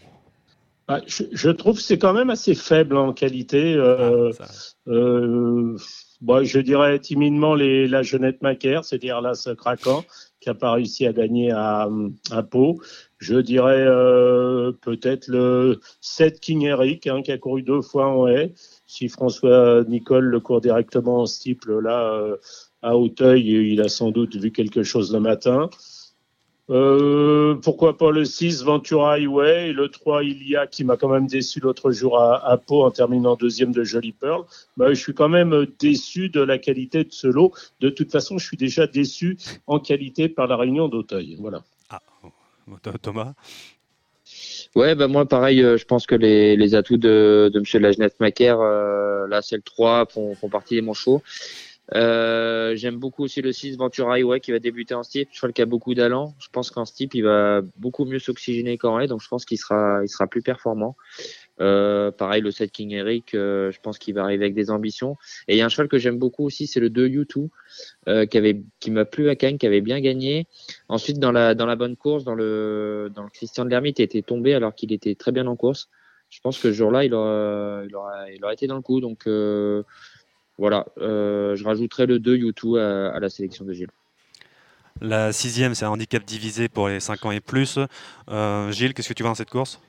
[0.88, 3.74] Ah, je, je trouve que c'est quand même assez faible en qualité.
[3.74, 4.44] Euh, Ah,
[4.88, 5.76] euh,
[6.20, 10.04] bon, je dirais timidement les, la Jeunette Macaire, c'est-à-dire là ce craquant
[10.40, 11.88] qui n'a pas réussi à gagner à,
[12.32, 12.80] à Pau.
[13.18, 18.26] Je dirais euh, peut-être le 7 King Eric hein, qui a couru deux fois en
[18.26, 18.52] haie.
[18.86, 22.36] Si François Nicole le court directement en steeple là euh,
[22.82, 25.70] à Hauteuil, il a sans doute vu quelque chose le matin.
[26.70, 31.26] Euh, pourquoi pas le 6 Ventura Highway et le 3 Ilia qui m'a quand même
[31.26, 34.44] déçu l'autre jour à, à Pau en terminant deuxième de Jolly Pearl.
[34.76, 37.52] Bah, je suis quand même déçu de la qualité de ce lot.
[37.80, 41.36] De toute façon, je suis déjà déçu en qualité par la réunion d'Auteuil.
[41.40, 41.62] Voilà.
[43.02, 43.34] Thomas
[44.74, 48.18] Ouais, bah moi pareil, euh, je pense que les, les atouts de, de Monsieur Lagenette
[48.20, 51.22] Macaire, euh, là c'est le 3, font, font partie des manchots.
[51.94, 55.28] Euh, J'aime beaucoup aussi le 6 Ventura Highway qui va débuter en steep.
[55.32, 56.34] Je crois qu'il a beaucoup d'allant.
[56.38, 59.58] Je pense qu'en steep, il va beaucoup mieux s'oxygéner qu'en haie, donc je pense qu'il
[59.58, 60.96] sera, il sera plus performant.
[61.60, 65.16] Euh, pareil, le 7 King Eric, euh, je pense qu'il va arriver avec des ambitions.
[65.48, 67.48] Et il y a un cheval que j'aime beaucoup aussi, c'est le 2 U2,
[68.08, 70.46] euh, qui avait, qui m'a plu à Cannes, qui avait bien gagné.
[70.88, 74.02] Ensuite, dans la, dans la bonne course, dans le, dans le Christian de l'Ermite, il
[74.02, 75.88] était tombé alors qu'il était très bien en course.
[76.30, 79.00] Je pense que ce jour-là, il aura, il aura, il aura été dans le coup.
[79.00, 79.82] Donc, euh,
[80.62, 83.90] voilà, euh, je rajouterai le 2 U2 à, à la sélection de Gilles.
[85.00, 87.80] La sixième, c'est un handicap divisé pour les 5 ans et plus.
[88.30, 89.80] Euh, Gilles, qu'est-ce que tu vois dans cette course?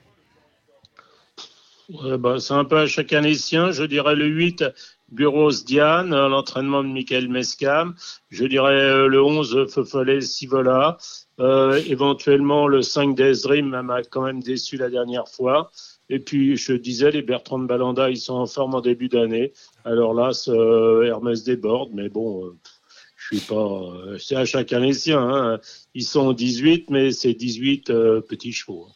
[1.89, 3.69] Ouais, bah, c'est un peu à chacun les siens.
[3.69, 4.63] Je dirais le 8,
[5.11, 7.93] Bureau Diane, l'entraînement de Michael Mescam.
[8.31, 10.97] Je dirais euh, le 11, Feufollet Sivola.
[11.39, 15.69] Euh, éventuellement le 5 d'Ezrim m'a quand même déçu la dernière fois.
[16.09, 19.53] Et puis, je disais, les Bertrand de Balanda, ils sont en forme en début d'année.
[19.85, 22.57] Alors là, euh, Hermès déborde, mais bon, euh,
[23.15, 23.55] je suis pas.
[23.55, 25.21] euh, c'est à chacun les siens.
[25.21, 25.59] Hein.
[25.95, 28.87] Ils sont 18, mais c'est 18 euh, petits chevaux.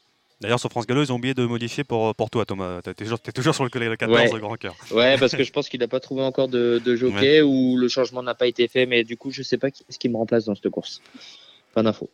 [0.41, 2.81] D'ailleurs, sur France Gallo, ils ont oublié de modifier pour, pour toi, Thomas.
[2.84, 4.29] Tu es toujours, t'es toujours sur le, le 14 Ouais.
[4.31, 4.75] de Grand Cœur.
[4.91, 7.88] Ouais, parce que je pense qu'il n'a pas trouvé encore de, de jockey ou le
[7.88, 10.17] changement n'a pas été fait, mais du coup, je sais pas qui, ce qui me
[10.17, 11.01] remplace dans cette course.
[11.73, 12.09] Pas d'info.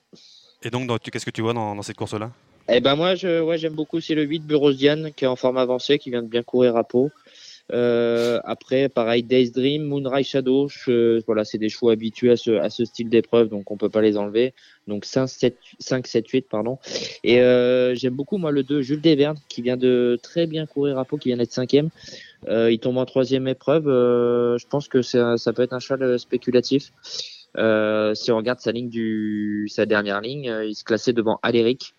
[0.61, 2.31] Et donc, qu'est-ce que tu vois dans, dans cette course-là?
[2.69, 5.35] Eh ben moi, je, ouais, j'aime beaucoup aussi le 8 Bureau Diane qui est en
[5.35, 7.11] forme avancée, qui vient de bien courir à Pau.
[7.71, 12.51] Euh, après, pareil, Days Dream, Moonrise Shadow, je- voilà, c'est des chevaux habitués à ce,
[12.51, 14.53] à ce style d'épreuve, donc on peut pas les enlever.
[14.87, 16.77] Donc 5, 7, 5, 7 8, pardon.
[17.23, 20.99] Et euh, j'aime beaucoup, moi, le 2, Jules Desvernes, qui vient de très bien courir
[20.99, 21.89] à Pau, qui vient d'être cinquième.
[22.49, 23.87] Euh, il tombe en troisième épreuve.
[23.87, 26.91] Euh, je pense que c'est un- ça peut être un cheval euh, spéculatif.
[27.57, 31.93] Euh, si on regarde sa ligne du, sa dernière ligne, il se classait devant Aléric,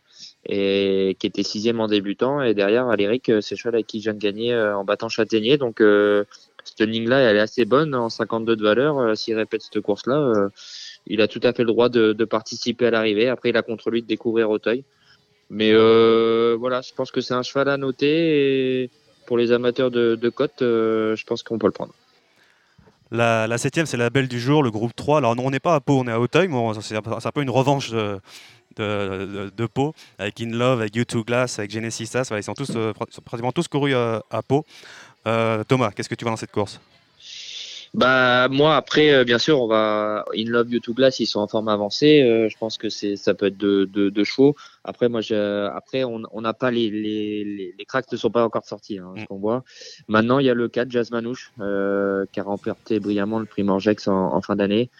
[0.46, 2.42] et qui était sixième en débutant.
[2.42, 5.58] Et derrière, Aléric, euh, cheval avec qui je viens de gagner euh, en battant Châtaignier.
[5.58, 6.24] Donc, euh,
[6.64, 9.16] cette ligne-là, elle est assez bonne en 52 de valeur.
[9.16, 10.48] S'il répète cette course-là,
[11.06, 13.28] il a tout à fait le droit de, participer à l'arrivée.
[13.28, 14.84] Après, il a contre lui de découvrir Auteuil.
[15.50, 18.84] Mais voilà, je pense que c'est un cheval à noter.
[18.84, 18.90] Et
[19.26, 21.94] pour les amateurs de, de euh, je pense qu'on peut le prendre.
[23.10, 25.18] La, septième, c'est la belle du jour, le groupe 3.
[25.18, 27.02] Alors, non, on n'est pas à Pau, on est à Hauteuil, mais on- c'est un,
[27.02, 27.92] peu une revanche
[28.76, 32.10] de, de- de Pau, avec In Love, avec U2 Glass, avec Genesis.
[32.12, 32.92] Voilà, ils sont tous, euh,
[33.24, 34.64] pratiquement tous courus à, à Pau.
[35.26, 36.80] Euh, Thomas, qu'est-ce que tu vois dans cette course?
[37.94, 41.38] Bah moi après euh, bien sûr on va In Love You to Glass ils sont
[41.38, 44.56] en forme avancée euh, je pense que c'est ça peut être de de, de chevaux
[44.82, 48.30] après moi je, après on on n'a pas les les, les les cracks ne sont
[48.30, 49.62] pas encore sortis hein, ce qu'on voit
[50.08, 53.62] maintenant il y a le 4 Jazz Manouche euh, qui a remporté brillamment le prix
[53.62, 54.90] Morgex en, en fin d'année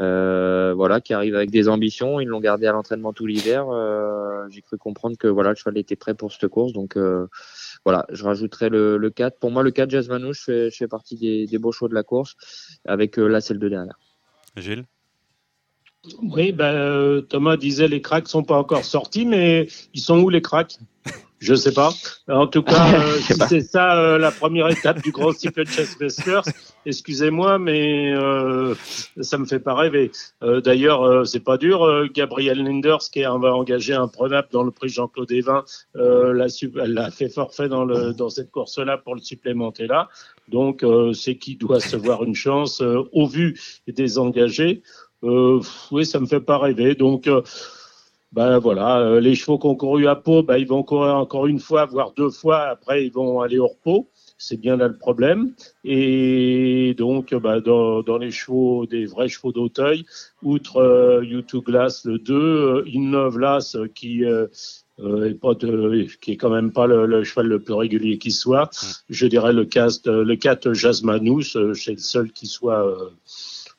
[0.00, 2.20] euh, voilà qui arrive avec des ambitions.
[2.20, 3.68] Ils l'ont gardé à l'entraînement tout l'hiver.
[3.68, 6.72] Euh, j'ai cru comprendre que voilà le cheval était prêt pour cette course.
[6.72, 7.26] Donc euh,
[7.84, 9.38] voilà, je rajouterai le, le 4.
[9.38, 12.02] Pour moi, le 4 Jazz Manouche fait, fait partie des, des beaux choix de la
[12.02, 12.36] course,
[12.86, 13.98] avec euh, là celle de derrière.
[14.56, 14.84] Gilles?
[16.22, 20.42] Oui, ben, Thomas disait les cracks sont pas encore sortis, mais ils sont où les
[20.42, 20.78] cracks?
[21.40, 21.90] Je sais pas.
[22.28, 25.68] En tout cas, euh, si c'est ça euh, la première étape du grand cycle de
[25.68, 26.44] Chess Masters,
[26.86, 28.74] excusez-moi, mais euh,
[29.20, 30.10] ça me fait pas rêver.
[30.42, 31.82] Euh, D'ailleurs, euh, c'est pas dur.
[31.84, 35.64] euh, Gabriel Linders, qui est- va engager un prenable dans le prix Jean-Claude Evin,
[35.96, 36.46] euh, l'a
[36.82, 40.08] elle a fait forfait dans, le, dans cette course-là pour le supplémenter là.
[40.48, 44.82] Donc, euh, c'est qui doit se voir une chance euh, au vu des engagés.
[45.24, 46.94] Euh, oui, ça me fait pas rêver.
[46.94, 47.42] Donc, euh,
[48.34, 51.46] ben voilà, euh, les chevaux qui ont couru à Pau, ben, ils vont courir encore
[51.46, 52.62] une fois, voire deux fois.
[52.62, 54.08] Après, ils vont aller au repos.
[54.38, 55.54] C'est bien là le problème.
[55.84, 60.04] Et donc, ben, dans, dans les chevaux, des vrais chevaux d'Auteuil,
[60.42, 64.48] outre euh, U2 Glass, le 2, euh, euh, qui euh,
[64.98, 68.18] euh, est pas de, qui est quand même pas le, le cheval le plus régulier
[68.18, 68.68] qui soit.
[69.08, 71.42] Je dirais le 4, le 4 Jasmanous,
[71.74, 73.10] c'est le seul qui soit, euh,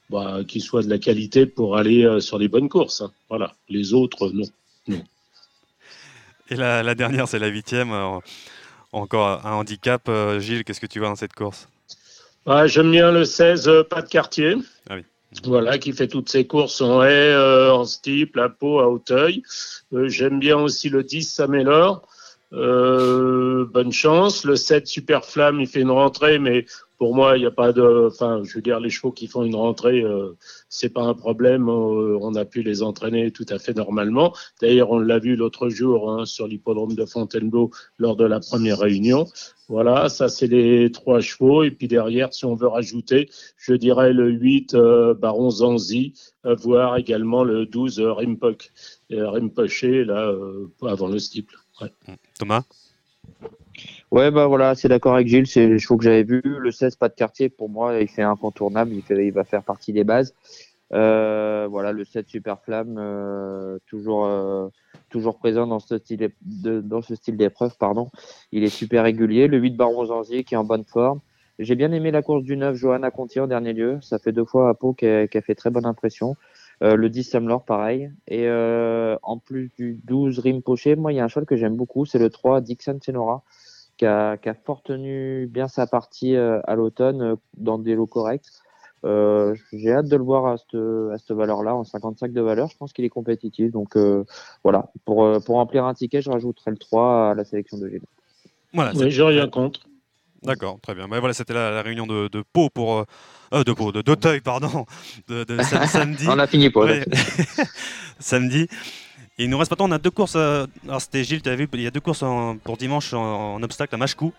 [0.09, 3.01] bah, qui soit de la qualité pour aller euh, sur les bonnes courses.
[3.01, 3.11] hein.
[3.29, 3.53] Voilà.
[3.69, 4.45] Les autres, non.
[4.87, 5.01] non.
[6.49, 7.91] Et la, la dernière, c'est la huitième.
[7.91, 8.19] euh,
[8.91, 10.03] encore un handicap.
[10.07, 11.67] Euh, Gilles, qu'est-ce que tu vois dans cette course?
[12.45, 14.55] Ouais, J'aime bien le 16, euh, pas de quartier.
[14.89, 15.01] Ah oui.
[15.43, 19.41] Voilà, qui fait toutes ses courses en haie, euh, en steeple, à Pau, à Hauteuil.
[19.93, 22.07] Euh, J'aime bien aussi le 10, Samelor.
[22.53, 24.45] Euh, bonne chance.
[24.45, 26.65] Le 7, Super Flamme, il fait une rentrée, mais
[26.97, 28.07] pour moi, il n'y a pas de.
[28.07, 30.35] Enfin, je veux dire, les chevaux qui font une rentrée, euh,
[30.69, 31.69] c'est pas un problème.
[31.69, 34.33] Euh, on a pu les entraîner tout à fait normalement.
[34.61, 38.79] D'ailleurs, on l'a vu l'autre jour hein, sur l'hippodrome de Fontainebleau lors de la première
[38.79, 39.27] réunion.
[39.67, 41.63] Voilà, ça c'est les trois chevaux.
[41.63, 46.13] Et puis derrière, si on veut rajouter, je dirais le 8 euh, Baron Zanzi,
[46.43, 48.71] voire également le 12 euh, Rimpoch,
[49.11, 50.33] euh, Rimpoché, là,
[50.83, 51.55] avant le steeple.
[52.37, 52.63] Thomas?
[54.11, 56.41] Ouais, bah voilà, c'est d'accord avec Gilles, c'est les chevaux que j'avais vus.
[56.43, 59.63] Le 16, pas de quartier, pour moi, il fait incontournable, il, fait, il va faire
[59.63, 60.33] partie des bases.
[60.93, 64.69] Euh, voilà, le 7 Super Flamme, euh, toujours, euh,
[65.09, 66.31] toujours présent dans ce style,
[67.37, 68.09] d'épreuve, pardon.
[68.51, 69.47] Il est super régulier.
[69.47, 71.19] Le 8 Baron Zanzier qui est en bonne forme.
[71.57, 73.99] J'ai bien aimé la course du 9 Johanna Conti en dernier lieu.
[74.01, 76.35] Ça fait deux fois à Pau qui a, fait très bonne impression.
[76.81, 78.11] Le 10 Samlor, pareil.
[78.27, 82.05] Et en plus du 12 Rimpoché, moi, il y a un cheval que j'aime beaucoup,
[82.05, 83.41] c'est le 3 Dixon Senora,
[83.97, 87.95] qui a, qui a fort tenu bien sa partie euh, à l'automne euh, dans des
[87.95, 88.47] lots corrects.
[89.05, 90.75] Euh, J'ai hâte de le voir à cette,
[91.13, 92.69] à cette valeur-là, en 55 de valeur.
[92.69, 93.71] Je pense qu'il est compétitif.
[93.71, 94.23] Donc euh,
[94.63, 97.87] voilà, pour, euh, pour remplir un ticket, je rajouterai le 3 à la sélection de
[97.87, 98.01] Gilles.
[98.73, 99.81] Voilà, Oui, j'ai rien contre.
[100.43, 101.07] D'accord, très bien.
[101.07, 103.05] Ben voilà, c'était la, la réunion de, de Pau pour.
[103.53, 104.85] euh, de Pau, de d'Auteuil, pardon,
[105.27, 106.25] de, de sam- samedi.
[106.27, 107.05] On a fini pour Ouais.
[108.19, 108.67] samedi.
[109.37, 110.35] Et il nous reste maintenant, on a deux courses.
[110.37, 113.13] euh, alors c'était Gilles, tu as vu, il y a deux courses en- pour dimanche
[113.13, 114.33] en, en obstacle à Machecou.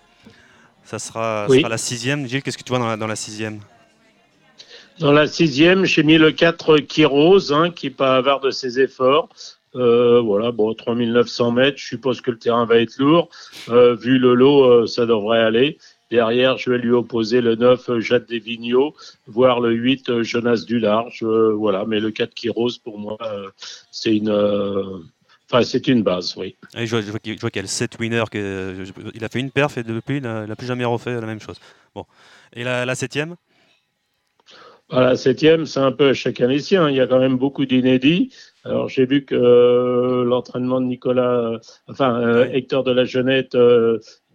[0.84, 1.58] Ça sera, ça Oui.
[1.58, 2.26] sera la sixième.
[2.26, 3.60] Gilles, qu'est-ce que tu vois dans la, dans la sixième?
[4.98, 8.80] Dans la sixième, j'ai mis le 4 Kiros, hein, qui n'est pas avare de ses
[8.80, 9.28] efforts.
[9.74, 13.28] Euh, voilà, bon, 3900 mètres, je suppose que le terrain va être lourd.
[13.68, 15.76] Euh, vu le lot, euh, ça devrait aller.
[16.10, 18.94] Derrière, je vais lui opposer le 9 euh, Jade des Vigneaux,
[19.26, 21.20] voire le 8 euh, Jonas du Large.
[21.24, 23.48] Euh, voilà, mais le 4 Kiros, pour moi, euh,
[23.90, 24.30] c'est une,
[25.50, 26.56] enfin, c'est une base, oui.
[26.74, 28.24] Ah, Je vois, qu'il y a le 7 winner.
[28.30, 31.26] qui je- il a fait une perf et depuis, il n'a plus jamais refait la
[31.26, 31.56] même chose.
[31.94, 32.04] Bon.
[32.54, 33.34] Et la, la septième?
[34.88, 36.88] À la septième, c'est un peu chacun les siens.
[36.88, 38.32] Il y a quand même beaucoup d'inédits.
[38.64, 41.58] Alors j'ai vu que euh, l'entraînement de Nicolas, euh,
[41.88, 43.56] enfin euh, Hector de la Jeunette,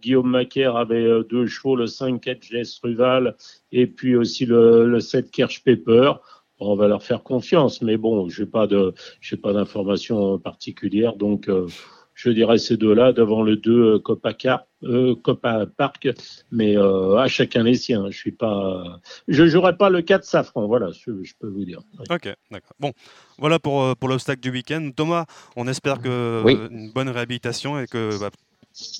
[0.02, 3.36] Guillaume Macaire avait euh, deux chevaux, le 5 4 GS Ruval
[3.70, 6.12] et puis aussi le, le 7 Kirsch Pepper.
[6.58, 11.16] Bon, on va leur faire confiance, mais bon, j'ai pas de, j'ai pas d'informations particulières,
[11.16, 11.66] donc euh,
[12.14, 16.08] je dirais ces deux-là devant le 2 euh, Copa, Car- euh, Copa Park,
[16.50, 18.10] mais euh, à chacun les siens.
[18.10, 21.80] Je suis pas, je jouerai pas le 4 Safran, voilà, je, je peux vous dire.
[22.10, 22.76] Ok, d'accord.
[22.78, 22.92] Bon,
[23.38, 24.90] voilà pour, pour l'obstacle du week-end.
[24.94, 25.24] Thomas,
[25.56, 26.58] on espère que Oui.
[26.70, 28.30] une bonne réhabilitation et que bah,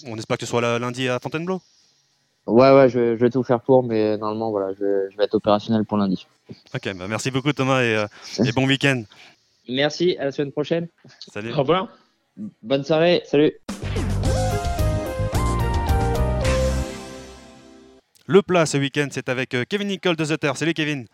[0.06, 1.60] on espère que ce soit la- lundi à Fontainebleau.
[2.46, 5.16] Ouais, ouais, je vais, je vais tout faire pour, mais normalement, voilà, je vais, je
[5.16, 6.26] vais être opérationnel pour lundi.
[6.74, 8.06] Ok, bah, merci beaucoup Thomas et, euh,
[8.44, 9.04] et bon week-end.
[9.68, 10.88] Merci, à la semaine prochaine.
[11.32, 11.52] Salut.
[11.52, 11.88] Au revoir.
[12.62, 13.52] Bonne soirée, salut.
[18.26, 20.56] Le plat ce week-end, c'est avec euh, Kevin Nicole de The.
[20.56, 21.06] Salut Kevin.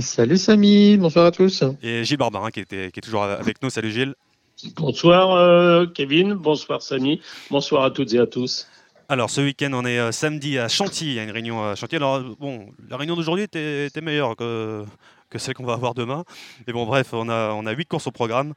[0.00, 1.62] Salut Samy, bonsoir à tous.
[1.82, 3.68] Et Gilles Barbarin qui, était, qui est toujours avec nous.
[3.68, 4.14] Salut Gilles.
[4.76, 7.20] Bonsoir euh, Kevin, bonsoir Samy,
[7.50, 8.68] bonsoir à toutes et à tous.
[9.08, 11.10] Alors ce week-end, on est euh, samedi à Chantilly.
[11.10, 11.96] Il y a une réunion à Chantilly.
[11.96, 14.84] Alors euh, bon, la réunion d'aujourd'hui était, meilleure que,
[15.30, 16.24] que celle qu'on va avoir demain.
[16.66, 18.54] Mais bon, bref, on a, on a 8 courses au programme.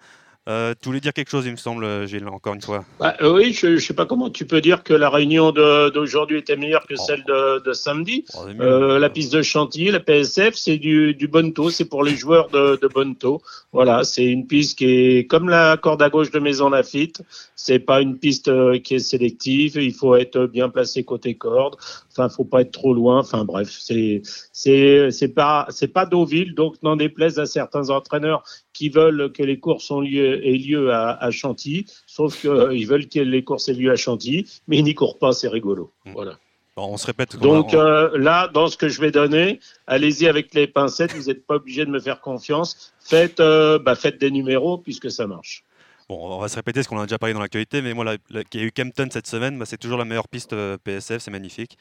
[0.48, 2.86] Euh, tu voulais dire quelque chose, il me semble, Gilles, encore une fois.
[3.00, 6.38] Bah, euh, oui, je ne sais pas comment tu peux dire que la réunion d'aujourd'hui
[6.38, 7.04] était meilleure que Oh.
[7.08, 8.26] celle de, de samedi.
[8.36, 8.46] Oh.
[8.60, 12.50] Euh, la piste de Chantilly, la PSF, c'est du, du Bonto, c'est pour les joueurs
[12.50, 13.42] de, de Bonto.
[13.74, 17.24] Voilà, c'est une piste qui est comme la corde à gauche de Maison Lafitte.
[17.56, 19.78] C'est pas une piste euh, qui est sélective.
[19.78, 21.76] Il faut être bien placé côté corde.
[22.12, 23.20] Enfin, faut pas être trop loin.
[23.20, 24.22] Enfin, bref, c'est
[24.54, 28.44] c'est c'est pas c'est pas Deauville, donc n'en déplaise à certains entraîneurs
[28.76, 33.08] qui veulent que les courses ont lieu, aient lieu à, à Chantilly, sauf qu'ils veulent
[33.08, 35.92] que les courses aient lieu à Chantilly, mais ils n'y courent pas, c'est rigolo.
[36.06, 36.38] Voilà.
[36.76, 37.38] Bon, on se répète.
[37.38, 41.28] Donc on- euh, là, dans ce que je vais donner, allez-y avec les pincettes, vous
[41.28, 42.94] n'êtes pas obligé de me faire confiance.
[43.00, 45.64] Faites, euh, bah, faites des numéros puisque ça marche.
[46.10, 48.58] Bon, on va se répéter ce qu'on a déjà parlé dans l'actualité, mais moi, y
[48.58, 51.78] a eu Kempton cette semaine, bah, c'est toujours la meilleure piste euh, PSF, c'est magnifique.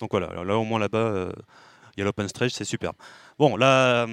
[0.00, 1.32] Donc voilà, là au moins là-bas, euh,
[1.96, 2.92] il y a l'open stretch, c'est super.
[3.38, 4.06] Bon, la,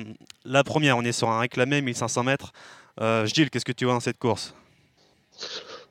[0.65, 2.51] première, on est sur un réclamé, 1500 mètres.
[3.01, 4.53] Euh, Gilles, qu'est-ce que tu vois dans cette course?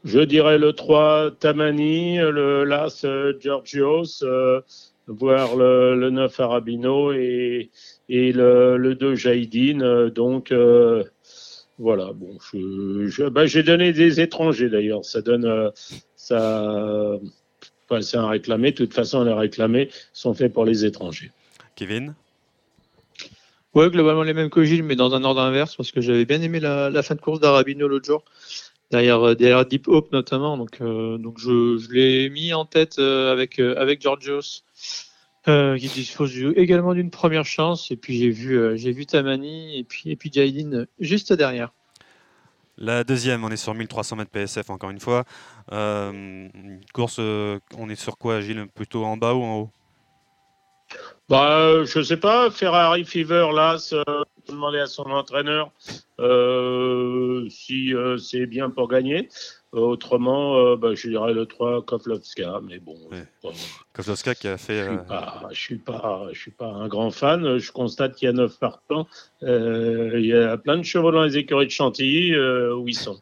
[0.04, 4.60] Je dirais le 3 Tamani, le l'As euh, Georgios, euh,
[5.06, 7.70] voire le, le 9 Arabino et,
[8.08, 10.08] et le, le 2 Jaïdine.
[10.10, 11.02] Donc euh,
[11.78, 12.36] voilà, bon,
[13.30, 15.04] bah, j'ai donné des étrangers d'ailleurs.
[15.04, 15.72] Ça donne
[16.16, 17.18] ça.
[18.00, 18.72] c'est un réclamé.
[18.72, 21.32] De toute façon, les réclamés sont faits pour les étrangers.
[21.78, 22.14] Kevin
[23.72, 26.42] Ouais, globalement les mêmes que Gilles, mais dans un ordre inverse, parce que j'avais bien
[26.42, 28.24] aimé la, la fin de course d'Arabino l'autre jour,
[28.90, 30.56] derrière, euh, derrière Deep Hope notamment.
[30.56, 34.64] Donc, euh, donc je, je l'ai mis en tête euh, avec, euh, avec Georgios,
[35.46, 37.92] euh, qui dispose également d'une première chance.
[37.92, 41.72] Et puis j'ai vu, euh, j'ai vu Tamani et puis, et puis Jailin juste derrière.
[42.76, 45.24] La deuxième, on est sur 1300 mètres PSF encore une fois.
[45.70, 48.66] Euh, une course, euh, on est sur quoi, Gilles?
[48.74, 49.70] Plutôt en bas ou en haut?
[51.28, 53.76] Bah, je sais pas, Ferrari Fever, là,
[54.48, 55.70] demander à son entraîneur
[56.20, 59.28] euh, si euh, c'est bien pour gagner.
[59.74, 63.24] Euh, autrement, euh, bah, je dirais le 3 Kovlovska, mais bon, Ouais.
[64.34, 64.84] qui a fait.
[64.84, 67.58] je suis pas, je suis pas, je suis pas un grand fan.
[67.58, 69.06] Je constate qu'il y a 9 partants.
[69.42, 73.20] Il y a plein de chevaux dans les écuries de Chantilly où ils sont.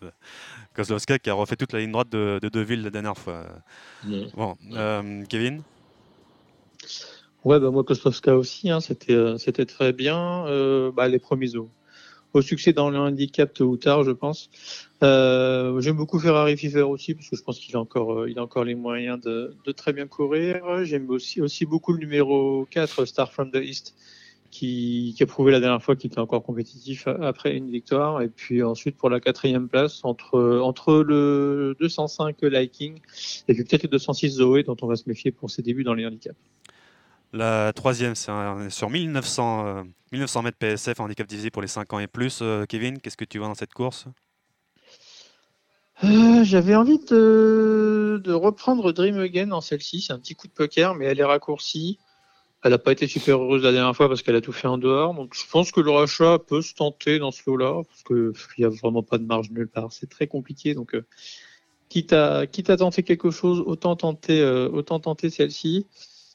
[0.76, 3.46] Kozlowska qui a refait toute la ligne droite de, de Deauville la dernière fois.
[4.36, 4.56] Bon,
[5.28, 5.62] Kevin?
[7.44, 10.46] Ouais, bah moi Kostovska aussi, hein, c'était euh, c'était très bien.
[10.46, 11.70] Euh, bah, les premiers au,
[12.34, 14.50] au succès dans le handicap tôt ou tard, je pense.
[15.02, 18.38] Euh, J'aime beaucoup Ferrari Fever aussi parce que je pense qu'il a encore euh, il
[18.38, 20.84] a encore les moyens de, de très bien courir.
[20.84, 23.94] J'aime aussi aussi beaucoup le numéro 4 Star from the East
[24.50, 28.22] qui, qui a prouvé la dernière fois qu'il était encore compétitif a- après une victoire.
[28.22, 32.98] Et puis ensuite pour la quatrième place entre entre le 205 Liking
[33.48, 35.94] et puis peut-être le 206 Zoé dont on va se méfier pour ses débuts dans
[35.94, 36.36] les handicaps.
[37.32, 38.32] La troisième, c'est
[38.70, 39.82] sur 1900, euh,
[40.12, 42.38] 1900 mètres PSF, handicap divisé pour les 5 ans et plus.
[42.40, 44.06] Euh, Kevin, qu'est-ce que tu vois dans cette course?
[46.04, 50.00] Euh, J'avais envie de, reprendre Dream Again en celle-ci.
[50.00, 51.98] C'est un petit coup de poker, mais elle est raccourcie.
[52.64, 54.78] Elle n'a pas été super heureuse la dernière fois parce qu'elle a tout fait en
[54.78, 55.12] dehors.
[55.14, 58.64] Donc je pense que le rachat peut se tenter dans ce lot-là parce qu'il n'y
[58.64, 59.92] a vraiment pas de marge nulle part.
[59.92, 60.74] C'est très compliqué.
[60.74, 60.96] Donc
[61.90, 62.46] quitte, à,
[62.78, 65.86] tenter quelque chose, autant tenter celle-ci.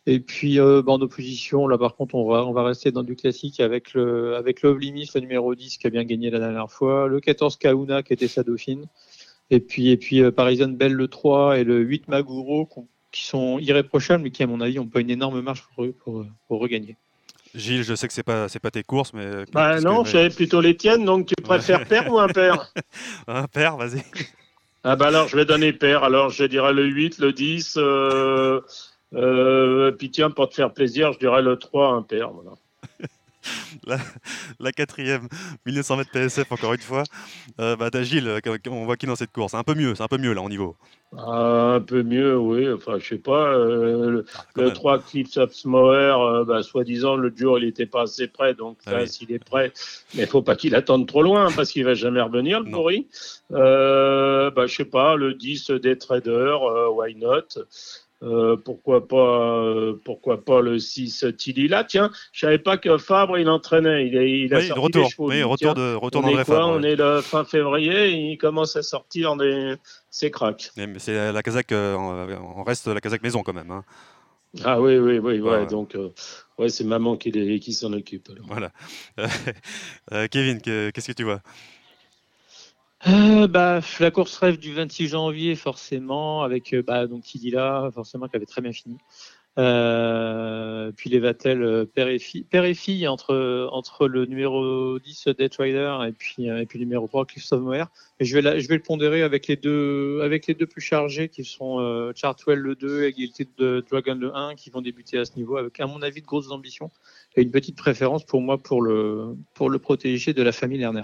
[0.05, 3.03] Et puis euh, bah, en opposition, là par contre, on va, on va rester dans
[3.03, 6.39] du classique avec le avec Love Limit, le numéro 10 qui a bien gagné la
[6.39, 8.85] dernière fois, le 14 Kauna qui était sa dauphine.
[9.49, 12.67] Et puis, et puis euh, Parisian Bell le 3 et le 8 Maguro
[13.11, 16.25] qui sont irréprochables, mais qui, à mon avis, n'ont pas une énorme marge pour, pour,
[16.47, 16.97] pour regagner.
[17.53, 20.07] Gilles, je sais que c'est pas c'est pas tes courses, mais euh, Bah non, que-
[20.07, 22.73] je savais plutôt les tiennes, donc tu préfères père ou impair
[23.27, 24.01] un père, vas-y.
[24.83, 26.03] Ah bah alors je vais donner paire.
[26.03, 27.75] Alors je dirais le 8, le 10.
[27.77, 28.59] Euh,
[29.15, 32.31] euh, puis tiens, pour te faire plaisir, je dirais le 3 impair.
[32.31, 32.51] Voilà.
[33.85, 33.97] La,
[34.61, 35.27] la quatrième,
[35.65, 37.03] 1900 mètres PSF encore une fois.
[37.59, 39.95] Euh, bah, t'as Gilles, euh, on voit qui dans cette course C'est un peu mieux,
[39.95, 40.77] c'est un peu mieux là au niveau.
[41.17, 42.71] Ah, un peu mieux, oui.
[42.71, 43.47] Enfin, je sais pas.
[43.53, 44.73] euh, le, Ah, quand le même.
[44.75, 48.53] 3 Clips of Smower, euh, bah, soi-disant, le jour, il était pas assez près.
[48.53, 49.07] Donc Ah oui.
[49.09, 49.73] s'il est prêt,
[50.15, 53.07] mais faut pas qu'il attende trop loin parce qu'il va jamais revenir, le pourri.
[53.49, 56.61] Bah, je sais pas, le 10 des traders,
[56.95, 57.61] why not?
[58.23, 61.83] Euh, pourquoi pas euh, pourquoi pas le 6 Tilly là?
[61.83, 65.03] Tiens je savais pas que Fabre il entraînait il, est- il a Oui, sorti retour,
[65.03, 66.43] des chevaux oui, retour de retour on est quoi?
[66.45, 66.67] Fabre.
[66.69, 66.91] on ouais.
[66.91, 69.75] est le fin février il commence à sortir des
[70.09, 73.71] ses cracks C'est la Kazakh, euh, on reste la Kazakh maison quand même.
[73.71, 73.83] hein.
[74.63, 75.65] Ah oui, oui, oui, ouais, Ouais.
[75.65, 76.09] donc euh,
[76.59, 78.29] ouais, c'est maman qui, qui s'en occupe.
[78.29, 78.45] alors.
[78.47, 78.71] Voilà.
[80.11, 81.41] Euh, Kevin, que- qu'est-ce que tu vois?
[83.07, 88.27] Euh, bah, la course rêve du 26 janvier, forcément, avec euh, bah, donc Tidila, forcément,
[88.27, 88.97] qui avait très bien fini.
[89.59, 94.97] Euh, puis les Vatel euh, père et fille, père et fille entre, entre le numéro
[94.99, 97.85] 10 Death Rider et puis, euh, et puis le numéro 3 Christophe Moer.
[98.19, 100.81] Et je vais, la- je vais le pondérer avec les deux, avec les deux plus
[100.81, 104.81] chargés qui sont euh, Chartwell le 2 et Guilty de Dragon le 1 qui vont
[104.81, 106.89] débuter à ce niveau avec, à mon avis, de grosses ambitions
[107.35, 111.03] et une petite préférence pour moi pour le, pour le protéger de la famille Lerner.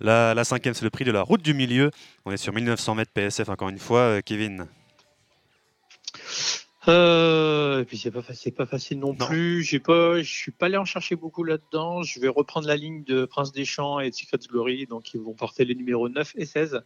[0.00, 1.90] La, la cinquième, c'est le prix de la route du milieu.
[2.24, 4.00] On est sur 1900 mètres PSF encore une fois.
[4.00, 4.66] Euh, Kevin.
[6.88, 9.62] Euh, et puis c'est pas facile, pas facile non, plus.
[9.62, 12.02] J'ai pas, je suis pas allé en chercher beaucoup là-dedans.
[12.02, 15.20] Je vais reprendre la ligne de Prince des Champs et de Secret Glory, donc ils
[15.20, 16.82] vont porter les numéros 9 et 16.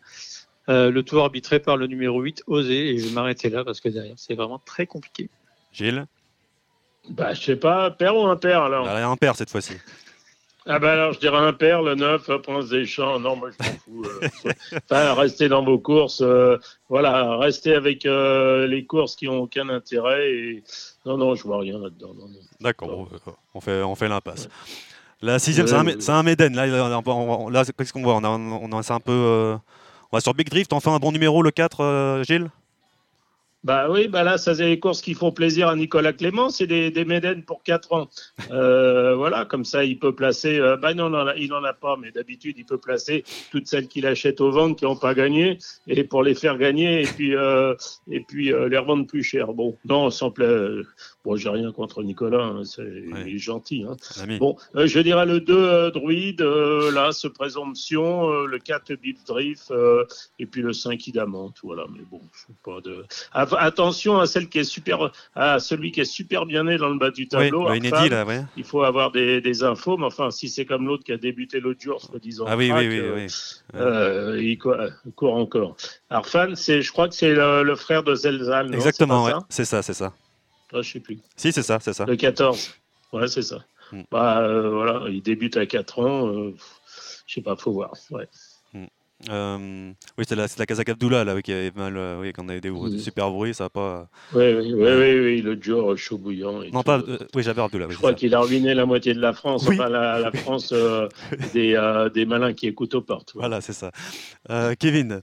[0.69, 3.81] Euh, le tour arbitré par le numéro 8, Osé, et je vais m'arrêter là parce
[3.81, 5.29] que derrière c'est vraiment très compliqué.
[5.73, 6.07] Gilles?
[7.11, 8.87] Bah, je sais pas, père ou impair alors?
[8.87, 9.75] Allez, un père cette fois-ci.
[10.67, 13.19] Ah bah alors je dirais un père, le 9, euh, Prince des Champs.
[13.19, 14.05] Non, moi je m'en fous.
[14.05, 14.53] euh,
[14.91, 16.21] enfin, restez dans vos courses.
[16.21, 16.59] euh,
[16.89, 20.31] voilà, restez avec euh, les courses qui ont aucun intérêt.
[20.33, 20.63] Et...
[21.07, 22.15] Non, non, je vois rien là-dedans.
[22.61, 23.09] D'accord,
[23.55, 24.49] on fait, on fait l'impasse.
[25.23, 26.55] La sixième, Ouais, c'est un, un Méden.
[26.55, 28.15] Là, là, qu'est-ce qu'on voit?
[28.15, 29.13] On, a, on a- un peu.
[29.13, 29.57] euh,
[30.13, 30.73] on va sur Big Drift.
[30.73, 32.51] On fait un bon numéro, le 4, euh, Gilles?
[33.63, 36.67] Bah oui, bah là, ça c'est les courses qui font plaisir à Nicolas Clément, c'est
[36.67, 38.09] des, des Médènes pour 4 ans.
[38.51, 40.59] Euh, voilà, comme ça, il peut placer.
[40.59, 44.07] euh, bah non, il n'en a pas, mais d'habitude, il peut placer toutes celles qu'il
[44.07, 47.75] achète aux ventes qui n'ont pas gagné, et pour les faire gagner, et puis, euh,
[48.11, 49.53] et puis les revendre plus cher.
[49.53, 50.71] Bon, non, sans pla-
[51.23, 53.85] Bon, j'ai rien contre Nicolas, hein, c'est, il est gentil.
[53.87, 53.95] Hein.
[54.39, 59.23] Bon, euh, je dirais le 2 euh, Druide, euh, là, ce Présomption, le 4 Beef
[59.27, 59.71] Drift,
[60.39, 61.57] et puis le 5 Idamante.
[61.63, 63.05] Voilà, mais bon, je pas de.
[63.33, 66.99] Attention à celle qui est super, à celui qui est super bien né dans le
[66.99, 67.69] bas du tableau.
[67.69, 68.43] le inédit, là, ouais.
[68.57, 71.61] Il faut avoir des, des infos, mais enfin, si c'est comme l'autre qui a débuté
[71.61, 72.47] l'autre jour, soi-disant.
[72.49, 74.43] Ah oui, oui, oui, oui.
[74.43, 74.77] il court,
[75.17, 75.77] court encore.
[76.09, 78.75] Arfan, je crois que c'est le, le frère de Zelzal.
[78.75, 79.33] Exactement, ouais.
[79.51, 80.15] c'est ça, c'est ça.
[80.73, 81.19] Ah, je sais plus.
[81.37, 82.05] Si, c'est ça, c'est ça.
[82.07, 82.75] Le 14.
[83.13, 83.65] Ouais, c'est ça.
[83.93, 84.03] Hmm.
[84.11, 86.29] Bah, euh, voilà, il débute à 4 ans.
[86.29, 86.55] euh,
[87.27, 87.93] je sais pas, faut voir.
[88.11, 88.29] Ouais.
[89.29, 92.49] Euh, oui, c'est la, la Kazakh Abdullah là, oui, qui avait mal, euh, oui, qu'on
[92.49, 92.89] avait des, Mm.
[92.89, 94.09] des super bruits, ça a pas.
[94.33, 96.63] Oui, oui, oui, oui, oui, le jour chaud bouillant.
[96.63, 96.85] et Non, tout.
[96.85, 97.01] pas.
[97.01, 97.85] euh, oui, j'avais Abdullah.
[97.87, 100.73] Oui, Je crois qu'il a ruiné la moitié de la France, enfin la, la France
[101.53, 103.35] des, des malins qui écoutent aux portes.
[103.35, 103.41] ouais.
[103.41, 103.91] Voilà, c'est ça.
[104.79, 105.21] Kevin,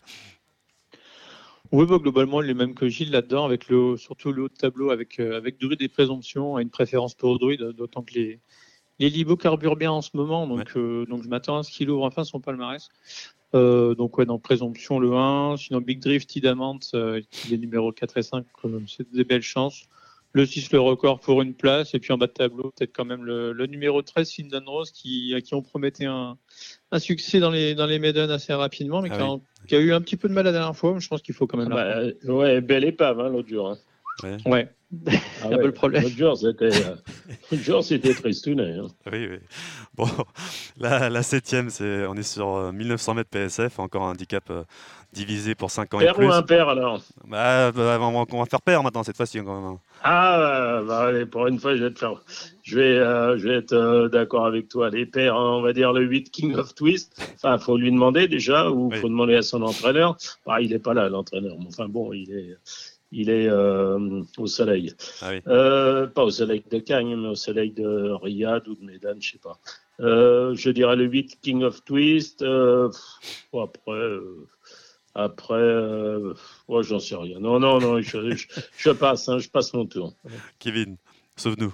[1.72, 4.53] Oui, bah, globalement, il est même que Gilles là-dedans, avec le, surtout le haut de
[4.53, 8.39] tableau, avec, euh, avec Druide et Présomption, et une préférence pour Druide, d'autant que les,
[8.99, 11.89] les Libos carburent bien en ce moment, donc, euh, donc je m'attends à ce qu'il
[11.89, 12.88] ouvre enfin son palmarès.
[13.56, 18.23] Euh, donc, ouais, dans Présomption, le 1, sinon Big Drift, Tidamant, les numéros 4 et
[18.23, 19.88] 5, quand même, c'est des belles chances.
[20.38, 23.05] Le 6, le record pour une place, et puis en bas de tableau, peut-être quand
[23.05, 26.38] même le, le numéro 13, Findan Rose, qui, à qui on promettait un,
[26.91, 29.39] un succès dans les, dans les Maiden assez rapidement, mais Ah qui, a, oui.
[29.68, 31.34] qui a eu un petit peu de mal la dernière fois, mais je pense qu'il
[31.34, 33.69] faut quand même Ah bah, euh, ouais, belle épave, hein, l'autre jour.
[33.69, 33.77] hein.
[34.23, 34.69] Ouais.
[35.41, 36.03] Ah un peu le problème.
[36.03, 36.95] L'autre jour, c'était, euh,
[37.52, 38.77] l'autre jour, c'était tristounet.
[38.77, 38.88] Hein.
[39.11, 39.38] oui, oui.
[39.95, 40.07] Bon,
[40.77, 44.64] la, la septième, c'est, on est sur euh, 1900 mètres PSF, encore un handicap euh,
[45.11, 46.27] divisé pour 5 ans et Père plus.
[46.27, 47.02] ou impair alors?
[47.27, 49.39] Bah, bah, on, va, on va faire paire maintenant cette fois-ci.
[49.44, 49.77] quand même.
[50.03, 52.22] Ah, euh, bah, allez, pour une fois, je vais te faire.
[52.64, 54.89] Je vais, euh, je vais être euh, d'accord avec toi.
[54.89, 57.11] Les pères, hein, on va dire le 8 King of Twist.
[57.35, 60.15] Enfin, faut lui demander déjà, ou faut demander à son entraîneur.
[60.45, 61.56] Bah, il n'est pas là, l'entraîneur.
[61.60, 62.57] Mais Enfin, bon, il est,
[63.11, 64.93] il est euh, au soleil.
[65.21, 65.41] Ah oui.
[65.47, 69.31] Euh, pas au soleil de Cagnes, mais au soleil de Riyad ou de Medan, je
[69.31, 69.59] sais pas.
[69.99, 72.41] Euh, je dirais le 8 King of Twist.
[72.41, 73.91] Euh, pff, bon, après.
[73.91, 74.47] euh,
[75.15, 76.34] après, euh,
[76.67, 77.39] ouais, j'en sais rien.
[77.39, 78.45] Non, non, non, je, je,
[78.77, 80.13] je passe, hein, je passe mon tour.
[80.59, 80.97] Kevin,
[81.38, 81.73] sauve-nous.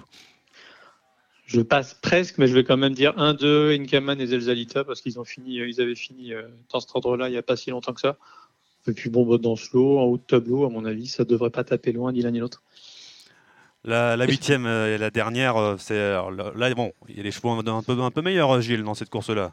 [1.44, 5.20] Je passe presque, mais je vais quand même dire 1-2, Inkaman et Zelzalita, parce qu'ils
[5.20, 6.32] ont fini, ils avaient fini
[6.72, 8.16] dans cet ordre-là il n'y a pas si longtemps que ça.
[8.86, 11.24] Et puis bon, bah, dans ce lot, en haut de tableau, à mon avis, ça
[11.24, 12.62] devrait pas taper loin ni l'un ni l'autre.
[13.84, 17.30] La, la huitième euh, et la dernière, euh, c'est là, bon, il y a des
[17.30, 19.52] chevaux un peu, un peu meilleurs, Gilles, dans cette course-là.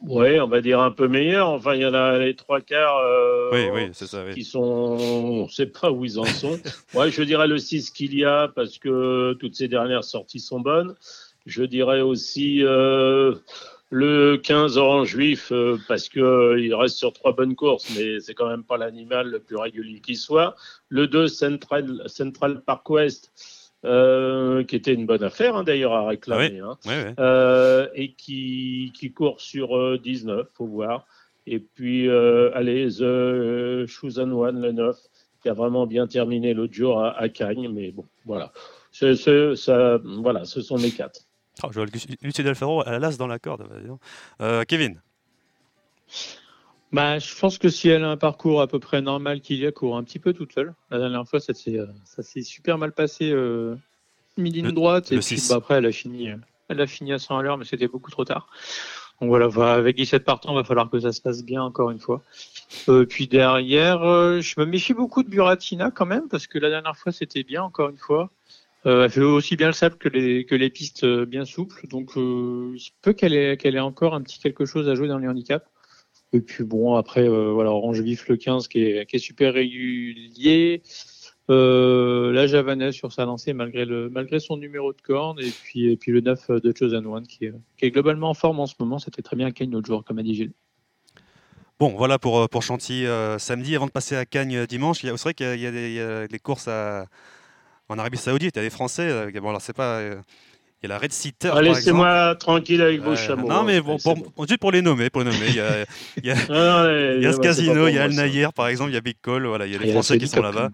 [0.00, 1.48] Oui, on va dire un peu meilleur.
[1.48, 4.24] Enfin, il y en a les trois quarts euh, Oui, oui, c'est ça.
[4.24, 4.34] oui.
[4.34, 4.60] qui sont.
[4.60, 6.58] On ne sait pas où ils en sont.
[6.94, 10.60] ouais, je dirais le 6 qu'il y a parce que toutes ces dernières sorties sont
[10.60, 10.94] bonnes.
[11.46, 13.34] Je dirais aussi euh,
[13.90, 18.48] le 15 Orange Juif euh, parce qu'il reste sur trois bonnes courses, mais c'est quand
[18.48, 20.56] même pas l'animal le plus régulier qui soit.
[20.88, 23.32] Le 2 Central, Central Park West.
[23.84, 26.58] euh, qui était une bonne affaire hein, d'ailleurs à réclamer.
[26.60, 26.76] hein.
[27.20, 31.06] Euh, et qui, qui court sur euh, 19, faut voir.
[31.46, 34.96] Et puis, euh, allez, The euh, Chosen One, le 9,
[35.40, 38.50] qui a vraiment bien terminé l'autre jour à, à Cagnes, mais bon, voilà.
[38.90, 39.14] C'est-
[39.54, 41.20] ça, voilà, ce sont mes quatre.
[41.62, 41.70] Oh,
[42.22, 43.66] Lucie elle a l'as dans la corde.
[43.68, 43.96] bah.
[44.40, 45.00] Euh, Kevin,
[46.92, 49.96] Bah, je pense que si elle a un parcours à peu près normal, qu'il court
[49.96, 50.74] un petit peu toute seule.
[50.90, 53.76] La dernière fois, ça s'est euh, super mal passé, euh,
[54.36, 56.36] midi droite, et puis bah, après, elle a fini, euh,
[56.68, 58.48] elle a fini à 100 à l'heure, mais c'était beaucoup trop tard.
[59.20, 61.98] Donc voilà, avec 17 partants, il va falloir que ça se passe bien encore une
[61.98, 62.22] fois.
[62.88, 66.68] Euh, puis derrière, euh, je me méfie beaucoup de Buratina quand même, parce que la
[66.68, 68.30] dernière fois, c'était bien encore une fois.
[68.86, 72.70] Euh, elle fait aussi bien le sable que les, pistes euh, bien souples, donc euh,
[72.74, 75.66] il se peut qu'elle ait, encore un petit quelque chose à jouer dans les handicaps.
[76.32, 80.82] Et puis bon, après, euh, voilà, Orange Vif le 15 qui est, super régulier.
[81.48, 85.40] La Javanese sur sa lancée malgré, son numéro de corne.
[85.40, 87.50] Et puis, le 9 de Chosen One qui
[87.80, 88.98] est, globalement en forme en ce moment.
[88.98, 90.52] C'était très bien à Kane l'autre jour, comme a dit Gilles.
[91.78, 93.06] Bon, voilà pour, pour Chantilly
[93.38, 93.74] samedi.
[93.74, 97.06] Avant de passer à Cagnes dimanche, c'est vrai qu'il y a des courses à-
[97.88, 98.52] en Arabie Saoudite.
[98.56, 99.08] Il y a des Français.
[99.08, 99.98] euh, bon, alors, c'est pas.
[99.98, 100.16] euh,
[100.82, 101.50] il y a la Red Sitter.
[101.54, 101.62] Ah.
[101.62, 103.48] Laissez-moi tranquille avec vos Euh, chameaux.
[103.48, 103.82] non, mais hein.
[103.82, 105.84] bon, Ouais, pour, juste pour les nommer, pour les nommer, il y a,
[106.18, 108.12] il y a, Non, non, mais- il y a ce casino, il y a Al.
[108.12, 109.92] Nayer par exemple, il y a Big Call, voilà, il y a Ah, les a
[109.94, 110.68] Français qui sont là-bas.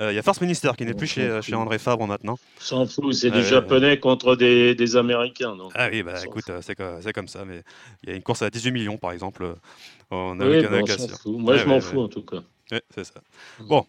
[0.00, 2.38] Euh, il y a First Minister qui n'est plus chez, André Fabre maintenant.
[2.60, 3.44] S'en fout, c'est Ouais, des ouais.
[3.50, 5.54] Japonais contre des, des Américains.
[5.56, 5.72] Donc.
[5.74, 7.62] Ah oui, bah écoute, euh, c'est co- c'est comme ça, mais
[8.04, 9.54] il y a une course à 18 millions par exemple euh,
[10.10, 11.32] en Oui, bon, on fout.
[11.38, 12.02] Moi, Ouais, je m'en ouais, fous ouais.
[12.04, 12.38] en tout cas.
[12.70, 13.20] Ouais, c'est ça.
[13.60, 13.84] Bon,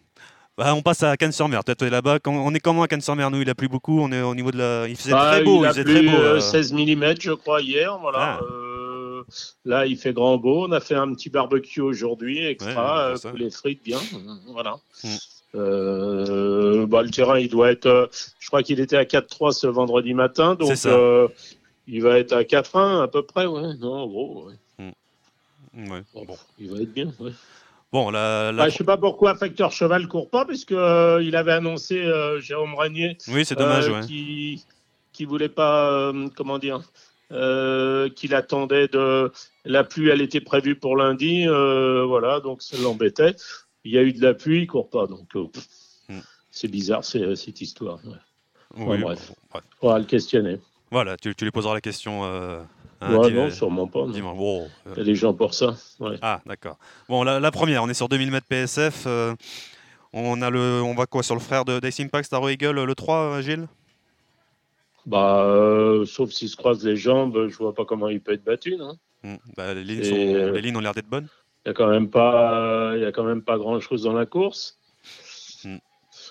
[0.56, 1.64] bah, on passe à Cannes-sur-Mer.
[1.64, 2.18] Toi, tu es là-bas.
[2.26, 4.00] On est comment à Cannes-sur-Mer Nous, il a plu beaucoup.
[4.00, 4.88] On est au niveau de la.
[4.88, 5.56] Il faisait Ah, très beau.
[5.58, 6.22] il Il, a faisait plu très beau.
[6.22, 6.40] euh, euh.
[6.40, 7.98] 16 mm, je crois, hier.
[7.98, 8.18] Voilà.
[8.18, 8.40] Ah.
[8.44, 9.22] Euh,
[9.64, 10.66] là, il fait grand beau.
[10.68, 13.98] On a fait un petit barbecue aujourd'hui, extra, Ouais, euh, poulet frites, bien.
[14.48, 14.76] Voilà.
[15.02, 15.08] Mm.
[15.56, 17.86] Euh, bah, le terrain, il doit être.
[17.86, 18.06] euh,
[18.40, 20.54] je crois qu'il était à 4-3 ce vendredi matin.
[20.54, 21.28] Donc, euh,
[21.86, 23.46] il va être à 4-1 à peu près.
[23.46, 23.74] Ouais.
[23.80, 24.54] Non, en gros, ouais.
[25.76, 27.12] Ouais, Bon, Bon, il va être bien.
[27.18, 27.32] Ouais.
[27.94, 31.36] Bon, la, la- Bah, je sais pas pourquoi Facteur Cheval court pas, puisque euh, il
[31.36, 33.88] avait annoncé euh, Jérôme Ragnier oui, c'est dommage.
[33.88, 34.06] euh, ouais.
[35.12, 36.80] qui voulait pas comment dire
[38.16, 39.30] qu'il attendait de
[39.64, 43.34] la pluie elle était prévue pour lundi voilà donc ça l'embêtait
[43.84, 45.28] il y a eu de la pluie il court pas donc
[46.08, 46.18] Hmm.
[46.50, 48.12] c'est bizarre cette histoire ouais.
[48.76, 49.28] Oui, bref.
[49.28, 49.64] bon, bref.
[49.80, 50.58] faudra le questionner
[50.90, 52.24] Voilà, tu, tu lui poseras la question.
[53.02, 54.22] Ouais, di- non sûrement pas il
[54.96, 56.18] y a des gens pour ça ouais.
[56.22, 56.78] Ah, d'accord.
[57.08, 59.04] Bon, la, la première, on est sur 2000 mètres PSF.
[59.06, 59.34] euh,
[60.12, 62.94] on a le, on va quoi sur le frère de d'Ice Impact, Star Eagle, le
[62.94, 63.66] 3, euh, Gilles?
[65.06, 68.44] Bah euh, sauf s'il se croise les jambes je vois pas comment il peut être
[68.44, 68.96] battu non?
[69.22, 71.28] Hmm, bah, les, lignes Et, sont- euh, les lignes ont l'air d'être bonnes.
[71.66, 74.12] il y a quand même pas il y a quand même pas grand chose dans
[74.14, 74.78] la course
[75.64, 75.76] Hmm.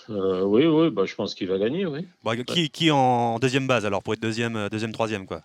[0.10, 3.68] Euh, oui oui bah je pense qu'il va gagner oui Bon, qui, qui en deuxième
[3.68, 5.42] base alors pour être deuxième, deuxième, troisième quoi?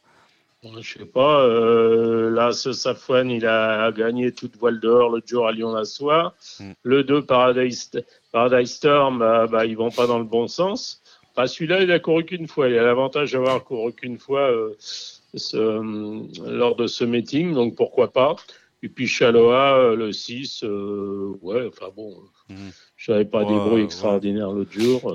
[0.65, 5.47] Je sais pas, euh, là, ce Safwan, il a gagné toute voile dehors l'autre jour
[5.47, 6.35] à Lyon-la-Soie.
[6.59, 6.71] Mm.
[6.83, 7.91] Le 2, Paradise,
[8.33, 11.01] Paradise Storm, bah, bah, ils vont pas dans le bon sens.
[11.37, 12.69] Bah, Celui-là, il a couru qu'une fois.
[12.69, 17.77] Il a l'avantage d'avoir couru qu'une fois euh, ce- euh, lors de ce meeting, donc
[17.77, 18.35] pourquoi pas.
[18.83, 22.17] Et puis Chaloa, euh, le 6, euh, ouais, enfin bon,
[22.51, 22.71] Mhm.
[22.97, 23.83] je n'avais pas Ouais, des bruits ouais.
[23.85, 25.15] extraordinaires l'autre jour.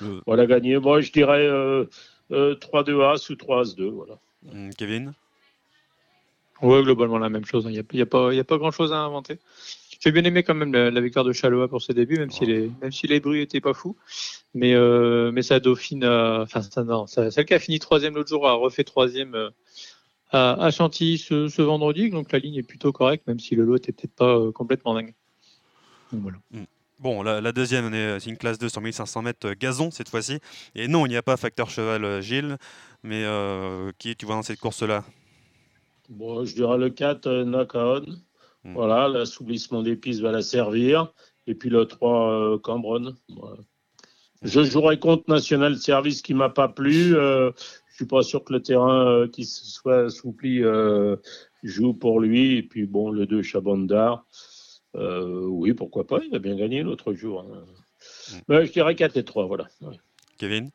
[0.00, 0.76] Le- voilà, gagné.
[0.78, 1.84] Moi, je dirais euh,
[2.32, 4.14] euh, 3-2 As ou 3 As 2, voilà.
[4.50, 5.14] Hmm, Kevin?
[6.62, 7.64] Ouais, globalement la même chose.
[7.66, 9.38] Il n'y a, a pas, y a pas grand chose à inventer.
[10.00, 12.46] J'ai bien aimé quand même la, la victoire de Chaloa pour ses débuts, même si
[12.46, 13.96] les, même si les bruits étaient pas fous.
[14.54, 18.28] Mais, euh, mais sa dauphine, enfin, ça, non, ça- celle qui a fini troisième l'autre
[18.28, 19.50] jour a refait troisième euh,
[20.30, 22.10] à, à Chantilly ce, ce vendredi.
[22.10, 24.94] Donc la ligne est plutôt correcte, même si le lot était peut-être pas euh, complètement
[24.94, 25.14] dingue.
[26.12, 26.38] Donc, voilà.
[26.98, 27.90] Bon, la, la deuxième,
[28.20, 30.38] c'est une classe 2 sur 1500 mètres gazon cette fois-ci.
[30.76, 32.58] Et non, il n'y a pas facteur cheval Gilles,
[33.02, 35.04] mais euh, qui tu vois dans cette course-là?
[36.08, 38.04] Bon, je dirais le 4, euh, Knock-On.
[38.64, 38.74] Hmm.
[38.74, 41.12] Voilà, l'assouplissement des pistes va la servir.
[41.46, 43.16] Et puis le 3, euh, Cambronne.
[43.28, 43.58] Voilà.
[44.42, 47.16] Je jouerai contre National Service qui m'a pas plu.
[47.16, 47.50] Euh,
[47.90, 51.16] je suis pas sûr que le terrain euh, qui se soit assoupli euh,
[51.62, 52.56] joue pour lui.
[52.56, 54.26] Et puis bon, le 2, Chabondar.
[54.96, 56.20] Euh, oui, pourquoi pas.
[56.24, 57.40] Il a bien gagné l'autre jour.
[57.40, 57.64] hein.
[58.48, 58.64] Hmm.
[58.64, 59.68] Je dirais 4 et 3, voilà.
[59.80, 59.96] Ouais.
[60.38, 60.70] Kevin?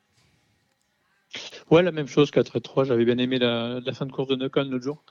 [1.71, 2.83] Ouais, la même chose, 4 et 3.
[2.85, 5.03] J'avais bien aimé la, la fin de course de Nocon l'autre jour.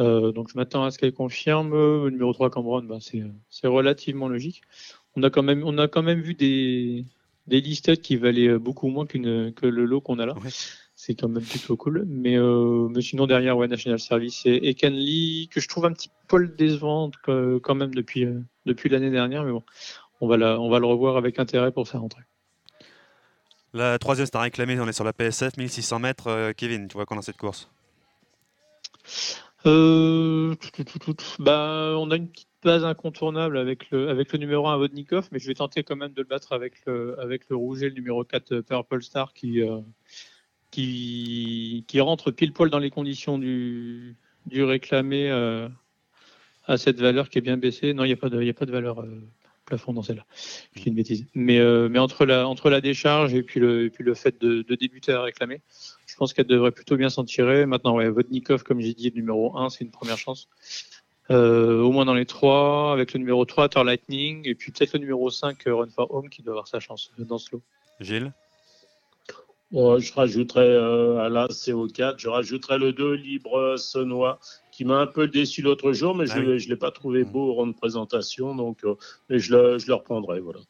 [0.00, 1.72] Euh, donc je m'attends à ce qu'elle confirme.
[1.72, 4.62] Euh, numéro 3, Cambron, ben, c'est, relativement logique.
[5.16, 7.04] On a quand même, on a quand même vu des,
[7.46, 10.34] des qui valaient euh, beaucoup moins qu'une, que le lot qu'on a là.
[10.34, 10.50] Ouais.
[10.96, 12.04] C'est quand même plutôt cool.
[12.06, 15.92] Mais, euh, mais sinon, derrière, ouais, National Service et, et Kenley, que je trouve un
[15.92, 18.26] petit poil décevante que- quand même depuis,
[18.64, 19.44] depuis l'année dernière.
[19.44, 19.62] Mais bon,
[20.20, 22.22] on va, la, on va le revoir avec intérêt pour sa rentrée.
[23.74, 26.28] La troisième, c'est un réclamé, on est sur la PSF, 1600 mètres.
[26.28, 27.68] euh, Kevin, tu vois quoi dans cette course?
[29.66, 30.54] Euh.
[31.40, 35.54] Bah, on a une petite base incontournable avec le, numéro 1 Vodnikov, mais je vais
[35.54, 38.52] tenter quand même de le battre avec le, avec le rouge et le numéro 4
[38.52, 39.60] euh, Purple Star qui,
[41.98, 44.16] rentre pile poil dans les conditions du,
[44.52, 45.30] réclamé
[46.66, 47.92] à cette valeur qui est bien baissée.
[47.92, 49.04] Non, il n'y a, pas de- a valeur
[49.64, 50.24] plafond dans celle-là.
[50.74, 51.26] Je dis une bêtise.
[51.34, 54.40] Mais, euh, mais entre, la, entre la décharge et puis le, et puis le fait
[54.40, 55.60] de, de débuter à réclamer,
[56.06, 57.66] je pense qu'elle devrait plutôt bien s'en tirer.
[57.66, 60.48] Maintenant, ouais, Vodnikov, comme j'ai dit, le numéro 1, c'est une première chance.
[61.30, 64.92] Euh, au moins dans les trois, avec le numéro 3, Thor Lightning, et puis peut-être
[64.92, 67.62] le numéro 5, euh, Run for Home, qui doit avoir sa chance dans ce lot.
[68.00, 68.32] Gilles?
[69.70, 74.38] Bon, je rajouterais euh, à l'As et au 4, je rajouterais le 2 Libre Sonois
[74.74, 76.66] qui m'a un peu déçu l'autre jour, mais Ah je ne oui.
[76.68, 78.94] l'ai pas trouvé beau au rang de présentation, donc euh,
[79.30, 80.40] mais je, le, je le reprendrai.
[80.40, 80.60] Voilà.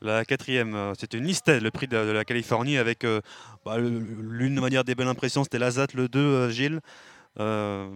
[0.00, 3.20] La quatrième, euh, c'est une listed, le prix de, la Californie, avec euh,
[3.64, 6.80] bah, l'une, dire, des belles impressions, c'était l'Azat, le 2, euh, Gilles.
[7.40, 7.88] Euh,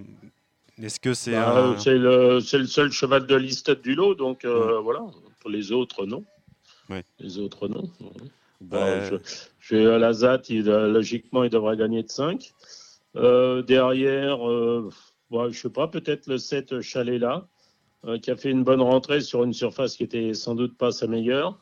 [0.80, 4.80] Est-ce que c'est Bah, un- c'est le, seul cheval de listed du lot, donc euh,
[4.80, 5.00] voilà.
[5.40, 6.24] Pour les autres, non.
[6.88, 6.98] Oui.
[7.20, 7.88] Les autres, non.
[8.60, 9.08] Bah, Ouais.
[9.10, 9.16] je,
[9.60, 12.52] je vais à la ZAT, il, euh, logiquement, il devrait gagner de 5.
[13.16, 14.88] Euh, derrière, euh,
[15.30, 17.46] ouais, je sais pas, peut-être le 7 Chalet-là,
[18.06, 20.92] euh, qui a fait une bonne rentrée sur une surface qui était sans doute pas
[20.92, 21.58] sa meilleure.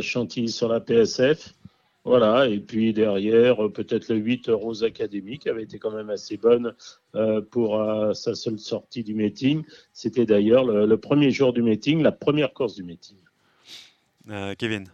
[0.00, 1.54] Chantilly sur la PSF.
[2.04, 6.36] Voilà, et puis derrière, peut-être le 8 Rose Academy, qui avait été quand même assez
[6.36, 6.74] bonne
[7.50, 7.82] pour
[8.14, 9.64] sa seule sortie du meeting.
[9.92, 13.16] C'était d'ailleurs le, premier jour du meeting, la première course du meeting.
[14.56, 14.86] Kevin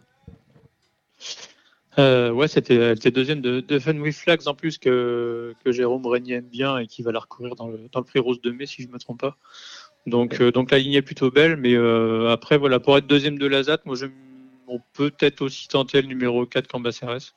[1.99, 5.71] Euh, ouais, c'était, elle était deuxième de, de Fun with Flags en plus que, que
[5.71, 8.41] Jérôme Régnier aime bien et qui va la recourir dans le, dans le prix rose
[8.41, 9.37] de mai si je ne me trompe pas.
[10.07, 13.37] Donc, euh, donc la ligne est plutôt belle, mais euh, après, voilà, pour être deuxième
[13.37, 13.95] de la ZAT, moi,
[14.67, 17.35] on peut peut-être aussi tenter le numéro 4 Cambacérès.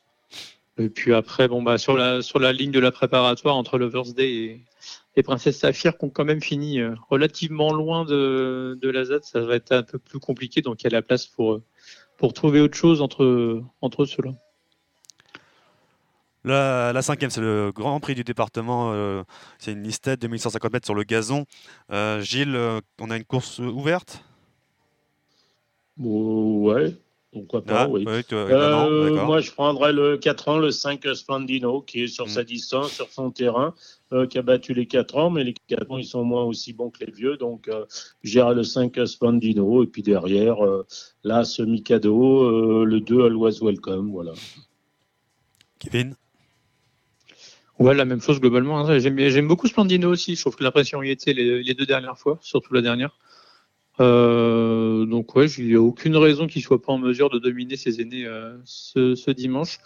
[0.79, 4.15] Et puis après, bon, bah, sur, la, sur la ligne de la préparatoire entre Lover's
[4.15, 4.61] Day et,
[5.17, 9.57] et Princesse Saphir, qui ont quand même fini euh, relativement loin de, de ça va
[9.57, 11.63] être un peu plus compliqué, donc il y a la place pour, euh,
[12.17, 14.35] pour trouver autre chose entre, entre ceux-là.
[16.45, 18.93] La, la cinquième, c'est le Grand Prix du département.
[18.93, 19.23] euh,
[19.59, 21.47] c'est une listed de 1150 mètres sur le gazon.
[21.91, 24.23] Euh, Gilles, euh, on a une course ouverte?
[25.99, 26.95] Ouais,
[27.33, 28.05] pourquoi pas, Ah, oui.
[28.05, 29.27] ouais, Euh, d'accord.
[29.27, 32.29] moi, je prendrais le 4 ans, le 5 Splandino, qui est sur Mm.
[32.29, 33.75] sa distance, sur son terrain,
[34.13, 36.73] euh, qui a battu les 4 ans, mais les 4 ans, ils sont moins aussi
[36.75, 37.37] bons que les vieux.
[37.39, 37.87] Donc, euh,
[38.23, 39.83] j'irai le 5 Splandino.
[39.83, 40.85] Et puis derrière, euh,
[41.23, 44.11] là, ce Mikado, euh, le 2 Always Welcome.
[44.11, 44.33] Voilà.
[45.79, 46.17] Kevin?
[47.79, 48.99] Ouais, la même chose globalement.
[48.99, 50.37] J'aime, beaucoup Splendino aussi.
[50.37, 53.19] Je trouve que l'impression y était les, les deux dernières fois, surtout la dernière.
[54.01, 57.77] Euh, donc ouais, il n'y a aucune raison qu'il soit pas en mesure de dominer
[57.77, 59.79] ses aînés euh, ce, ce dimanche.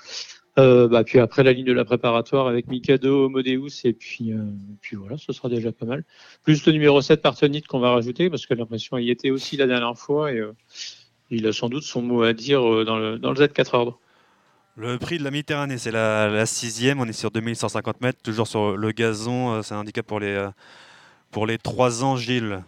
[0.59, 4.39] Euh, bah, puis après la ligne de la préparatoire avec Mikado, Modeus et puis, euh,
[4.81, 6.05] puis voilà, ce sera déjà pas mal.
[6.43, 9.69] Plus le numéro 7 Partenit qu'on va rajouter parce que l'impression y était aussi la
[9.69, 10.53] dernière fois et euh,
[11.31, 14.01] il a sans doute son mot à dire euh, dans le, dans le Z4 ordre.
[14.81, 17.01] Le prix de la Méditerranée, c'est la, la sixième.
[17.01, 19.55] On est sur 2150 mètres, toujours sur le gazon.
[19.55, 20.49] euh, C'est un handicap pour les, euh,
[21.33, 22.63] pour les 3 ans, Gilles.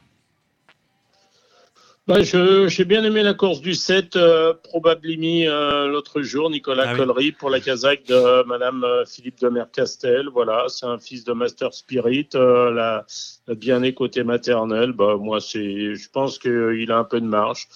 [2.09, 7.05] Bah, J'ai bien aimé la course du 7, euh, Probablimi euh, l'autre jour, Nicolas Ah
[7.17, 7.31] oui.
[7.31, 10.29] Pour la Kazakh de Madame euh, Philippe de Mercastel.
[10.33, 13.07] Voilà, c'est un fils de Master Spirit, euh, la,
[13.47, 14.91] la bien-né côté maternel.
[14.91, 17.69] Bah, moi, je pense qu'il a un peu de marge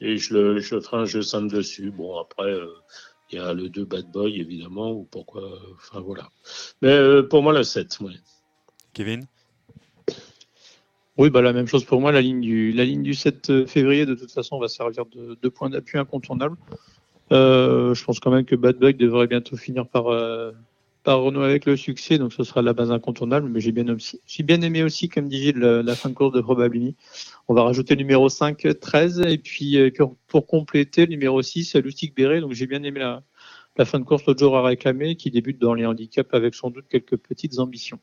[0.00, 1.90] et je le, je ferai un jeu simple dessus.
[1.90, 2.68] Bon, après, euh,
[3.32, 5.42] il y a le 2 Bad Boy, évidemment, ou pourquoi,
[5.74, 6.28] enfin voilà.
[6.82, 8.12] Mais euh, pour moi, le 7, ouais.
[8.92, 9.26] Kevin?
[11.18, 12.12] Oui, bah, la même chose pour moi.
[12.12, 15.48] La ligne du, la ligne du 7 février, de toute façon, va servir de, de
[15.48, 16.56] point d'appui incontournable.
[17.32, 20.52] Euh, je pense quand même que Bad Bug devrait bientôt finir par, euh,
[21.02, 23.48] par renouer avec le succès, donc ce sera la base incontournable.
[23.48, 26.14] Mais j'ai bien, aussi- j'ai bien aimé aussi, comme dit Gilles, la, la fin de
[26.14, 26.96] course de Probability.
[27.48, 29.76] On va rajouter le numéro 5, 13, et puis
[30.28, 32.40] pour, compléter, le numéro 6, Lustig Béret.
[32.40, 33.22] Donc j'ai bien aimé la,
[33.76, 36.70] la fin de course l'autre jour à réclamer, qui débute dans les handicaps avec sans
[36.70, 37.98] doute quelques petites ambitions.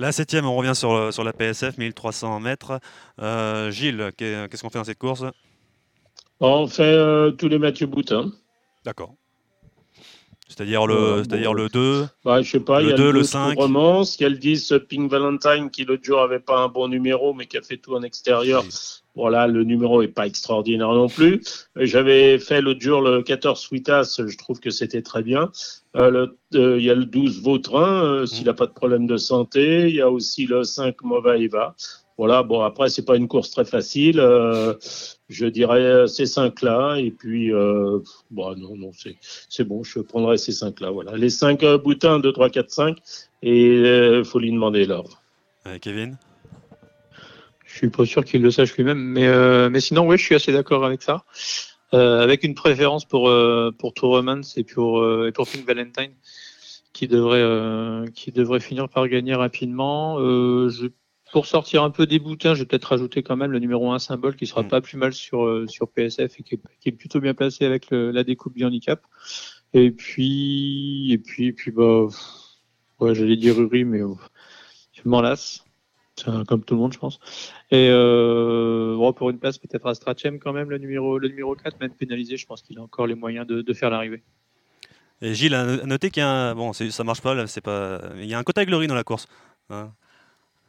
[0.00, 0.92] La septième, on revient sur,
[1.24, 2.78] la PSF, 1300 mètres.
[3.20, 5.24] Euh, Gilles, qu'est- qu'est-ce qu'on fait dans cette course?
[6.40, 8.30] On fait euh, tous les Mathieu Boutin.
[8.84, 9.14] D'accord.
[10.48, 12.06] C'est-à-dire le, c'est-à-dire le 2.
[12.24, 13.58] Bah, je sais pas, Le il y a 2, le, le 2 5.
[13.58, 16.88] Romance, il y a le 10 Pink Valentine qui l'autre jour avait pas un bon
[16.88, 18.64] numéro mais qui a fait tout en extérieur.
[19.14, 21.42] Voilà, le numéro est pas extraordinaire non plus.
[21.76, 25.50] Euh, J'avais fait l'autre jour le 14 Sweetas, je trouve que c'était très bien.
[25.96, 29.06] Euh, le- euh, il y a le 12 Vautrin, euh, s'il n'a pas de problème
[29.06, 29.88] de santé.
[29.88, 31.74] Il y a aussi le 5 Mova Eva.
[32.18, 34.18] Voilà, bon, après, c'est pas une course très facile.
[34.18, 34.74] euh,
[35.28, 36.96] je dirais euh, ces cinq-là.
[36.98, 38.00] Et puis, euh,
[38.32, 39.16] bon, non, non, c'est
[39.48, 40.90] c'est bon, je prendrai ces cinq-là.
[40.90, 41.16] Voilà.
[41.16, 42.98] Les cinq euh, boutins, 2, 3, 4, 5.
[43.42, 43.76] Et
[44.18, 45.22] il faut lui demander l'ordre.
[45.68, 46.18] Euh, Kevin?
[47.64, 50.34] Je suis pas sûr qu'il le sache lui-même, mais, euh, mais sinon, oui, je suis
[50.34, 51.24] assez d'accord avec ça.
[51.94, 56.12] Euh, avec une préférence pour, euh, pour Tourmans et pour, euh, et pour Pink Valentine,
[56.92, 60.18] qui devrait, euh, qui devrait finir par gagner rapidement.
[60.18, 60.88] Euh, je
[61.32, 63.98] pour sortir un peu des boutins, je vais peut-être rajouter quand même le numéro 1
[63.98, 64.68] symbole qui sera Mm.
[64.68, 67.64] pas plus mal sur, euh, sur PSF et qui est, qui est plutôt bien placé
[67.64, 69.02] avec le- la découpe du handicap.
[69.74, 72.06] Et puis, et puis, et puis bah,
[73.00, 74.14] ouais, j'allais dire Uri, mais euh,
[74.92, 75.64] je m'en lasse.
[76.26, 77.20] Un- comme tout le monde, je pense.
[77.70, 81.54] Et euh, bon, pour une place, peut-être à Strachem quand même, le numéro, le numéro
[81.54, 84.22] 4, même pénalisé, je pense qu'il a encore les moyens de, de faire l'arrivée.
[85.22, 86.54] Et Gilles a no- noté qu'il y a un.
[86.56, 88.00] Bon, ça marche pas, là, c'est pas.
[88.16, 89.28] Il y a un quota glory dans la course.
[89.70, 89.92] hein.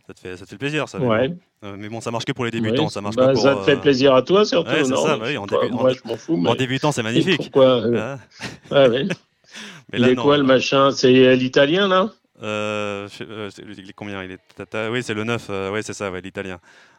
[0.09, 0.97] Ça, te fait, ça te fait plaisir, ça.
[0.97, 1.27] mais Ouais.
[1.27, 1.37] bon.
[1.65, 3.43] Euh, mais bon, ça marche que pour les débutants, ça marche Bah, pas pour.
[3.43, 4.71] ça te fait euh, plaisir à toi, surtout.
[4.71, 6.33] Ouais, non ça, bah oui, en en fous.
[6.33, 7.37] En mais- débutant, c'est magnifique.
[7.37, 8.15] Pourquoi euh,
[8.71, 8.87] Ah.
[8.89, 9.05] ouais,
[9.93, 10.23] Il est non.
[10.23, 12.09] quoi le machin C'est l'italien, là
[12.41, 16.09] Euh, il est combien Il est tata- Oui, c'est le 9, euh, ouais, c'est ça,
[16.09, 16.57] ouais, l'italien.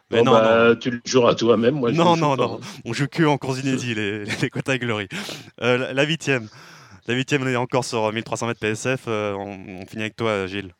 [0.09, 0.75] Mais Bon, non, bah, non.
[0.75, 1.75] Tu le joueras toi-même.
[1.75, 2.43] Moi, je non, non, pas.
[2.43, 2.59] non.
[2.85, 5.07] On joue que en course inédit, les, les quotas glory.
[5.61, 6.47] Euh, la- la huitième.
[7.07, 9.07] La huitième, on est encore sur 1300 mètres PSF.
[9.07, 10.71] on, on finit avec toi, Gilles.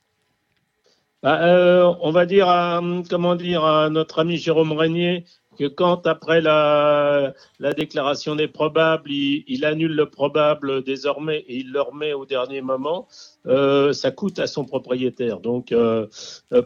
[1.23, 5.25] Bah, euh, on va dire à, comment dire à notre ami Jérôme Régnier
[5.59, 11.71] que quand après la, la déclaration des probables, il, annule le probable désormais et il
[11.71, 13.07] le remet au dernier moment,
[13.45, 15.39] euh, ça coûte à son propriétaire.
[15.39, 16.07] Donc euh,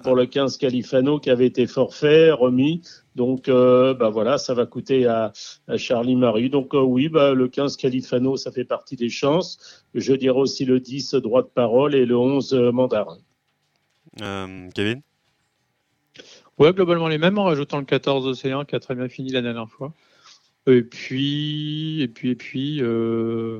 [0.04, 2.82] pour le 15 Califano qui avait été forfait, remis,
[3.16, 5.34] donc bah voilà, ça va coûter à,
[5.78, 6.50] Charlie Marie.
[6.50, 9.84] Donc oui, bah, le 15 Califano, ça fait partie des chances.
[9.94, 13.18] Je dirais aussi le 10 droit de parole et le 11 euh, mandarin.
[14.22, 15.02] Euh, Kevin
[16.58, 19.42] Ouais, globalement les mêmes, en rajoutant le 14 Océan qui a très bien fini la
[19.42, 19.94] dernière fois.
[20.68, 23.60] Et puis, et puis, et puis, euh,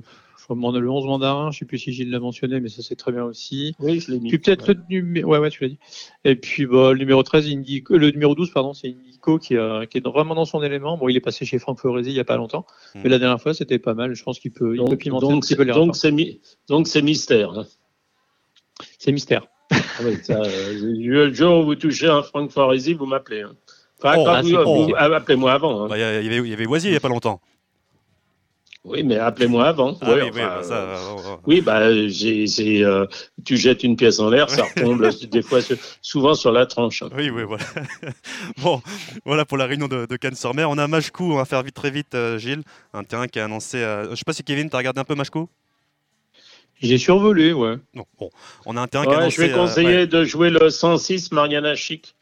[0.50, 3.24] le 11 mandarin, je sais plus si Gilles l'a mentionné, mais ça c'est très bien
[3.26, 3.76] aussi.
[3.80, 4.30] Oui, je l'ai mis.
[4.30, 5.78] Puis peut-être le numéro, ouais, ouais, tu l'as dit.
[6.24, 9.86] Et puis, bah, le numéro 13, Indico, le numéro 12, pardon, c'est Indico qui, a-
[9.88, 10.98] qui est vraiment dans son élément.
[10.98, 12.66] Bon, il est passé chez Franck Foresi il y a pas longtemps,
[12.96, 13.00] Mm.
[13.04, 14.14] mais la dernière fois c'était pas mal.
[14.16, 15.96] Je pense qu'il peut, il peut Donc, pimenter un donc, petit c'est- peu les donc
[15.98, 16.40] c'est mi-
[17.04, 17.52] mystère.
[17.52, 17.66] hein.
[19.00, 19.48] C'est mystère.
[19.98, 23.42] Ah oui, ça, euh, le jour où vous touchez un Franck Foresi, vous m'appelez.
[23.42, 23.56] hein.
[24.02, 25.84] Enfin, Oh, quand ah, vous, vous- appelez-moi avant.
[25.86, 25.88] hein.
[25.88, 27.40] Bah, Il y, avait, il y avait Oisier il n'y a pas longtemps.
[28.84, 29.98] Oui, mais appelez-moi avant.
[30.02, 33.04] Ah Ouais, oui, oui, enfin, bah, ça, euh, oui, bah, j'ai, j'ai,
[33.44, 35.60] tu jettes une pièce en l'air, ça retombe des fois,
[36.04, 37.02] souvent sur la tranche.
[37.02, 37.10] hein.
[37.18, 37.64] Oui, oui, voilà.
[38.62, 38.82] bon,
[39.26, 40.70] voilà pour la réunion de, de Cannes-sur-Mer.
[40.70, 42.62] On a Machkou, on va faire vite, très vite, euh, Gilles.
[42.94, 43.78] Un terrain qui a annoncé.
[43.78, 45.50] euh, Je sais pas si Kevin, tu as regardé un peu Machkou?
[46.82, 47.76] J'ai survolé, ouais.
[47.94, 48.30] Non, bon.
[48.66, 49.36] On a un terrain qui a Ouais, annoncé.
[49.36, 50.08] je vais euh, conseiller ouais.
[50.08, 52.16] de jouer le 106 Mariana Chic.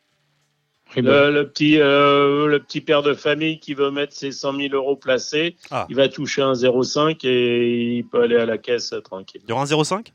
[0.95, 4.31] Eh ben, Le, le petit, euh, le petit père de famille qui veut mettre ses
[4.31, 5.87] 100 000 euros placés, Ah.
[5.89, 9.41] il va toucher un 0,5 et il peut aller à la caisse euh, tranquille.
[9.43, 10.13] Il y aura un 0,5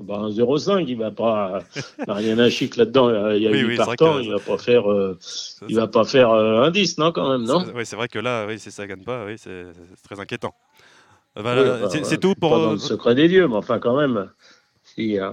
[0.00, 1.60] Bah, un 0,5, il va pas.
[2.08, 4.90] Mariana Chic là-dedans, il y a Oui, 8 oui, partants, que- il va pas faire,
[4.90, 5.16] euh,
[5.68, 7.64] il va pas faire euh, un 10, non, quand même, non?
[7.64, 9.64] C'est- Oui, c'est vrai que là, oui, si ça gagne pas, oui, c'est
[10.02, 10.52] très inquiétant.
[11.36, 12.50] Oui, enfin, c'est c'est tout pour.
[12.50, 14.30] Pas dans le secret des dieux, mais enfin, quand même.
[14.82, 15.30] Si, euh,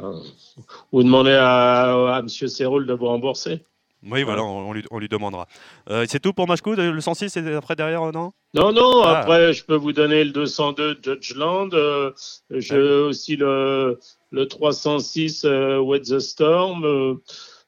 [0.91, 2.27] vous demandez à, à M.
[2.29, 3.63] Serroul de vous rembourser.
[4.11, 5.47] Oui, voilà, on, on lui, on lui demandera.
[5.89, 8.33] Euh, c'est tout pour Machkou Le 106, et après derrière, non?
[8.53, 9.19] Non, non, Ah.
[9.19, 11.69] après, je peux vous donner le 202 Judgeland.
[11.73, 12.11] Euh,
[12.49, 13.97] J'ai aussi le,
[14.31, 16.83] le 306 euh, What the Storm.
[16.83, 17.13] euh,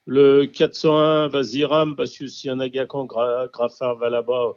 [0.07, 4.53] le 401 Vaziram, parce que si un Agacan Gra Graffard va là-bas.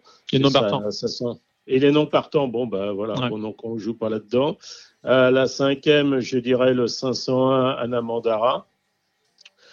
[0.53, 0.91] Partants.
[0.91, 1.25] ça sent-
[1.69, 3.29] Et les non partants, bon, ben voilà, Ouais.
[3.29, 4.57] bon, donc on ne joue pas là-dedans.
[5.05, 8.67] À la cinquième, je dirais le 501 Anamandara.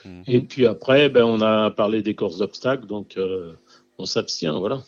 [0.04, 0.24] Mhm.
[0.28, 3.54] Et puis après, ben, on a parlé des courses d'obstacles, donc euh,
[3.98, 4.84] on s'abstient, voilà.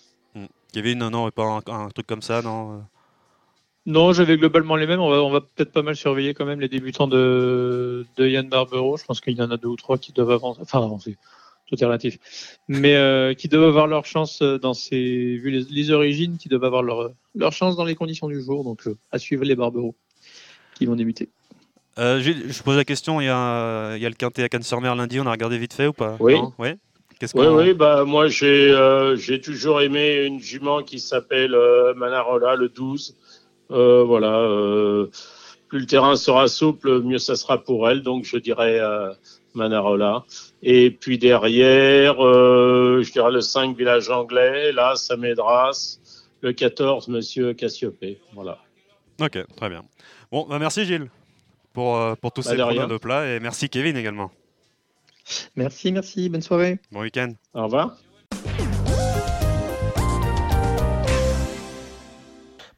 [0.73, 2.79] Kevin, non, non, pas un, un truc comme ça, non euh?
[3.85, 4.99] Non, j'avais globalement les mêmes.
[4.99, 8.49] On va, on va peut-être pas mal surveiller quand même les débutants de, de Yann
[8.49, 8.97] Barbero.
[8.97, 10.59] Je pense qu'il y en a deux ou trois qui doivent avancer.
[10.61, 11.15] Enfin, avancer.
[11.67, 12.17] Tout est relatif.
[12.69, 15.37] Mais euh, qui doivent avoir leur chance euh, dans ces.
[15.37, 18.63] Vu les, les origines, qui doivent avoir leur, leur chance dans les conditions du jour.
[18.63, 19.95] Donc, euh, à suivre les Barbero
[20.75, 21.29] qui vont débuter.
[21.99, 24.49] Euh, Gilles, je pose la question, il y a, il y a le quintet à
[24.49, 26.15] Cannes-sur-Mer lundi, on a regardé vite fait ou pas?
[26.19, 26.35] Oui.
[26.35, 26.53] Non?
[26.59, 26.69] Oui,
[27.33, 32.55] qu'on- oui, bah, moi j'ai euh, j'ai toujours aimé une jument qui s'appelle euh, Manarola,
[32.55, 33.15] le 12.
[33.71, 35.07] Euh, voilà, euh,
[35.67, 38.03] plus le terrain sera souple, mieux ça sera pour elle.
[38.03, 39.11] Donc je dirais euh,
[39.57, 40.23] Manarola.
[40.63, 45.99] Et puis derrière, euh, je dirais le 5 village anglais, là, Samedras.
[46.41, 48.19] Le 14, Monsieur Cassiopée.
[48.33, 48.59] Voilà.
[49.19, 49.83] Ok, très bien.
[50.31, 51.09] Bon, bah merci Gilles
[51.73, 52.87] pour, euh, pour tous Bah, ces rien.
[52.87, 54.31] de plats et merci Kevin également.
[55.55, 56.29] Merci, merci.
[56.29, 56.79] Bonne soirée.
[56.91, 57.33] Bon week-end.
[57.53, 57.97] Au revoir.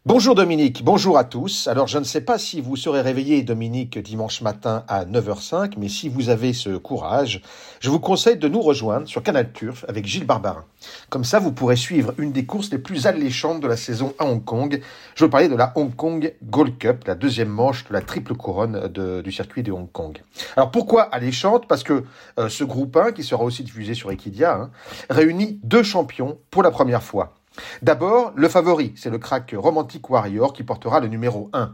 [0.09, 1.67] Bonjour Dominique, bonjour à tous.
[1.67, 5.87] Alors je ne sais pas si vous serez réveillé Dominique dimanche matin à 9h05, mais
[5.87, 7.43] si vous avez ce courage,
[7.79, 10.65] je vous conseille de nous rejoindre sur Canal Turf avec Gilles Barbarin.
[11.11, 14.25] Comme ça, vous pourrez suivre une des courses les plus alléchantes de la saison à
[14.25, 14.81] Hong Kong.
[15.13, 18.33] Je veux parler de la Hong Kong Gold Cup, la deuxième manche de la triple
[18.33, 20.23] couronne du circuit de Hong Kong.
[20.55, 21.67] Alors pourquoi alléchante?
[21.67, 22.03] Parce que
[22.39, 24.71] euh, ce groupe 1, qui sera aussi diffusé sur Equidia, hein,
[25.11, 27.35] réunit deux champions pour la première fois.
[27.81, 31.73] D'abord, le favori, c'est le crack Romantic Warrior qui portera le numéro 1.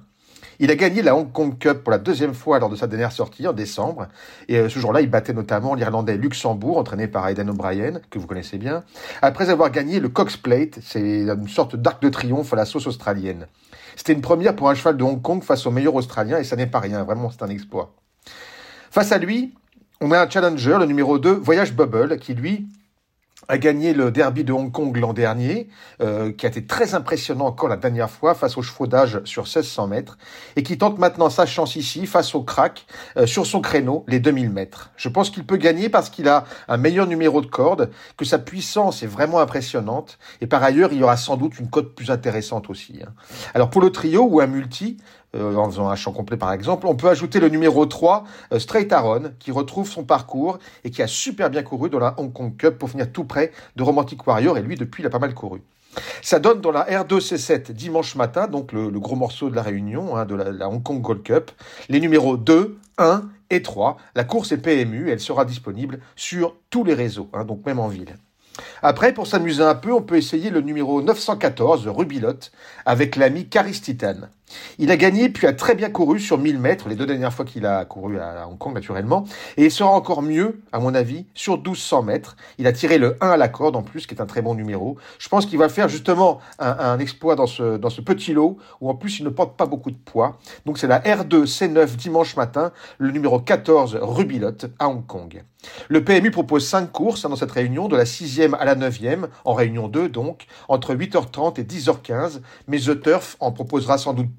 [0.60, 3.12] Il a gagné la Hong Kong Cup pour la deuxième fois lors de sa dernière
[3.12, 4.08] sortie en décembre.
[4.48, 8.28] Et euh, ce jour-là, il battait notamment l'Irlandais Luxembourg, entraîné par Aidan O'Brien, que vous
[8.28, 8.84] connaissez bien,
[9.22, 12.88] après avoir gagné le Cox Plate, c'est une sorte d'arc de triomphe à la sauce
[12.88, 13.48] australienne.
[13.96, 16.56] C'était une première pour un cheval de Hong Kong face au meilleur australien et ça
[16.56, 17.94] n'est pas rien, vraiment c'est un exploit.
[18.92, 19.54] Face à lui,
[20.02, 22.68] on a un challenger, le numéro 2, Voyage Bubble, qui lui
[23.48, 25.68] a gagné le derby de Hong Kong l'an dernier,
[26.02, 29.88] euh, qui a été très impressionnant encore la dernière fois face au chevaudage sur 1600
[29.88, 30.18] mètres,
[30.56, 32.86] et qui tente maintenant sa chance ici face au crack
[33.18, 34.92] euh, sur son créneau, les 2000 mètres.
[34.98, 38.40] Je pense qu'il peut gagner parce qu'il a un meilleur numéro de corde, que sa
[38.40, 42.12] puissance est vraiment impressionnante, et par ailleurs il y aura sans doute une cote plus
[42.12, 43.00] intéressante aussi.
[43.06, 43.14] Hein.
[43.54, 44.98] Alors pour le trio ou un multi,
[45.36, 46.88] euh, en faisant un champ complet par exemple.
[46.88, 51.02] On peut ajouter le numéro 3, euh, Straight Aaron, qui retrouve son parcours et qui
[51.02, 54.26] a super bien couru dans la Hong Kong Cup pour finir tout près de Romantic
[54.26, 55.62] Warrior, et lui depuis il a pas mal couru.
[56.22, 60.26] Ça donne dans la R2C7 dimanche matin, donc le, gros morceau de la réunion hein,
[60.26, 61.52] de la, Hong Kong Gold Cup,
[61.90, 63.98] les numéros 2, 1 et 3.
[64.16, 67.88] La course est PMU, elle sera disponible sur tous les réseaux, hein, donc même en
[67.88, 68.16] ville.
[68.82, 72.52] Après, pour s'amuser un peu, on peut essayer le numéro 914, Rubilotte,
[72.86, 74.16] avec l'ami Caris Titan.
[74.78, 77.46] Il a gagné puis a très bien couru sur 1000 mètres, les deux dernières fois
[77.46, 79.26] qu'il a couru à Hong Kong naturellement,
[79.58, 82.36] et il sera encore mieux, à mon avis, sur 1200 mètres.
[82.58, 84.54] Il a tiré le 1 à la corde en plus, qui est un très bon
[84.54, 84.98] numéro.
[85.18, 88.90] Je pense qu'il va faire justement un, exploit dans ce, dans ce petit lot, où
[88.90, 90.38] en plus il ne porte pas beaucoup de poids.
[90.66, 95.44] Donc c'est la R2 C9 dimanche matin, le numéro 14 Rubilotte à Hong Kong.
[95.90, 99.28] Le PMU propose 5 courses hein, dans cette réunion, de la 6e à la 9e,
[99.46, 104.35] en réunion 2 donc, entre 8h30 et 10h15, mais The Turf en proposera sans doute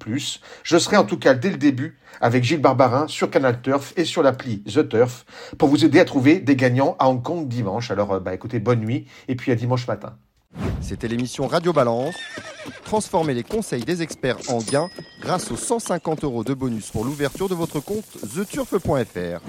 [0.63, 4.05] Je serai en tout cas dès le début avec Gilles Barbarin sur Canal Turf et
[4.05, 5.25] sur l'appli The Turf
[5.57, 7.91] pour vous aider à trouver des gagnants à Hong Kong dimanche.
[7.91, 10.17] Alors euh, bah, écoutez, bonne nuit et puis à dimanche matin.
[10.81, 12.15] C'était l'émission Radio Balance.
[12.85, 14.89] Transformez les conseils des experts en gains
[15.21, 19.41] grâce aux 150 euros de bonus pour l'ouverture de votre compte theturf.fr.